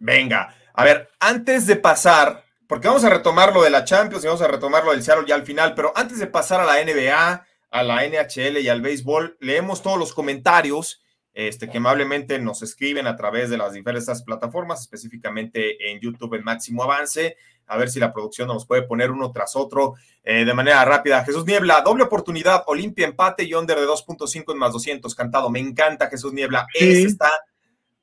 Venga, 0.00 0.54
a 0.80 0.84
ver, 0.84 1.10
antes 1.20 1.66
de 1.66 1.76
pasar 1.76 2.44
porque 2.70 2.86
vamos 2.86 3.02
a 3.02 3.10
retomar 3.10 3.52
lo 3.52 3.64
de 3.64 3.70
la 3.70 3.84
Champions 3.84 4.22
y 4.22 4.28
vamos 4.28 4.42
a 4.42 4.46
retomar 4.46 4.84
lo 4.84 4.92
del 4.92 5.02
Seattle 5.02 5.26
ya 5.26 5.34
al 5.34 5.44
final, 5.44 5.74
pero 5.74 5.92
antes 5.96 6.20
de 6.20 6.28
pasar 6.28 6.60
a 6.60 6.64
la 6.64 6.80
NBA, 6.80 7.46
a 7.68 7.82
la 7.82 8.06
NHL 8.06 8.58
y 8.58 8.68
al 8.68 8.80
béisbol, 8.80 9.36
leemos 9.40 9.82
todos 9.82 9.98
los 9.98 10.14
comentarios 10.14 11.02
este, 11.34 11.68
que 11.68 11.78
amablemente 11.78 12.38
nos 12.38 12.62
escriben 12.62 13.08
a 13.08 13.16
través 13.16 13.50
de 13.50 13.58
las 13.58 13.72
diversas 13.72 14.22
plataformas, 14.22 14.82
específicamente 14.82 15.90
en 15.90 15.98
YouTube 15.98 16.34
en 16.34 16.44
Máximo 16.44 16.84
Avance, 16.84 17.36
a 17.66 17.76
ver 17.76 17.90
si 17.90 17.98
la 17.98 18.12
producción 18.12 18.46
nos 18.46 18.66
puede 18.66 18.82
poner 18.82 19.10
uno 19.10 19.32
tras 19.32 19.56
otro 19.56 19.94
eh, 20.22 20.44
de 20.44 20.54
manera 20.54 20.84
rápida. 20.84 21.24
Jesús 21.24 21.44
Niebla, 21.44 21.82
doble 21.84 22.04
oportunidad, 22.04 22.62
Olimpia 22.68 23.04
empate 23.04 23.42
y 23.42 23.52
under 23.52 23.80
de 23.80 23.86
2.5 23.86 24.52
en 24.52 24.58
más 24.58 24.72
200, 24.72 25.12
cantado. 25.16 25.50
Me 25.50 25.58
encanta 25.58 26.08
Jesús 26.08 26.32
Niebla, 26.32 26.68
esa 26.72 27.08
está 27.08 27.32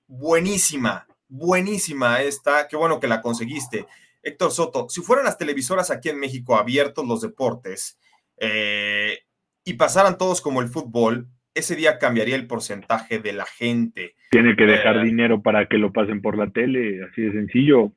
buenísima, 0.08 1.08
buenísima 1.28 2.22
esta, 2.22 2.68
qué 2.68 2.76
bueno 2.76 3.00
que 3.00 3.08
la 3.08 3.22
conseguiste. 3.22 3.86
Héctor 4.24 4.52
Soto, 4.52 4.90
si 4.90 5.02
fueran 5.02 5.26
las 5.26 5.38
televisoras 5.38 5.92
aquí 5.92 6.10
en 6.10 6.20
México 6.20 6.58
abiertos 6.58 7.08
los 7.08 7.22
deportes 7.22 8.00
eh, 8.38 9.20
y 9.64 9.74
pasaran 9.74 10.18
todos 10.18 10.42
como 10.42 10.62
el 10.62 10.68
fútbol, 10.68 11.28
ese 11.54 11.76
día 11.76 11.98
cambiaría 11.98 12.36
el 12.36 12.48
porcentaje 12.48 13.20
de 13.20 13.34
la 13.34 13.46
gente. 13.46 14.16
Tiene 14.30 14.56
que 14.56 14.66
dejar 14.66 14.98
eh, 14.98 15.06
dinero 15.06 15.42
para 15.42 15.68
que 15.68 15.78
lo 15.78 15.92
pasen 15.92 16.22
por 16.22 16.38
la 16.38 16.52
tele, 16.52 17.04
así 17.04 17.22
de 17.22 17.32
sencillo. 17.32 17.94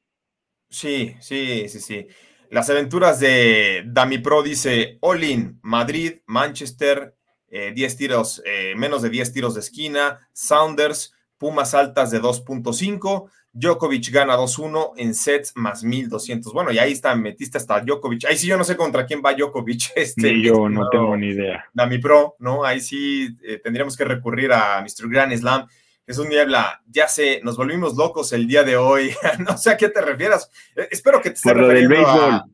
Sí, 0.68 1.16
sí, 1.20 1.68
sí, 1.68 1.81
sí. 1.81 2.07
Las 2.49 2.70
aventuras 2.70 3.20
de 3.20 3.83
Dami 3.87 4.18
Pro 4.18 4.43
dice, 4.43 4.99
All 5.01 5.20
Madrid, 5.62 6.18
Manchester, 6.26 7.14
10 7.49 7.93
eh, 7.93 7.97
tiros, 7.97 8.43
menos 8.76 9.03
de 9.03 9.11
10 9.11 9.33
tiros 9.33 9.55
de 9.55 9.61
esquina, 9.61 10.28
Sounders, 10.33 11.14
Pumas 11.41 11.72
altas 11.72 12.11
de 12.11 12.20
2.5, 12.20 13.30
Djokovic 13.51 14.11
gana 14.11 14.36
2-1 14.36 14.93
en 14.99 15.14
sets 15.14 15.57
más 15.57 15.82
1200. 15.82 16.53
Bueno, 16.53 16.70
y 16.70 16.78
ahí 16.78 16.93
está, 16.93 17.14
metiste 17.14 17.57
hasta 17.57 17.80
Djokovic. 17.80 18.26
Ahí 18.26 18.36
sí 18.36 18.47
yo 18.47 18.59
no 18.59 18.62
sé 18.62 18.76
contra 18.76 19.07
quién 19.07 19.22
va 19.24 19.32
Djokovic. 19.32 19.93
Este, 19.97 20.34
ni 20.34 20.43
yo 20.43 20.68
no, 20.68 20.91
tengo 20.91 21.16
ni 21.16 21.28
idea. 21.28 21.64
Dami 21.72 21.97
Pro, 21.97 22.36
¿no? 22.41 22.62
Ahí 22.62 22.80
sí 22.80 23.38
eh, 23.43 23.59
tendríamos 23.64 23.97
que 23.97 24.05
recurrir 24.05 24.53
a 24.53 24.82
Mr. 24.82 25.09
Grand 25.09 25.34
Slam. 25.34 25.66
Es 26.07 26.18
un 26.18 26.28
niebla, 26.28 26.82
ya 26.86 27.09
sé, 27.09 27.41
nos 27.43 27.57
volvimos 27.57 27.97
locos 27.97 28.34
el 28.34 28.47
día 28.47 28.62
de 28.62 28.76
hoy. 28.76 29.14
no 29.38 29.57
sé 29.57 29.70
a 29.70 29.78
qué 29.78 29.88
te 29.88 30.03
refieras. 30.03 30.51
Eh, 30.76 30.88
espero 30.91 31.22
que 31.22 31.30
te 31.30 31.36
estés 31.36 31.55
refiriendo 31.55 32.07
a, 32.07 32.45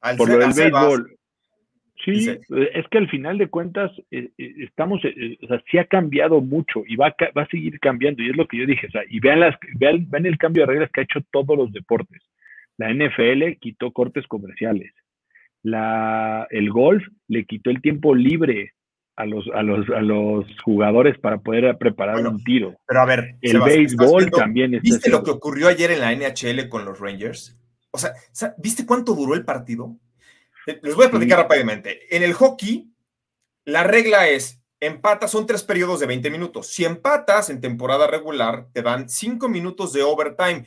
al 0.00 0.16
Por 0.16 0.28
lo 0.28 0.38
del 0.38 0.52
béisbol. 0.52 1.17
Sí, 2.04 2.28
eh, 2.28 2.70
es 2.74 2.86
que 2.88 2.98
al 2.98 3.08
final 3.08 3.38
de 3.38 3.48
cuentas 3.48 3.90
eh, 4.10 4.30
eh, 4.38 4.54
estamos, 4.58 5.00
o 5.04 5.46
sea, 5.46 5.62
sí 5.70 5.78
ha 5.78 5.84
cambiado 5.84 6.40
mucho 6.40 6.82
y 6.86 6.96
va 6.96 7.08
a, 7.08 7.14
va 7.36 7.42
a 7.42 7.48
seguir 7.48 7.80
cambiando 7.80 8.22
y 8.22 8.30
es 8.30 8.36
lo 8.36 8.46
que 8.46 8.58
yo 8.58 8.66
dije, 8.66 8.86
o 8.86 8.90
sea, 8.90 9.02
y 9.08 9.18
vean, 9.20 9.40
las, 9.40 9.56
vean, 9.74 10.26
el 10.26 10.38
cambio 10.38 10.62
de 10.62 10.72
reglas 10.72 10.90
que 10.92 11.00
ha 11.00 11.04
hecho 11.04 11.20
todos 11.32 11.56
los 11.56 11.72
deportes. 11.72 12.22
La 12.76 12.92
NFL 12.92 13.58
quitó 13.60 13.90
cortes 13.92 14.26
comerciales, 14.28 14.92
la, 15.62 16.46
el 16.50 16.70
golf 16.70 17.04
le 17.26 17.44
quitó 17.44 17.70
el 17.70 17.82
tiempo 17.82 18.14
libre 18.14 18.74
a 19.16 19.26
los, 19.26 19.48
a 19.52 19.64
los, 19.64 19.88
a 19.90 20.00
los 20.00 20.46
jugadores 20.62 21.18
para 21.18 21.38
poder 21.38 21.76
preparar 21.78 22.24
un 22.24 22.42
tiro. 22.44 22.76
Pero 22.86 23.00
a 23.00 23.06
ver, 23.06 23.34
el 23.40 23.60
béisbol 23.60 24.30
también. 24.30 24.78
¿Viste 24.80 25.10
lo 25.10 25.24
que 25.24 25.32
ocurrió 25.32 25.66
ayer 25.66 25.90
en 25.90 26.00
la 26.00 26.14
NHL 26.14 26.68
con 26.68 26.84
los 26.84 27.00
Rangers? 27.00 27.58
O 27.90 27.98
sea, 27.98 28.14
¿viste 28.58 28.86
cuánto 28.86 29.14
duró 29.14 29.34
el 29.34 29.44
partido? 29.44 29.96
Les 30.82 30.94
voy 30.94 31.06
a 31.06 31.10
platicar 31.10 31.38
rápidamente. 31.38 32.14
En 32.14 32.22
el 32.22 32.34
hockey, 32.34 32.92
la 33.64 33.84
regla 33.84 34.28
es, 34.28 34.60
empatas, 34.80 35.30
son 35.30 35.46
tres 35.46 35.62
periodos 35.62 36.00
de 36.00 36.06
20 36.06 36.30
minutos. 36.30 36.66
Si 36.66 36.84
empatas 36.84 37.48
en 37.48 37.60
temporada 37.60 38.06
regular, 38.06 38.68
te 38.72 38.82
dan 38.82 39.08
cinco 39.08 39.48
minutos 39.48 39.94
de 39.94 40.02
overtime. 40.02 40.66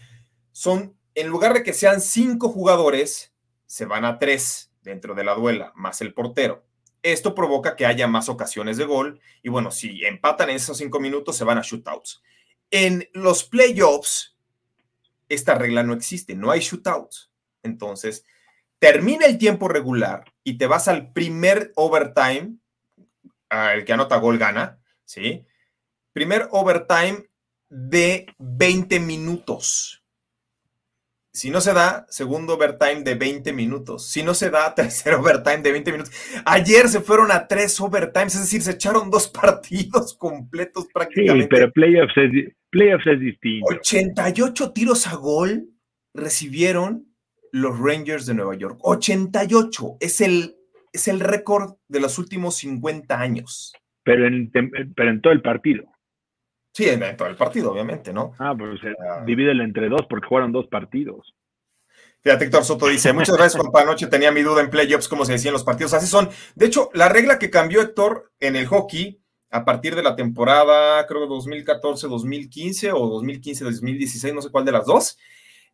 Son, 0.51 0.97
en 1.13 1.27
lugar 1.27 1.53
de 1.53 1.63
que 1.63 1.73
sean 1.73 2.01
cinco 2.01 2.49
jugadores, 2.49 3.33
se 3.67 3.85
van 3.85 4.03
a 4.03 4.17
tres 4.17 4.71
dentro 4.81 5.13
de 5.13 5.23
la 5.23 5.35
duela, 5.35 5.71
más 5.75 6.01
el 6.01 6.15
portero. 6.15 6.65
Esto 7.03 7.35
provoca 7.35 7.75
que 7.75 7.85
haya 7.85 8.07
más 8.07 8.27
ocasiones 8.27 8.77
de 8.77 8.85
gol 8.85 9.19
y 9.43 9.49
bueno, 9.49 9.69
si 9.69 10.03
empatan 10.03 10.49
en 10.49 10.55
esos 10.55 10.77
cinco 10.77 10.99
minutos, 10.99 11.35
se 11.37 11.43
van 11.43 11.59
a 11.59 11.61
shootouts. 11.61 12.23
En 12.71 13.07
los 13.13 13.43
playoffs, 13.43 14.35
esta 15.29 15.55
regla 15.55 15.83
no 15.83 15.93
existe, 15.93 16.35
no 16.35 16.49
hay 16.49 16.59
shootouts. 16.61 17.31
Entonces, 17.63 18.25
termina 18.81 19.27
el 19.27 19.37
tiempo 19.37 19.67
regular 19.67 20.25
y 20.43 20.57
te 20.57 20.65
vas 20.65 20.87
al 20.87 21.13
primer 21.13 21.71
overtime, 21.75 22.55
el 23.73 23.85
que 23.85 23.93
anota 23.93 24.17
gol 24.17 24.39
gana, 24.39 24.79
¿sí? 25.05 25.45
Primer 26.13 26.47
overtime 26.49 27.25
de 27.69 28.25
20 28.39 28.99
minutos. 28.99 30.03
Si 31.31 31.51
no 31.51 31.61
se 31.61 31.73
da, 31.73 32.07
segundo 32.09 32.55
overtime 32.55 33.03
de 33.03 33.13
20 33.13 33.53
minutos. 33.53 34.09
Si 34.09 34.23
no 34.23 34.33
se 34.33 34.49
da, 34.49 34.73
tercer 34.75 35.13
overtime 35.13 35.59
de 35.59 35.71
20 35.73 35.91
minutos. 35.91 36.13
Ayer 36.43 36.89
se 36.89 37.01
fueron 37.01 37.31
a 37.31 37.47
tres 37.47 37.79
overtimes, 37.79 38.33
es 38.33 38.41
decir, 38.41 38.63
se 38.63 38.71
echaron 38.71 39.11
dos 39.11 39.27
partidos 39.41 40.15
completos 40.15 40.87
prácticamente. 40.91 41.43
Sí, 41.43 41.49
pero 41.51 41.71
playoffs 41.71 42.17
es, 42.17 42.51
playoffs 42.71 43.05
es 43.05 43.19
distinto. 43.19 43.75
88 43.75 44.73
tiros 44.73 45.05
a 45.05 45.15
gol 45.17 45.69
recibieron 46.15 47.10
los 47.51 47.79
Rangers 47.79 48.25
de 48.25 48.33
Nueva 48.33 48.55
York. 48.55 48.79
88 48.81 49.97
es 49.99 50.21
el, 50.21 50.55
es 50.93 51.07
el 51.07 51.19
récord 51.19 51.75
de 51.87 51.99
los 51.99 52.17
últimos 52.17 52.55
50 52.57 53.19
años. 53.19 53.73
Pero 54.03 54.27
en, 54.27 54.51
pero 54.95 55.09
en 55.09 55.21
todo 55.21 55.33
el 55.33 55.41
partido. 55.41 55.85
Sí, 56.73 56.87
en 56.87 57.17
todo 57.17 57.27
el 57.27 57.35
partido, 57.35 57.71
obviamente, 57.71 58.13
¿no? 58.13 58.33
Ah, 58.39 58.55
pues 58.57 58.81
uh, 58.81 59.25
divídelo 59.25 59.63
entre 59.63 59.89
dos 59.89 60.05
porque 60.09 60.27
jugaron 60.27 60.51
dos 60.51 60.67
partidos. 60.67 61.35
Fíjate, 62.21 62.45
Héctor 62.45 62.63
Soto 62.63 62.87
dice, 62.87 63.11
muchas 63.13 63.35
gracias, 63.35 63.61
compa. 63.61 63.81
Anoche 63.81 64.07
tenía 64.07 64.31
mi 64.31 64.41
duda 64.41 64.61
en 64.61 64.69
playoffs, 64.69 65.07
como 65.07 65.25
se 65.25 65.33
decía 65.33 65.49
en 65.49 65.53
los 65.53 65.65
partidos. 65.65 65.93
Así 65.93 66.07
son. 66.07 66.29
De 66.55 66.67
hecho, 66.67 66.89
la 66.93 67.09
regla 67.09 67.39
que 67.39 67.49
cambió 67.49 67.81
Héctor 67.81 68.31
en 68.39 68.55
el 68.55 68.67
hockey 68.67 69.21
a 69.49 69.65
partir 69.65 69.95
de 69.95 70.03
la 70.03 70.15
temporada, 70.15 71.05
creo 71.07 71.27
2014-2015 71.27 72.91
o 72.93 73.21
2015-2016, 73.21 74.33
no 74.33 74.41
sé 74.41 74.49
cuál 74.49 74.63
de 74.63 74.71
las 74.71 74.85
dos, 74.85 75.17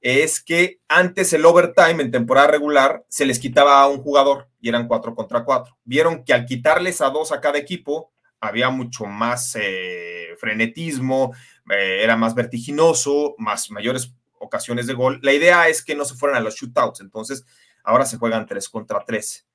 es 0.01 0.41
que 0.41 0.79
antes 0.87 1.33
el 1.33 1.45
overtime 1.45 2.03
en 2.03 2.11
temporada 2.11 2.47
regular 2.47 3.03
se 3.09 3.25
les 3.25 3.39
quitaba 3.39 3.81
a 3.81 3.87
un 3.87 4.01
jugador 4.01 4.49
y 4.59 4.69
eran 4.69 4.87
cuatro 4.87 5.15
contra 5.15 5.43
cuatro. 5.43 5.77
Vieron 5.83 6.23
que 6.23 6.33
al 6.33 6.45
quitarles 6.45 7.01
a 7.01 7.09
dos 7.09 7.31
a 7.31 7.41
cada 7.41 7.57
equipo 7.57 8.11
había 8.39 8.69
mucho 8.69 9.05
más 9.05 9.57
eh, 9.59 10.35
frenetismo, 10.37 11.33
eh, 11.71 11.99
era 12.03 12.15
más 12.15 12.35
vertiginoso, 12.35 13.35
más 13.37 13.71
mayores 13.71 14.13
ocasiones 14.39 14.85
de 14.87 14.93
gol. 14.93 15.19
La 15.23 15.33
idea 15.33 15.67
es 15.67 15.83
que 15.83 15.95
no 15.95 16.05
se 16.05 16.15
fueran 16.15 16.37
a 16.37 16.41
los 16.41 16.55
shootouts, 16.55 17.01
entonces 17.01 17.45
ahora 17.83 18.05
se 18.05 18.17
juegan 18.17 18.45
tres 18.45 18.69
contra 18.69 19.03
tres. 19.05 19.47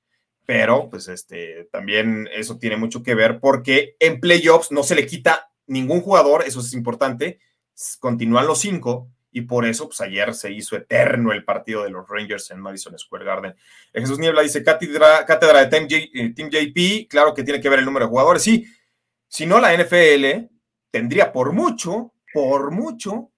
Pero, 0.45 0.89
pues, 0.89 1.07
este, 1.07 1.69
también 1.71 2.27
eso 2.33 2.57
tiene 2.57 2.75
mucho 2.75 3.01
que 3.01 3.15
ver 3.15 3.39
porque 3.39 3.95
en 3.99 4.19
playoffs 4.19 4.73
no 4.73 4.83
se 4.83 4.95
le 4.95 5.05
quita 5.05 5.49
ningún 5.67 6.01
jugador, 6.01 6.43
eso 6.45 6.59
es 6.59 6.73
importante, 6.73 7.39
continúan 8.01 8.45
los 8.45 8.59
cinco 8.59 9.12
y 9.33 9.41
por 9.41 9.65
eso, 9.65 9.87
pues 9.87 9.99
ayer 10.01 10.33
se 10.33 10.51
hizo 10.51 10.77
eterno 10.77 11.33
el 11.33 11.43
partido 11.43 11.83
de 11.83 11.89
los 11.89 12.07
Rangers 12.07 12.51
en 12.51 12.59
Madison 12.59 12.97
Square 12.97 13.25
Garden. 13.25 13.55
Eh, 13.91 13.99
Jesús 13.99 14.19
Niebla 14.19 14.43
dice, 14.43 14.63
cátedra, 14.63 15.25
cátedra 15.25 15.65
de 15.65 15.67
Team, 15.67 15.87
eh, 15.89 16.33
Team, 16.33 16.49
JP, 16.49 17.07
claro 17.09 17.33
que 17.33 17.43
tiene 17.43 17.59
que 17.59 17.67
ver 17.67 17.79
el 17.79 17.85
número 17.85 18.05
de 18.05 18.11
jugadores, 18.11 18.43
sí, 18.43 18.65
si 19.27 19.47
no 19.47 19.59
la 19.59 19.73
NFL 19.75 20.49
tendría 20.91 21.31
por 21.31 21.51
mucho, 21.51 22.13
por 22.31 22.71
mucho, 22.71 23.31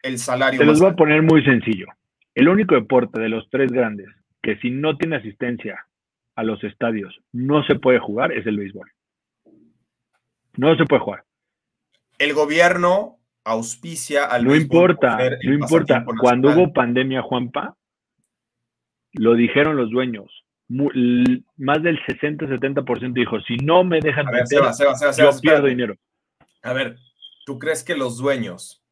el 0.00 0.18
salario. 0.18 0.60
Se 0.60 0.64
los 0.64 0.80
voy 0.80 0.90
a 0.90 0.96
poner 0.96 1.22
muy 1.22 1.44
sencillo. 1.44 1.86
El 2.34 2.48
único 2.48 2.76
deporte 2.76 3.20
de 3.20 3.28
los 3.28 3.48
tres 3.50 3.70
grandes 3.70 4.08
que 4.40 4.56
si 4.58 4.70
no 4.70 4.96
tiene 4.96 5.16
asistencia 5.16 5.86
a 6.36 6.42
los 6.44 6.62
estadios 6.64 7.20
no 7.32 7.64
se 7.64 7.74
puede 7.74 7.98
jugar 7.98 8.32
es 8.32 8.46
el 8.46 8.56
béisbol. 8.56 8.90
No 10.56 10.76
se 10.76 10.84
puede 10.84 11.02
jugar. 11.02 11.24
El 12.18 12.34
gobierno 12.34 13.18
auspicia 13.44 14.24
al 14.24 14.44
No 14.44 14.54
importa, 14.54 15.18
no 15.42 15.52
importa. 15.52 16.04
Cuando 16.20 16.50
hubo 16.50 16.72
pandemia, 16.72 17.22
Juanpa, 17.22 17.76
lo 19.12 19.34
dijeron 19.34 19.76
los 19.76 19.90
dueños. 19.90 20.44
Más 20.68 21.82
del 21.82 21.98
60-70% 22.06 23.12
dijo, 23.12 23.40
si 23.42 23.56
no 23.56 23.84
me 23.84 24.00
dejan 24.00 24.26
meter, 24.26 24.62
yo 25.18 25.30
pierdo 25.40 25.66
dinero. 25.66 25.96
A 26.62 26.72
ver, 26.72 26.96
¿tú 27.44 27.58
crees 27.58 27.84
que 27.84 27.96
los 27.96 28.18
dueños 28.18 28.82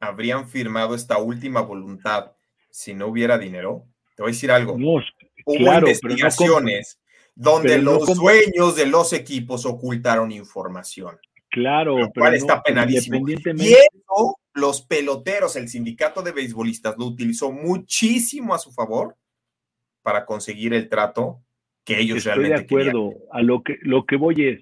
habrían 0.00 0.48
firmado 0.48 0.94
esta 0.94 1.18
última 1.18 1.60
voluntad 1.62 2.32
si 2.70 2.94
no 2.94 3.06
hubiera 3.06 3.38
dinero? 3.38 3.86
Te 4.14 4.22
voy 4.22 4.30
a 4.30 4.32
decir 4.32 4.50
algo. 4.50 4.78
No, 4.78 5.02
hubo 5.44 5.74
investigaciones 5.74 7.00
donde 7.34 7.78
los 7.78 8.14
dueños 8.16 8.76
de 8.76 8.86
los 8.86 9.12
equipos 9.12 9.64
ocultaron 9.64 10.30
información. 10.30 11.18
Claro, 11.58 11.98
lo 11.98 12.10
cual 12.10 12.34
está 12.34 12.62
penadísimo. 12.62 13.28
Y 13.28 13.34
eso, 13.34 14.38
los 14.54 14.82
peloteros, 14.82 15.56
el 15.56 15.68
sindicato 15.68 16.22
de 16.22 16.32
beisbolistas 16.32 16.96
lo 16.98 17.06
utilizó 17.06 17.52
muchísimo 17.52 18.54
a 18.54 18.58
su 18.58 18.72
favor 18.72 19.16
para 20.02 20.24
conseguir 20.24 20.74
el 20.74 20.88
trato 20.88 21.40
que 21.84 21.98
ellos 22.00 22.18
Estoy 22.18 22.32
realmente 22.32 22.58
de 22.58 22.64
acuerdo. 22.64 23.14
A 23.32 23.42
lo 23.42 23.62
que, 23.62 23.78
lo 23.82 24.04
que 24.06 24.16
voy 24.16 24.46
es, 24.46 24.60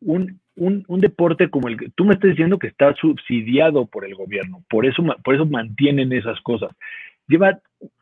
un, 0.00 0.40
un, 0.56 0.84
un, 0.88 1.00
deporte 1.00 1.50
como 1.50 1.68
el 1.68 1.76
que 1.76 1.90
tú 1.90 2.04
me 2.04 2.14
estás 2.14 2.30
diciendo 2.30 2.58
que 2.58 2.68
está 2.68 2.94
subsidiado 2.94 3.86
por 3.86 4.04
el 4.04 4.14
gobierno, 4.14 4.64
por 4.68 4.86
eso, 4.86 5.02
por 5.22 5.34
eso 5.34 5.46
mantienen 5.46 6.12
esas 6.12 6.40
cosas. 6.40 6.70
Lleva, 7.26 7.60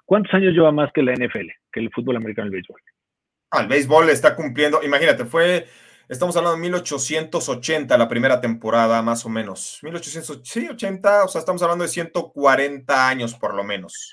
¿Cuántos 0.08 0.32
años 0.32 0.54
lleva 0.54 0.72
más 0.72 0.90
que 0.92 1.02
la 1.02 1.12
NFL, 1.12 1.48
que 1.70 1.80
el 1.80 1.90
fútbol 1.90 2.16
americano 2.16 2.46
y 2.46 2.48
el 2.48 2.52
béisbol? 2.52 2.80
Ah, 3.50 3.60
el 3.60 3.68
béisbol 3.68 4.08
está 4.08 4.34
cumpliendo, 4.34 4.82
imagínate, 4.82 5.26
fue, 5.26 5.66
estamos 6.08 6.36
hablando 6.36 6.56
de 6.56 6.62
1880 6.62 7.98
la 7.98 8.08
primera 8.08 8.40
temporada, 8.40 9.02
más 9.02 9.24
o 9.26 9.28
menos. 9.28 9.78
1880, 9.82 11.24
o 11.24 11.28
sea, 11.28 11.40
estamos 11.40 11.62
hablando 11.62 11.84
de 11.84 11.90
140 11.90 13.08
años 13.08 13.34
por 13.34 13.54
lo 13.54 13.64
menos 13.64 14.10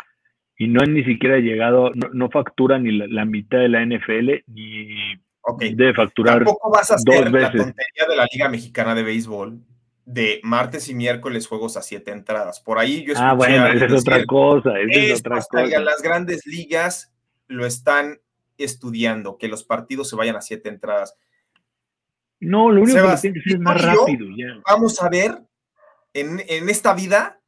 y 0.57 0.67
no 0.67 0.81
han 0.81 0.93
ni 0.93 1.03
siquiera 1.03 1.37
llegado, 1.37 1.91
no, 2.13 2.29
factura 2.29 2.79
ni 2.79 2.91
la, 2.91 3.25
mitad 3.25 3.59
de 3.59 3.69
la 3.69 3.85
NFL, 3.85 4.43
ni 4.47 5.15
debe 5.73 5.93
facturar. 5.93 6.37
Tampoco 6.37 6.71
vas 6.71 6.91
a 6.91 6.95
hacer 6.95 7.31
la 7.31 7.51
tontería 7.51 8.05
de 8.07 8.15
la 8.15 8.27
Liga 8.31 8.49
Mexicana 8.49 8.95
de 8.95 9.03
Béisbol 9.03 9.59
de 10.05 10.39
martes 10.43 10.87
y 10.87 10.93
miércoles 10.93 11.47
juegos 11.47 11.77
a 11.77 11.81
siete 11.81 12.11
entradas. 12.11 12.59
Por 12.59 12.79
ahí 12.79 13.03
yo 13.05 13.13
Ah, 13.17 13.33
bueno, 13.33 13.67
esa 13.67 13.85
es 13.85 14.01
otra 14.01 14.23
cosa. 14.25 14.79
es 14.79 15.19
otra 15.19 15.41
cosa. 15.41 15.79
Las 15.79 16.01
grandes 16.01 16.45
ligas 16.45 17.11
lo 17.47 17.65
están 17.65 18.21
estudiando, 18.57 19.37
que 19.37 19.47
los 19.47 19.63
partidos 19.63 20.09
se 20.09 20.15
vayan 20.15 20.37
a 20.37 20.41
siete 20.41 20.69
entradas. 20.69 21.17
No, 22.39 22.71
lo 22.71 22.81
único 22.81 23.09
que 23.09 23.17
tiene 23.21 23.41
que 23.41 23.49
ser 23.51 23.59
más 23.59 23.81
rápido. 23.81 24.27
Vamos 24.67 25.01
a 25.01 25.09
ver 25.09 25.41
en, 26.13 26.43
en 26.47 26.69
esta 26.69 26.93
vida 26.93 27.41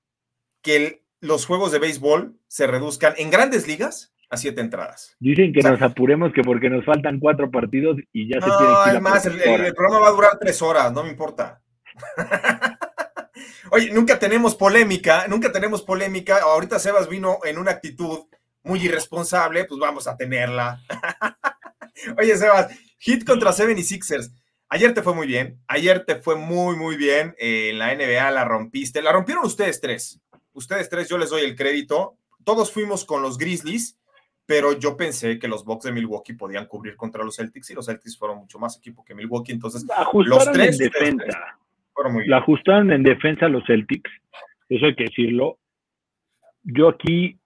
que 0.61 0.75
el 0.75 1.01
los 1.19 1.45
juegos 1.45 1.71
de 1.71 1.79
béisbol 1.79 2.37
se 2.47 2.67
reduzcan 2.67 3.13
en 3.17 3.31
grandes 3.31 3.67
ligas 3.67 4.13
a 4.29 4.37
siete 4.37 4.61
entradas. 4.61 5.15
Dicen 5.19 5.53
que 5.53 5.61
nos 5.61 5.81
apuremos 5.81 6.33
que 6.33 6.41
porque 6.41 6.69
nos 6.69 6.85
faltan 6.85 7.19
cuatro 7.19 7.49
partidos 7.49 7.97
y 8.11 8.29
ya 8.29 8.41
se 8.41 8.47
tiene 8.47 8.73
que 8.83 8.89
además, 8.89 9.25
el, 9.25 9.41
el, 9.41 9.73
programa 9.73 9.99
va 9.99 10.07
a 10.09 10.11
durar 10.11 10.37
tres 10.39 10.61
horas, 10.61 10.91
no 10.91 11.03
me 11.03 11.09
importa. 11.09 11.61
Oye, 13.71 13.91
nunca 13.91 14.19
tenemos 14.19 14.55
polémica, 14.55 15.27
nunca 15.27 15.51
tenemos 15.51 15.81
polémica. 15.81 16.39
Ahorita 16.41 16.79
Sebas 16.79 17.09
vino 17.09 17.39
en 17.43 17.57
una 17.57 17.71
actitud 17.71 18.19
muy 18.63 18.83
irresponsable, 18.83 19.65
pues 19.65 19.79
vamos 19.79 20.07
a 20.07 20.17
tenerla. 20.17 20.81
Oye, 22.17 22.35
Sebas, 22.37 22.69
hit 22.99 23.25
contra 23.25 23.53
Seven 23.53 23.77
y 23.77 23.83
Sixers. 23.83 24.31
Ayer 24.69 24.93
te 24.93 25.01
fue 25.01 25.15
muy 25.15 25.27
bien, 25.27 25.59
ayer 25.67 26.03
te 26.05 26.15
fue 26.15 26.35
muy, 26.35 26.75
muy 26.75 26.97
bien. 26.97 27.35
Eh, 27.37 27.69
en 27.71 27.79
la 27.79 27.95
NBA 27.95 28.31
la 28.31 28.45
rompiste. 28.45 29.01
La 29.01 29.11
rompieron 29.11 29.45
ustedes 29.45 29.79
tres 29.79 30.21
ustedes 30.57 30.89
tres, 30.89 31.07
yo 31.07 31.17
les 31.17 31.29
doy 31.29 31.41
el 31.41 31.55
crédito. 31.55 32.17
Todos 32.43 32.71
fuimos 32.71 33.05
con 33.05 33.21
los 33.21 33.37
Grizzlies, 33.37 33.99
pero 34.45 34.77
yo 34.77 34.97
pensé 34.97 35.39
que 35.39 35.47
los 35.47 35.63
Bucks 35.63 35.85
de 35.85 35.91
Milwaukee 35.91 36.33
podían 36.33 36.65
cubrir 36.65 36.95
contra 36.95 37.23
los 37.23 37.35
Celtics 37.35 37.69
y 37.69 37.75
los 37.75 37.85
Celtics 37.85 38.17
fueron 38.17 38.39
mucho 38.39 38.57
más 38.59 38.77
equipo 38.77 39.05
que 39.05 39.13
Milwaukee. 39.13 39.51
Entonces, 39.51 39.85
los 40.13 40.51
tres, 40.51 40.79
en 40.79 40.89
defensa. 40.89 41.59
fueron 41.93 42.13
muy 42.13 42.27
La 42.27 42.37
ajustaron 42.37 42.91
en 42.91 43.03
defensa 43.03 43.47
los 43.47 43.63
Celtics, 43.65 44.09
eso 44.69 44.85
hay 44.85 44.95
que 44.95 45.05
decirlo. 45.05 45.59
Yo 46.63 46.89
aquí, 46.89 47.37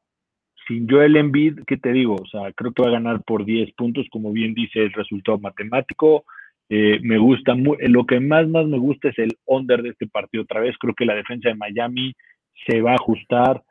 sin 0.67 0.89
Joel 0.89 1.17
Embiid, 1.17 1.59
¿qué 1.67 1.77
te 1.77 1.91
digo? 1.91 2.15
O 2.15 2.25
sea, 2.27 2.51
creo 2.53 2.71
que 2.71 2.81
va 2.81 2.87
a 2.89 2.93
ganar 2.93 3.21
por 3.23 3.45
10 3.45 3.73
puntos, 3.73 4.07
como 4.09 4.31
bien 4.31 4.53
dice 4.53 4.79
el 4.79 4.93
resultado 4.93 5.37
matemático. 5.37 6.23
Eh, 6.73 7.01
me 7.03 7.17
gusta, 7.17 7.53
lo 7.53 8.05
que 8.05 8.21
más, 8.21 8.47
más 8.47 8.65
me 8.65 8.77
gusta 8.79 9.09
es 9.09 9.19
el 9.19 9.37
under 9.45 9.81
de 9.81 9.89
este 9.89 10.07
partido 10.07 10.43
otra 10.43 10.61
vez. 10.61 10.73
Creo 10.79 10.93
que 10.93 11.03
la 11.03 11.15
defensa 11.15 11.49
de 11.49 11.55
Miami 11.55 12.13
se 12.65 12.79
va 12.79 12.91
a 12.91 12.95
ajustar, 12.95 13.61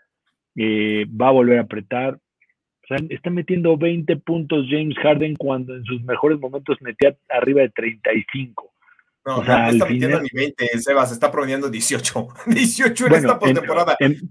eh, 0.54 1.06
va 1.08 1.28
a 1.28 1.32
volver 1.32 1.56
a 1.56 1.62
apretar. 1.62 2.16
O 2.16 2.86
sea, 2.86 2.98
está 3.08 3.30
metiendo 3.30 3.78
20 3.78 4.16
puntos 4.16 4.66
James 4.68 4.94
Harden 4.98 5.34
cuando 5.36 5.76
en 5.76 5.84
sus 5.84 6.02
mejores 6.02 6.38
momentos 6.38 6.76
metía 6.82 7.16
arriba 7.30 7.62
de 7.62 7.70
35. 7.70 8.70
No, 9.24 9.38
o 9.38 9.44
sea, 9.46 9.62
no 9.62 9.70
está 9.70 9.86
metiendo 9.86 10.20
ni 10.20 10.28
20, 10.34 10.78
Sebas, 10.80 11.10
está 11.10 11.32
promediando 11.32 11.70
18. 11.70 12.28
18 12.48 13.06
en 13.06 13.14
esta 13.14 13.38
postemporada. 13.38 13.96
En, 14.00 14.30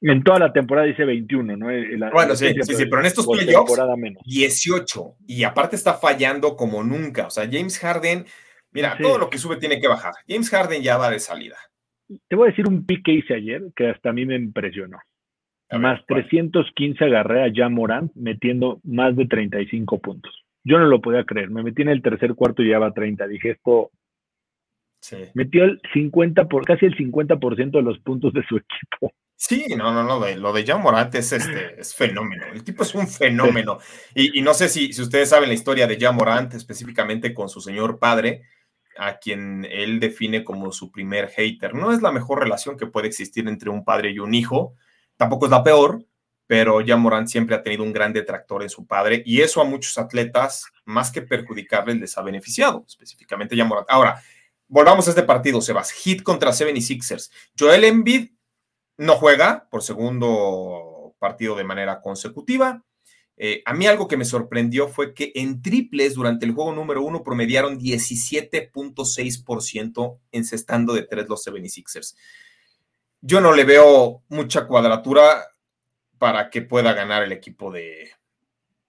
en, 0.00 0.22
toda 0.22 0.38
la 0.38 0.52
temporada 0.52 0.86
dice 0.86 1.04
21, 1.04 1.56
¿no? 1.56 1.66
bueno, 2.12 2.36
sí, 2.36 2.54
sí, 2.62 2.74
sí, 2.74 2.86
pero 2.86 3.00
en 3.00 3.06
estos 3.06 3.26
playoffs, 3.26 3.78
18. 4.24 5.16
Y 5.26 5.44
aparte 5.44 5.76
está 5.76 5.94
fallando 5.94 6.56
como 6.56 6.82
nunca. 6.82 7.26
O 7.26 7.30
sea, 7.30 7.48
James 7.50 7.78
Harden, 7.78 8.24
mira, 8.70 8.96
todo 9.00 9.18
lo 9.18 9.30
que 9.30 9.38
sube 9.38 9.56
tiene 9.56 9.80
que 9.80 9.88
bajar. 9.88 10.12
James 10.28 10.50
Harden 10.50 10.82
ya 10.82 10.96
va 10.98 11.10
de 11.10 11.18
salida. 11.18 11.56
Te 12.28 12.36
voy 12.36 12.48
a 12.48 12.50
decir 12.50 12.66
un 12.66 12.86
pick 12.86 13.04
que 13.04 13.12
hice 13.12 13.34
ayer 13.34 13.62
que 13.76 13.88
hasta 13.90 14.10
a 14.10 14.12
mí 14.12 14.24
me 14.24 14.36
impresionó. 14.36 14.98
más 15.72 16.00
315 16.06 17.04
agarré 17.04 17.44
a 17.44 17.52
Jan 17.54 17.74
Morant 17.74 18.12
metiendo 18.14 18.80
más 18.84 19.14
de 19.16 19.26
35 19.26 19.98
puntos. 20.00 20.44
Yo 20.64 20.78
no 20.78 20.86
lo 20.86 21.00
podía 21.00 21.24
creer. 21.24 21.50
Me 21.50 21.62
metí 21.62 21.82
en 21.82 21.88
el 21.88 22.02
tercer 22.02 22.34
cuarto 22.34 22.62
y 22.62 22.66
llevaba 22.66 22.92
30. 22.92 23.26
Dije, 23.26 23.50
esto 23.50 23.90
metió 25.34 25.64
el 25.64 25.80
50 25.92 26.48
por 26.48 26.64
casi 26.64 26.86
el 26.86 26.96
50% 26.96 27.70
de 27.70 27.82
los 27.82 27.98
puntos 28.00 28.32
de 28.32 28.44
su 28.44 28.56
equipo. 28.58 29.12
Sí, 29.40 29.66
no, 29.76 29.92
no, 29.92 30.02
no, 30.02 30.18
lo 30.18 30.52
de 30.52 30.66
Jan 30.66 30.82
Morant 30.82 31.14
es, 31.14 31.30
este, 31.30 31.80
es 31.80 31.94
fenómeno. 31.94 32.46
El 32.52 32.64
tipo 32.64 32.82
es 32.82 32.92
un 32.96 33.06
fenómeno. 33.08 33.78
Y, 34.12 34.42
no 34.42 34.52
sé 34.52 34.68
si, 34.68 34.92
si, 34.92 35.00
ustedes 35.00 35.28
saben 35.28 35.48
la 35.48 35.54
historia 35.54 35.86
de 35.86 35.96
Jan 35.96 36.16
Morant, 36.16 36.54
específicamente 36.54 37.32
con 37.32 37.48
su 37.48 37.60
señor 37.60 38.00
padre 38.00 38.42
a 38.96 39.18
quien 39.18 39.64
él 39.70 40.00
define 40.00 40.42
como 40.42 40.72
su 40.72 40.90
primer 40.90 41.28
hater. 41.28 41.72
No 41.72 41.92
es 41.92 42.02
la 42.02 42.10
mejor 42.10 42.40
relación 42.40 42.76
que 42.76 42.88
puede 42.88 43.06
existir 43.06 43.46
entre 43.46 43.70
un 43.70 43.84
padre 43.84 44.10
y 44.10 44.18
un 44.18 44.34
hijo, 44.34 44.74
tampoco 45.16 45.44
es 45.44 45.52
la 45.52 45.62
peor, 45.62 46.04
pero 46.48 46.80
ya 46.80 46.96
Morán 46.96 47.28
siempre 47.28 47.54
ha 47.54 47.62
tenido 47.62 47.84
un 47.84 47.92
gran 47.92 48.12
detractor 48.12 48.64
en 48.64 48.70
su 48.70 48.88
padre 48.88 49.22
y 49.24 49.42
eso 49.42 49.60
a 49.60 49.64
muchos 49.64 49.98
atletas, 49.98 50.66
más 50.84 51.12
que 51.12 51.22
perjudicarles, 51.22 51.98
les 51.98 52.18
ha 52.18 52.22
beneficiado, 52.22 52.84
específicamente 52.88 53.54
ya 53.54 53.64
Morán. 53.64 53.84
Ahora, 53.88 54.20
volvamos 54.66 55.06
a 55.06 55.10
este 55.10 55.22
partido, 55.22 55.60
Sebas. 55.60 55.92
Hit 55.92 56.24
contra 56.24 56.50
76ers. 56.50 57.30
Joel 57.56 57.84
Embiid 57.84 58.30
no 58.98 59.16
juega 59.16 59.66
por 59.70 59.82
segundo 59.82 61.14
partido 61.18 61.56
de 61.56 61.64
manera 61.64 62.02
consecutiva. 62.02 62.84
Eh, 63.36 63.62
a 63.64 63.72
mí 63.72 63.86
algo 63.86 64.08
que 64.08 64.16
me 64.16 64.24
sorprendió 64.24 64.88
fue 64.88 65.14
que 65.14 65.30
en 65.36 65.62
triples 65.62 66.14
durante 66.14 66.44
el 66.44 66.50
juego 66.52 66.72
número 66.72 67.02
uno 67.02 67.22
promediaron 67.22 67.78
17.6% 67.78 70.18
encestando 70.32 70.92
de 70.92 71.04
tres 71.04 71.28
los 71.28 71.46
76ers. 71.46 72.16
Yo 73.20 73.40
no 73.40 73.52
le 73.52 73.62
veo 73.64 74.24
mucha 74.28 74.66
cuadratura 74.66 75.46
para 76.18 76.50
que 76.50 76.62
pueda 76.62 76.94
ganar 76.94 77.22
el 77.22 77.30
equipo 77.30 77.70
de, 77.70 78.10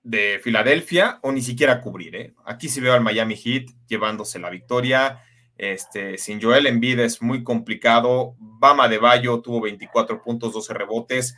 de 0.01 0.39
Filadelfia 0.43 1.19
o 1.21 1.31
ni 1.31 1.43
siquiera 1.43 1.79
cubrir. 1.81 2.15
¿eh? 2.15 2.33
Aquí 2.45 2.69
sí 2.69 2.81
veo 2.81 2.93
al 2.93 3.01
Miami 3.01 3.35
Heat 3.35 3.67
llevándose 3.87 4.39
la 4.39 4.49
victoria. 4.49 5.23
Este, 5.59 6.17
sin 6.17 6.41
Joel 6.41 6.67
Embiid 6.67 6.99
es 6.99 7.21
muy 7.21 7.43
complicado. 7.43 8.33
Bama 8.39 8.87
de 8.87 8.97
Bayo 8.97 9.41
tuvo 9.41 9.59
24 9.59 10.23
puntos, 10.23 10.53
12 10.53 10.73
rebotes. 10.73 11.35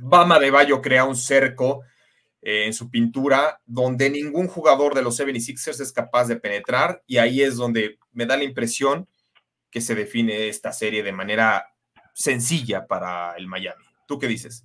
Bama 0.00 0.38
de 0.38 0.52
Bayo 0.52 0.80
crea 0.80 1.04
un 1.04 1.16
cerco 1.16 1.82
eh, 2.40 2.66
en 2.66 2.72
su 2.72 2.92
pintura, 2.92 3.58
donde 3.66 4.08
ningún 4.08 4.46
jugador 4.46 4.94
de 4.94 5.02
los 5.02 5.18
76ers 5.18 5.80
es 5.80 5.92
capaz 5.92 6.28
de 6.28 6.36
penetrar, 6.36 7.02
y 7.08 7.16
ahí 7.16 7.42
es 7.42 7.56
donde 7.56 7.98
me 8.12 8.24
da 8.24 8.36
la 8.36 8.44
impresión 8.44 9.08
que 9.68 9.80
se 9.80 9.96
define 9.96 10.46
esta 10.46 10.70
serie 10.70 11.02
de 11.02 11.12
manera 11.12 11.66
sencilla 12.12 12.86
para 12.86 13.34
el 13.36 13.48
Miami. 13.48 13.84
¿Tú 14.06 14.20
qué 14.20 14.28
dices? 14.28 14.64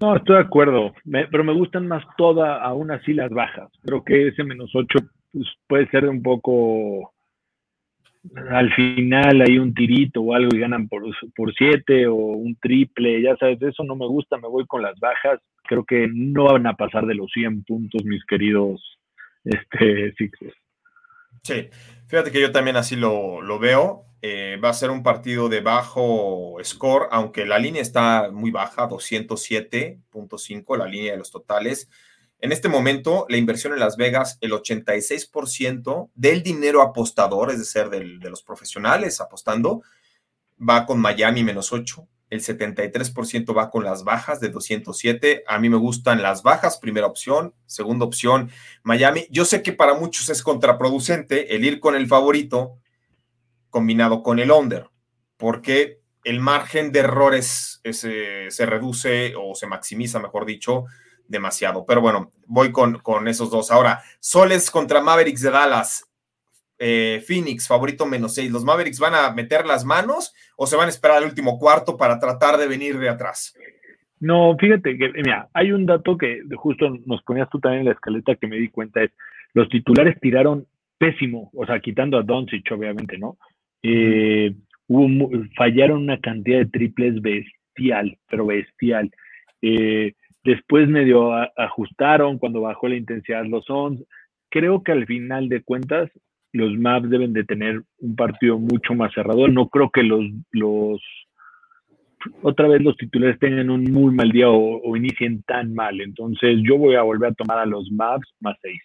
No, 0.00 0.14
estoy 0.14 0.36
de 0.36 0.42
acuerdo, 0.42 0.92
pero 1.04 1.42
me 1.42 1.54
gustan 1.54 1.88
más 1.88 2.04
todas, 2.16 2.60
aún 2.62 2.92
así 2.92 3.14
las 3.14 3.30
bajas. 3.30 3.68
Creo 3.82 4.04
que 4.04 4.28
ese 4.28 4.44
menos 4.44 4.70
8 4.76 4.98
pues, 5.32 5.46
puede 5.66 5.90
ser 5.90 6.08
un 6.08 6.22
poco 6.22 7.12
al 8.50 8.72
final 8.74 9.40
hay 9.40 9.58
un 9.58 9.74
tirito 9.74 10.20
o 10.20 10.34
algo 10.34 10.54
y 10.54 10.60
ganan 10.60 10.88
por, 10.88 11.02
por 11.34 11.54
siete 11.54 12.06
o 12.06 12.14
un 12.14 12.56
triple, 12.56 13.22
ya 13.22 13.36
sabes, 13.36 13.60
eso 13.62 13.82
no 13.84 13.96
me 13.96 14.06
gusta, 14.06 14.36
me 14.36 14.48
voy 14.48 14.66
con 14.66 14.82
las 14.82 14.98
bajas. 15.00 15.40
Creo 15.64 15.84
que 15.84 16.08
no 16.12 16.44
van 16.44 16.66
a 16.66 16.74
pasar 16.74 17.06
de 17.06 17.14
los 17.14 17.30
100 17.32 17.64
puntos, 17.64 18.04
mis 18.04 18.24
queridos 18.24 18.80
este, 19.44 20.12
Sixers. 20.18 20.54
Sí, 21.42 21.70
fíjate 22.08 22.30
que 22.30 22.40
yo 22.40 22.52
también 22.52 22.76
así 22.76 22.96
lo, 22.96 23.40
lo 23.40 23.58
veo. 23.58 24.04
Eh, 24.22 24.58
va 24.62 24.68
a 24.68 24.74
ser 24.74 24.90
un 24.90 25.02
partido 25.02 25.48
de 25.48 25.62
bajo 25.62 26.58
score, 26.62 27.08
aunque 27.10 27.46
la 27.46 27.58
línea 27.58 27.80
está 27.80 28.30
muy 28.30 28.50
baja, 28.50 28.86
207.5, 28.86 30.76
la 30.76 30.86
línea 30.86 31.12
de 31.12 31.18
los 31.18 31.30
totales. 31.30 31.88
En 32.40 32.52
este 32.52 32.68
momento, 32.68 33.26
la 33.28 33.36
inversión 33.36 33.72
en 33.74 33.80
Las 33.80 33.96
Vegas, 33.96 34.38
el 34.40 34.52
86% 34.52 36.10
del 36.14 36.42
dinero 36.42 36.80
apostador, 36.82 37.50
es 37.50 37.58
decir, 37.58 37.90
de 37.90 38.30
los 38.30 38.42
profesionales 38.42 39.20
apostando, 39.20 39.82
va 40.58 40.86
con 40.86 41.00
Miami 41.00 41.44
menos 41.44 41.72
8, 41.72 42.08
el 42.30 42.40
73% 42.40 43.56
va 43.56 43.70
con 43.70 43.84
las 43.84 44.04
bajas 44.04 44.40
de 44.40 44.50
207. 44.50 45.42
A 45.48 45.58
mí 45.58 45.68
me 45.68 45.76
gustan 45.76 46.22
las 46.22 46.42
bajas, 46.42 46.78
primera 46.78 47.08
opción. 47.08 47.54
Segunda 47.66 48.04
opción, 48.04 48.50
Miami. 48.84 49.26
Yo 49.30 49.44
sé 49.44 49.62
que 49.62 49.72
para 49.72 49.94
muchos 49.94 50.28
es 50.30 50.42
contraproducente 50.42 51.56
el 51.56 51.64
ir 51.64 51.80
con 51.80 51.96
el 51.96 52.06
favorito 52.06 52.78
combinado 53.68 54.22
con 54.22 54.38
el 54.38 54.52
under, 54.52 54.88
porque 55.36 56.00
el 56.22 56.40
margen 56.40 56.92
de 56.92 57.00
errores 57.00 57.80
se 57.84 58.66
reduce 58.66 59.34
o 59.36 59.54
se 59.54 59.66
maximiza, 59.66 60.20
mejor 60.20 60.46
dicho, 60.46 60.84
demasiado. 61.30 61.86
Pero 61.86 62.00
bueno, 62.00 62.30
voy 62.46 62.72
con, 62.72 62.98
con 62.98 63.28
esos 63.28 63.50
dos. 63.50 63.70
Ahora, 63.70 64.02
Soles 64.20 64.70
contra 64.70 65.00
Mavericks 65.00 65.42
de 65.42 65.50
Dallas. 65.50 66.06
Eh, 66.78 67.22
Phoenix, 67.26 67.68
favorito 67.68 68.06
menos 68.06 68.34
seis. 68.34 68.50
¿Los 68.50 68.64
Mavericks 68.64 68.98
van 68.98 69.14
a 69.14 69.30
meter 69.32 69.66
las 69.66 69.84
manos 69.84 70.34
o 70.56 70.66
se 70.66 70.76
van 70.76 70.86
a 70.86 70.90
esperar 70.90 71.18
al 71.18 71.24
último 71.24 71.58
cuarto 71.58 71.96
para 71.96 72.18
tratar 72.18 72.58
de 72.58 72.66
venir 72.66 72.98
de 72.98 73.08
atrás? 73.08 73.54
No, 74.18 74.56
fíjate 74.58 74.98
que, 74.98 75.12
mira, 75.14 75.48
hay 75.54 75.72
un 75.72 75.86
dato 75.86 76.16
que 76.18 76.40
justo 76.54 76.90
nos 77.06 77.22
ponías 77.22 77.48
tú 77.50 77.58
también 77.58 77.80
en 77.80 77.86
la 77.86 77.92
escaleta 77.92 78.34
que 78.34 78.46
me 78.46 78.56
di 78.56 78.68
cuenta, 78.68 79.02
es 79.02 79.10
los 79.54 79.68
titulares 79.68 80.18
tiraron 80.20 80.66
pésimo, 80.98 81.50
o 81.54 81.66
sea, 81.66 81.80
quitando 81.80 82.18
a 82.18 82.22
Doncic, 82.22 82.70
obviamente, 82.72 83.18
¿no? 83.18 83.38
Eh, 83.82 84.54
hubo, 84.86 85.30
fallaron 85.56 86.02
una 86.02 86.20
cantidad 86.20 86.58
de 86.58 86.66
triples 86.66 87.20
bestial, 87.22 88.18
pero 88.28 88.46
bestial. 88.46 89.10
Eh, 89.62 90.14
después 90.44 90.88
medio 90.88 91.32
ajustaron 91.56 92.38
cuando 92.38 92.62
bajó 92.62 92.88
la 92.88 92.96
intensidad 92.96 93.44
los 93.44 93.64
Sons. 93.64 94.02
Creo 94.50 94.82
que 94.82 94.92
al 94.92 95.06
final 95.06 95.48
de 95.48 95.62
cuentas 95.62 96.10
los 96.52 96.76
Maps 96.76 97.08
deben 97.08 97.32
de 97.32 97.44
tener 97.44 97.82
un 97.98 98.16
partido 98.16 98.58
mucho 98.58 98.94
más 98.94 99.12
cerrado. 99.14 99.46
No 99.48 99.68
creo 99.68 99.90
que 99.90 100.02
los, 100.02 100.24
los 100.50 101.00
otra 102.42 102.68
vez 102.68 102.82
los 102.82 102.96
titulares 102.96 103.38
tengan 103.38 103.70
un 103.70 103.84
muy 103.84 104.12
mal 104.12 104.30
día 104.30 104.48
o, 104.48 104.96
inicien 104.96 105.42
tan 105.44 105.74
mal. 105.74 106.00
Entonces 106.00 106.58
yo 106.62 106.76
voy 106.76 106.96
a 106.96 107.02
volver 107.02 107.30
a 107.30 107.34
tomar 107.34 107.58
a 107.58 107.66
los 107.66 107.90
Maps 107.90 108.28
más 108.40 108.56
seis. 108.60 108.82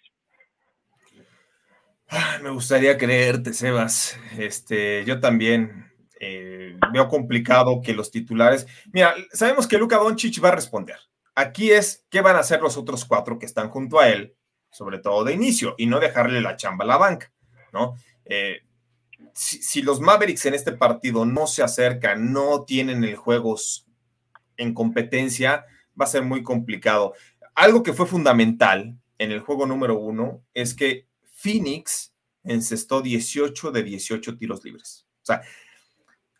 me 2.42 2.50
gustaría 2.50 2.96
creerte, 2.96 3.52
Sebas. 3.52 4.18
Este, 4.38 5.04
yo 5.04 5.20
también 5.20 5.86
eh, 6.20 6.76
veo 6.92 7.08
complicado 7.08 7.80
que 7.82 7.94
los 7.94 8.10
titulares. 8.10 8.66
Mira, 8.92 9.14
sabemos 9.32 9.66
que 9.66 9.78
Luca 9.78 9.96
Doncic 9.96 10.42
va 10.42 10.50
a 10.50 10.54
responder. 10.54 10.96
Aquí 11.36 11.70
es 11.70 12.06
qué 12.08 12.22
van 12.22 12.36
a 12.36 12.40
hacer 12.40 12.62
los 12.62 12.78
otros 12.78 13.04
cuatro 13.04 13.38
que 13.38 13.44
están 13.44 13.68
junto 13.68 14.00
a 14.00 14.08
él, 14.08 14.34
sobre 14.70 14.98
todo 14.98 15.22
de 15.22 15.34
inicio, 15.34 15.74
y 15.76 15.84
no 15.86 16.00
dejarle 16.00 16.40
la 16.40 16.56
chamba 16.56 16.84
a 16.84 16.88
la 16.88 16.96
banca. 16.96 17.30
Eh, 18.24 18.62
si, 19.34 19.82
los 19.82 20.00
Mavericks 20.00 20.46
en 20.46 20.54
este 20.54 20.72
partido 20.72 21.26
no 21.26 21.46
se 21.46 21.62
acercan, 21.62 22.32
no 22.32 22.64
tienen 22.64 23.04
el 23.04 23.16
juego 23.16 23.56
en 24.56 24.72
competencia, 24.72 25.66
va 26.00 26.06
a 26.06 26.08
ser 26.08 26.22
muy 26.22 26.42
complicado. 26.42 27.12
Algo 27.54 27.82
que 27.82 27.92
fue 27.92 28.06
fundamental 28.06 28.98
en 29.18 29.30
el 29.30 29.40
juego 29.40 29.66
número 29.66 29.98
uno 29.98 30.42
es 30.54 30.72
que 30.74 31.06
Phoenix 31.34 32.14
encestó 32.44 33.02
18 33.02 33.72
de 33.72 33.82
18 33.82 34.38
tiros 34.38 34.64
libres. 34.64 35.06
O 35.22 35.26
sea, 35.26 35.42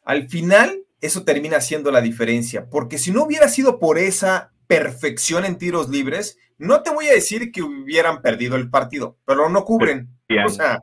al 0.05 0.31
final 0.31 0.86
eso 1.01 1.25
termina 1.25 1.61
siendo 1.61 1.91
la 1.91 2.01
diferencia, 2.01 2.69
porque 2.69 2.99
si 2.99 3.11
no 3.11 3.25
hubiera 3.25 3.49
sido 3.49 3.79
por 3.79 3.99
esa 3.99 4.53
perfección 4.67 5.45
en 5.45 5.59
tiros 5.59 5.89
libres, 5.89 6.39
no 6.59 6.83
te 6.83 6.91
voy 6.91 7.09
a 7.09 7.13
decir 7.13 7.53
que 7.53 7.63
hubieran 7.63 8.23
perdido 8.23 8.57
el 8.57 8.71
partido, 8.71 9.17
pero 9.25 9.49
no 9.49 9.65
cubren. 9.65 10.09
O 10.45 10.49
sea, 10.49 10.83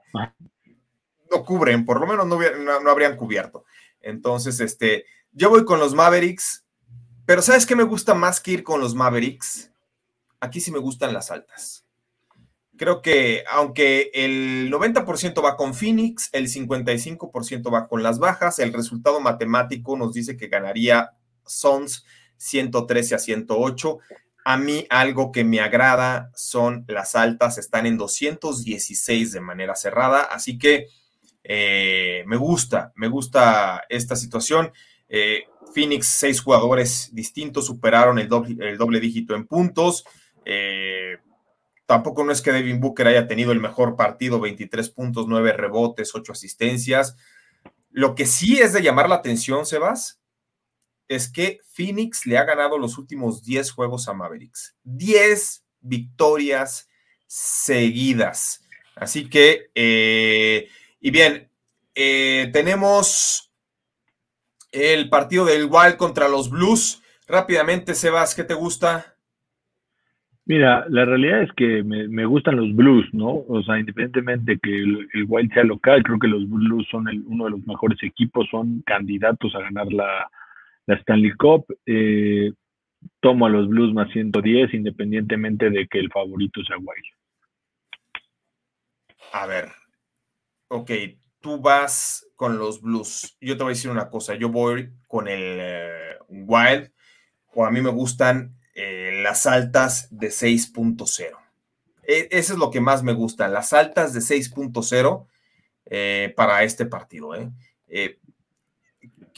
no 1.32 1.44
cubren, 1.44 1.86
por 1.86 2.00
lo 2.00 2.08
menos 2.08 2.28
no, 2.28 2.40
no, 2.82 2.90
habrían 2.90 3.18
cubierto. 3.18 3.66
Entonces, 4.02 4.60
este, 4.60 5.06
yo 5.32 5.50
voy 5.50 5.66
con 5.66 5.80
los 5.80 5.94
Mavericks, 5.94 6.66
pero 7.26 7.42
¿sabes 7.42 7.66
qué 7.66 7.76
me 7.76 7.84
gusta 7.84 8.14
más 8.14 8.40
que 8.40 8.52
ir 8.52 8.64
con 8.64 8.80
los 8.80 8.94
Mavericks? 8.94 9.72
Aquí 10.40 10.62
sí 10.62 10.72
me 10.72 10.80
gustan 10.80 11.14
las 11.14 11.32
altas. 11.32 11.83
Creo 12.76 13.02
que 13.02 13.44
aunque 13.50 14.10
el 14.14 14.72
90% 14.72 15.44
va 15.44 15.56
con 15.56 15.76
Phoenix, 15.76 16.30
el 16.34 16.48
55% 16.48 17.72
va 17.72 17.88
con 17.88 18.02
las 18.02 18.18
bajas, 18.18 18.58
el 18.60 18.74
resultado 18.74 19.20
matemático 19.20 19.96
nos 19.96 20.14
dice 20.14 20.38
que 20.38 20.48
ganaría 20.48 21.12
Sons 21.46 22.06
113 22.38 23.16
a 23.16 23.20
108. 23.20 24.00
A 24.46 24.58
mí 24.58 24.86
algo 24.90 25.32
que 25.32 25.44
me 25.44 25.62
agrada 25.62 26.32
son 26.36 26.84
las 26.88 27.16
altas, 27.16 27.58
están 27.58 27.86
en 27.86 27.98
216 27.98 29.32
de 29.32 29.40
manera 29.40 29.76
cerrada, 29.76 30.22
así 30.22 30.58
que 30.58 30.88
eh, 31.44 32.24
me 32.26 32.38
gusta, 32.38 32.92
me 32.96 33.08
gusta 33.08 33.84
esta 33.88 34.16
situación. 34.16 34.72
Eh, 35.08 35.44
Phoenix, 35.74 36.08
seis 36.08 36.42
jugadores 36.42 37.10
distintos, 37.14 37.68
superaron 37.68 38.20
el 38.20 38.28
doble, 38.28 38.70
el 38.70 38.78
doble 38.78 39.00
dígito 39.00 39.36
en 39.36 39.48
puntos. 39.48 40.06
Eh, 40.46 41.18
tampoco 41.94 42.24
no 42.24 42.32
es 42.32 42.42
que 42.42 42.52
Devin 42.52 42.80
Booker 42.80 43.06
haya 43.06 43.28
tenido 43.28 43.52
el 43.52 43.60
mejor 43.60 43.96
partido, 43.96 44.40
23 44.40 44.90
puntos, 44.90 45.28
9 45.28 45.54
rebotes, 45.54 46.16
8 46.16 46.32
asistencias. 46.32 47.16
Lo 47.92 48.16
que 48.16 48.26
sí 48.26 48.60
es 48.60 48.74
de 48.74 48.82
llamar 48.82 49.08
la 49.08 49.14
atención, 49.14 49.68
Sebas, 49.68 50.20
es 51.08 51.32
que 51.32 51.60
Phoenix 51.72 52.26
le 52.26 52.40
ha 52.40 52.46
ganado 52.46 52.80
los 52.80 52.98
últimos 52.98 53.44
10 53.44 53.70
juegos 53.70 54.08
a 54.08 54.14
Mavericks. 54.14 54.76
10 54.86 55.66
victorias 55.82 56.90
seguidas. 57.28 58.64
Así 58.96 59.30
que, 59.30 59.70
eh, 59.76 60.70
y 61.00 61.12
bien, 61.12 61.52
eh, 61.94 62.50
tenemos 62.52 63.54
el 64.72 65.12
partido 65.12 65.46
del 65.46 65.66
Wild 65.70 65.98
contra 65.98 66.28
los 66.28 66.50
Blues. 66.50 67.04
Rápidamente, 67.28 67.94
Sebas, 67.94 68.34
¿qué 68.34 68.44
te 68.44 68.56
gusta? 68.56 69.13
Mira, 70.46 70.86
la 70.90 71.06
realidad 71.06 71.44
es 71.44 71.52
que 71.54 71.84
me, 71.84 72.26
gustan 72.26 72.58
los 72.58 72.76
Blues, 72.76 73.08
¿no? 73.14 73.46
O 73.48 73.64
sea, 73.64 73.80
independientemente 73.80 74.54
de 74.54 74.60
que 74.60 74.76
el, 74.78 75.26
Wild 75.28 75.54
sea 75.54 75.64
local, 75.64 76.04
creo 76.04 76.20
que 76.20 76.28
los 76.28 76.50
Blues 76.50 76.86
son 76.92 77.08
uno 77.28 77.46
de 77.46 77.52
los 77.52 77.66
mejores 77.66 77.98
equipos, 78.04 78.48
son 78.52 78.82
candidatos 78.82 79.56
a 79.56 79.60
ganar 79.60 79.92
la, 79.94 80.30
Stanley 80.88 81.32
Cup. 81.32 81.66
Eh, 81.86 82.52
tomo 83.22 83.46
a 83.46 83.50
los 83.50 83.70
Blues 83.70 83.94
más 83.94 84.12
110 84.12 84.74
independientemente 84.74 85.70
de 85.70 85.88
que 85.88 86.00
el 86.00 86.12
favorito 86.12 86.62
sea 86.66 86.78
Wild. 86.78 87.06
A 89.32 89.48
ver, 89.48 89.70
ok, 90.68 90.92
tú 91.40 91.62
vas 91.62 92.28
con 92.36 92.58
los 92.58 92.82
Blues. 92.82 93.38
Yo 93.40 93.56
te 93.56 93.64
voy 93.64 93.72
a 93.72 93.76
decir 93.76 93.92
una 93.92 94.10
cosa, 94.10 94.36
yo 94.36 94.50
voy 94.50 94.92
con 95.08 95.30
el 95.30 95.58
eh, 95.60 96.18
Wild, 96.28 96.92
o 97.54 97.66
a 97.66 97.72
mí 97.72 97.82
me 97.82 97.92
gustan 97.92 98.58
eh, 98.74 99.22
las 99.24 99.46
altas 99.46 100.08
de 100.12 100.28
6.0. 100.28 101.38
E, 102.04 102.28
eso 102.32 102.54
es 102.54 102.60
lo 102.60 102.72
que 102.72 102.82
más 102.82 103.04
me 103.04 103.14
gusta, 103.14 103.48
las 103.48 103.74
altas 103.74 104.14
de 104.14 104.20
6.0 104.20 105.28
para 106.36 106.64
este 106.64 106.86
partido. 106.86 107.36
¿eh? 107.36 107.52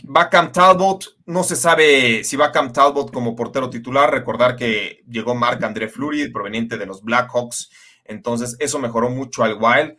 Va 0.04 0.30
Cam 0.30 0.52
Talbot, 0.52 1.18
no 1.26 1.44
se 1.44 1.56
sabe 1.56 2.24
si 2.24 2.36
va 2.36 2.52
Cam 2.52 2.74
Talbot 2.74 3.12
como 3.12 3.36
portero 3.36 3.70
titular. 3.70 4.12
Recordar 4.12 4.56
que 4.56 5.04
llegó 5.08 5.36
Marc 5.36 5.64
André 5.64 5.88
Fleury, 5.88 6.30
proveniente 6.32 6.78
de 6.78 6.86
los 6.86 7.02
Blackhawks. 7.02 7.70
Entonces, 8.04 8.56
eso 8.60 8.78
mejoró 8.78 9.10
mucho 9.10 9.44
al 9.44 9.58
Wild. 9.60 9.98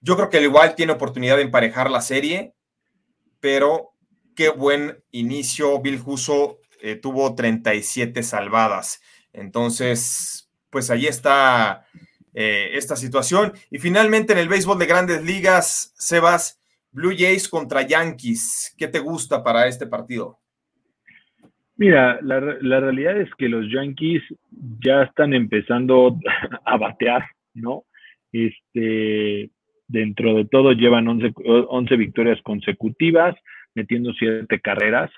Yo 0.00 0.16
creo 0.16 0.30
que 0.30 0.38
el 0.38 0.48
Wild 0.48 0.74
tiene 0.74 0.92
oportunidad 0.92 1.36
de 1.36 1.42
emparejar 1.42 1.90
la 1.90 2.00
serie, 2.00 2.54
pero 3.38 3.92
qué 4.34 4.48
buen 4.48 5.04
inicio. 5.10 5.78
Bill 5.80 6.02
Huso 6.04 6.58
eh, 6.82 6.96
tuvo 6.96 7.34
37 7.34 8.22
salvadas. 8.22 9.02
Entonces, 9.32 10.50
pues 10.70 10.90
ahí 10.90 11.06
está 11.06 11.86
eh, 12.34 12.70
esta 12.74 12.96
situación. 12.96 13.52
Y 13.70 13.78
finalmente 13.78 14.32
en 14.32 14.38
el 14.38 14.48
béisbol 14.48 14.78
de 14.78 14.86
grandes 14.86 15.24
ligas, 15.24 15.94
Sebas, 15.96 16.60
Blue 16.92 17.14
Jays 17.16 17.48
contra 17.48 17.82
Yankees. 17.82 18.74
¿Qué 18.78 18.88
te 18.88 18.98
gusta 18.98 19.42
para 19.42 19.66
este 19.66 19.86
partido? 19.86 20.38
Mira, 21.76 22.18
la, 22.22 22.40
realidad 22.40 23.20
es 23.20 23.30
que 23.38 23.48
los 23.48 23.70
Yankees 23.72 24.22
ya 24.84 25.04
están 25.04 25.32
empezando 25.32 26.18
a 26.64 26.76
batear, 26.76 27.24
¿no? 27.54 27.84
Este, 28.32 29.50
dentro 29.86 30.34
de 30.34 30.44
todo 30.46 30.72
llevan 30.72 31.06
11, 31.08 31.96
victorias 31.96 32.40
consecutivas, 32.42 33.36
metiendo 33.74 34.12
siete 34.14 34.60
carreras. 34.60 35.10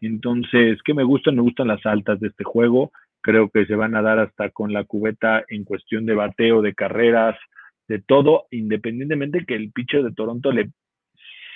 Entonces, 0.00 0.78
¿qué 0.84 0.94
me 0.94 1.04
gustan? 1.04 1.36
Me 1.36 1.42
gustan 1.42 1.68
las 1.68 1.84
altas 1.84 2.20
de 2.20 2.28
este 2.28 2.44
juego. 2.44 2.92
Creo 3.20 3.50
que 3.50 3.66
se 3.66 3.74
van 3.74 3.96
a 3.96 4.02
dar 4.02 4.18
hasta 4.18 4.50
con 4.50 4.72
la 4.72 4.84
cubeta 4.84 5.44
en 5.48 5.64
cuestión 5.64 6.06
de 6.06 6.14
bateo, 6.14 6.62
de 6.62 6.74
carreras, 6.74 7.36
de 7.88 8.00
todo, 8.00 8.46
independientemente 8.50 9.44
que 9.46 9.54
el 9.54 9.72
pitcher 9.72 10.04
de 10.04 10.12
Toronto 10.12 10.52
le 10.52 10.70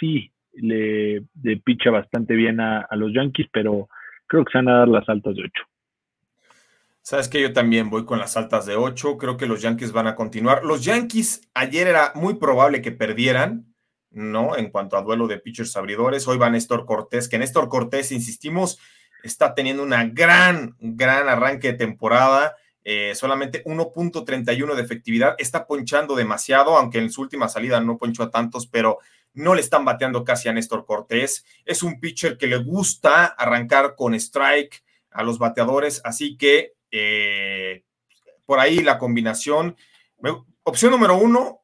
sí 0.01 0.33
le, 0.55 1.23
picha 1.65 1.91
bastante 1.91 2.35
bien 2.35 2.61
a, 2.61 2.87
los 2.93 3.13
Yankees, 3.15 3.49
pero 3.53 3.89
creo 4.27 4.45
que 4.45 4.53
se 4.53 4.59
van 4.59 4.69
a 4.69 4.79
dar 4.79 4.89
las 4.89 5.09
altas 5.09 5.35
de 5.37 5.43
8. 5.45 5.53
Sabes 7.01 7.29
que 7.29 7.41
yo 7.41 7.53
también 7.53 7.91
voy 7.91 8.05
con 8.05 8.19
las 8.19 8.37
altas 8.37 8.67
de 8.67 8.77
8. 8.77 9.19
Creo 9.19 9.37
que 9.37 9.47
los 9.47 9.61
Yankees 9.61 9.93
van 9.93 10.07
a 10.07 10.15
continuar. 10.15 10.65
Los 10.65 10.85
Yankees 10.85 11.51
ayer 11.55 11.89
era 11.89 12.13
muy 12.15 12.35
probable 12.35 12.81
que 12.81 12.93
perdieran. 12.93 13.72
¿No? 14.13 14.57
En 14.57 14.71
cuanto 14.71 14.97
a 14.97 15.03
duelo 15.03 15.27
de 15.27 15.39
pitchers 15.39 15.77
abridores, 15.77 16.27
hoy 16.29 16.39
va 16.39 16.51
Néstor 16.51 16.87
Cortés, 16.87 17.29
que 17.29 17.39
Néstor 17.39 17.69
Cortés, 17.69 18.13
insistimos, 18.13 18.79
está 19.23 19.55
teniendo 19.55 19.83
una 19.83 20.05
gran, 20.05 20.77
gran 20.79 21.29
arranque 21.29 21.73
de 21.73 21.79
temporada. 21.79 22.57
Eh, 22.85 23.15
solamente 23.15 23.63
1.31 23.65 24.75
de 24.75 24.83
efectividad, 24.83 25.37
está 25.39 25.67
ponchando 25.67 26.17
demasiado, 26.17 26.77
aunque 26.77 26.99
en 26.99 27.11
su 27.11 27.21
última 27.21 27.49
salida 27.49 27.81
no 27.81 27.97
ponchó 27.97 28.25
a 28.25 28.31
tantos, 28.31 28.67
pero 28.67 28.99
no 29.35 29.55
le 29.55 29.61
están 29.61 29.85
bateando 29.85 30.25
casi 30.25 30.49
a 30.49 30.53
Néstor 30.53 30.85
Cortés. 30.85 31.45
Es 31.65 31.83
un 31.83 32.01
pitcher 32.01 32.37
que 32.37 32.47
le 32.47 32.59
gusta 32.59 33.27
arrancar 33.27 33.95
con 33.97 34.15
strike 34.15 34.83
a 35.11 35.23
los 35.23 35.39
bateadores, 35.39 36.01
así 36.05 36.37
que 36.37 36.75
eh, 36.91 37.85
por 38.45 38.59
ahí 38.59 38.83
la 38.83 38.99
combinación. 38.99 39.77
opción 40.65 40.91
número 40.91 41.17
uno, 41.17 41.62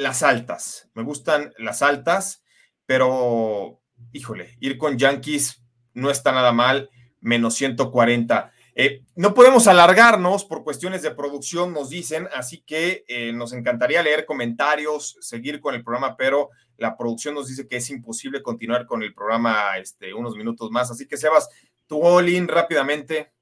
las 0.00 0.22
altas. 0.22 0.90
Me 0.94 1.02
gustan 1.02 1.52
las 1.58 1.82
altas, 1.82 2.42
pero 2.86 3.80
híjole, 4.12 4.56
ir 4.60 4.78
con 4.78 4.96
Yankees 4.96 5.62
no 5.92 6.10
está 6.10 6.32
nada 6.32 6.52
mal, 6.52 6.88
menos 7.20 7.54
140. 7.54 8.50
Eh, 8.74 9.02
no 9.14 9.34
podemos 9.34 9.66
alargarnos 9.66 10.46
por 10.46 10.64
cuestiones 10.64 11.02
de 11.02 11.10
producción, 11.10 11.74
nos 11.74 11.90
dicen, 11.90 12.28
así 12.34 12.62
que 12.66 13.04
eh, 13.08 13.32
nos 13.34 13.52
encantaría 13.52 14.02
leer 14.02 14.24
comentarios, 14.24 15.18
seguir 15.20 15.60
con 15.60 15.74
el 15.74 15.84
programa, 15.84 16.16
pero 16.16 16.48
la 16.78 16.96
producción 16.96 17.34
nos 17.34 17.48
dice 17.48 17.68
que 17.68 17.76
es 17.76 17.90
imposible 17.90 18.42
continuar 18.42 18.86
con 18.86 19.02
el 19.02 19.12
programa 19.12 19.76
este, 19.76 20.14
unos 20.14 20.34
minutos 20.34 20.70
más. 20.70 20.90
Así 20.90 21.06
que, 21.06 21.18
Sebas, 21.18 21.50
tu 21.86 22.02
all 22.02 22.48
rápidamente. 22.48 23.32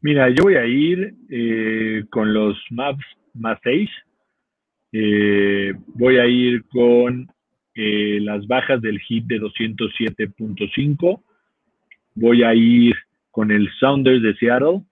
Mira, 0.00 0.30
yo 0.30 0.44
voy 0.44 0.56
a 0.56 0.64
ir 0.64 1.14
eh, 1.28 2.04
con 2.10 2.32
los 2.32 2.56
maps 2.70 3.04
más 3.34 3.58
6. 3.62 3.90
Voy 4.92 6.18
a 6.18 6.26
ir 6.26 6.64
con 6.68 7.30
las 7.74 8.46
bajas 8.46 8.80
del 8.82 9.00
hit 9.00 9.26
de 9.26 9.40
207.5. 9.40 11.22
Voy 12.14 12.42
a 12.42 12.54
ir 12.54 12.94
con 13.30 13.50
el 13.50 13.68
Sounders 13.80 14.22
de 14.22 14.34
Seattle 14.36 14.82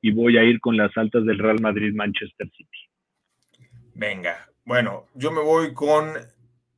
y 0.00 0.10
voy 0.10 0.36
a 0.38 0.44
ir 0.44 0.60
con 0.60 0.76
las 0.76 0.96
altas 0.96 1.24
del 1.24 1.38
Real 1.38 1.60
Madrid 1.60 1.94
Manchester 1.94 2.50
City. 2.56 2.78
Venga, 3.94 4.48
bueno, 4.64 5.06
yo 5.14 5.30
me 5.30 5.42
voy 5.42 5.74
con, 5.74 6.12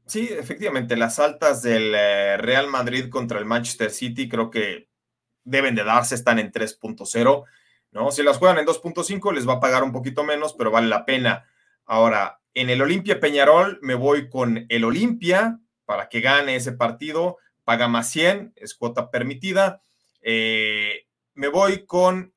sí, 0.07 0.29
efectivamente, 0.31 0.97
las 0.97 1.19
altas 1.19 1.63
del 1.63 1.95
eh, 1.95 2.37
Real 2.39 2.69
Madrid 2.69 3.09
contra 3.09 3.39
el 3.39 3.45
Manchester 3.45 3.91
City 3.91 4.29
creo 4.29 4.51
que 4.51 4.89
deben 5.45 5.75
de 5.75 5.85
darse, 5.85 6.15
están 6.15 6.39
en 6.39 6.51
3.0, 6.51 7.45
¿no? 7.93 8.11
Si 8.11 8.23
las 8.23 8.39
juegan 8.39 8.59
en 8.59 8.67
2.5 8.67 9.33
les 9.33 9.49
va 9.49 9.55
a 9.55 9.61
pagar 9.61 9.85
un 9.85 9.93
poquito 9.93 10.25
menos, 10.25 10.55
pero 10.55 10.71
vale 10.71 10.89
la 10.89 11.05
pena. 11.05 11.47
Ahora, 11.87 12.41
en 12.55 12.71
el 12.71 12.81
Olimpia 12.83 13.21
Peñarol 13.21 13.79
me 13.83 13.95
voy 13.95 14.29
con 14.29 14.67
el 14.69 14.85
Olimpia 14.85 15.61
para 15.85 16.09
que 16.09 16.21
gane 16.21 16.57
ese 16.57 16.73
partido, 16.73 17.39
paga 17.65 17.89
más 17.89 18.11
100, 18.11 18.55
es 18.57 18.75
cuota 18.75 19.11
permitida. 19.11 19.81
Eh, 20.23 21.07
me 21.35 21.49
voy 21.49 21.85
con 21.85 22.35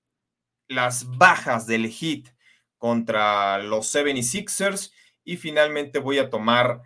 las 0.68 1.06
bajas 1.18 1.68
del 1.68 1.88
hit 1.88 2.30
contra 2.78 3.60
los 3.60 3.94
76ers 3.94 4.92
y 5.24 5.38
finalmente 5.38 6.00
voy 6.00 6.20
a 6.20 6.30
tomar 6.30 6.82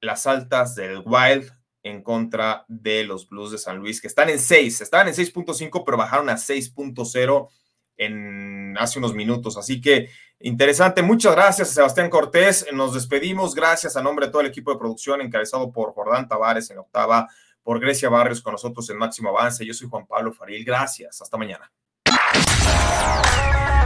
las 0.00 0.26
altas 0.26 0.74
del 0.74 1.02
Wild 1.04 1.50
en 1.82 2.02
contra 2.02 2.64
de 2.68 3.04
los 3.04 3.28
Blues 3.28 3.50
de 3.52 3.58
San 3.58 3.78
Luis, 3.78 4.00
que 4.00 4.06
están 4.06 4.30
en 4.30 4.38
6, 4.38 4.80
estaban 4.80 5.08
en 5.08 5.14
6.5, 5.14 5.82
pero 5.84 5.96
bajaron 5.96 6.28
a 6.28 6.34
6.0 6.34 7.48
en 8.04 8.76
hace 8.78 8.98
unos 8.98 9.14
minutos. 9.14 9.56
Así 9.56 9.80
que 9.80 10.10
interesante. 10.40 11.02
Muchas 11.02 11.34
gracias 11.34 11.70
a 11.70 11.74
Sebastián 11.74 12.10
Cortés. 12.10 12.66
Nos 12.72 12.94
despedimos. 12.94 13.54
Gracias 13.54 13.96
a 13.96 14.02
nombre 14.02 14.26
de 14.26 14.32
todo 14.32 14.42
el 14.42 14.48
equipo 14.48 14.72
de 14.72 14.78
producción 14.78 15.20
encabezado 15.20 15.72
por 15.72 15.92
Jordán 15.94 16.28
Tavares 16.28 16.70
en 16.70 16.78
octava, 16.78 17.28
por 17.62 17.80
Grecia 17.80 18.08
Barrios 18.08 18.42
con 18.42 18.52
nosotros 18.52 18.88
en 18.90 18.98
Máximo 18.98 19.30
Avance. 19.30 19.64
Yo 19.64 19.74
soy 19.74 19.88
Juan 19.88 20.06
Pablo 20.06 20.32
Faril. 20.32 20.64
Gracias. 20.64 21.20
Hasta 21.22 21.36
mañana. 21.36 21.70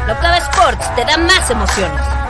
Sports 0.09 0.95
te 0.95 1.05
da 1.05 1.17
más 1.17 1.51
emociones. 1.51 2.26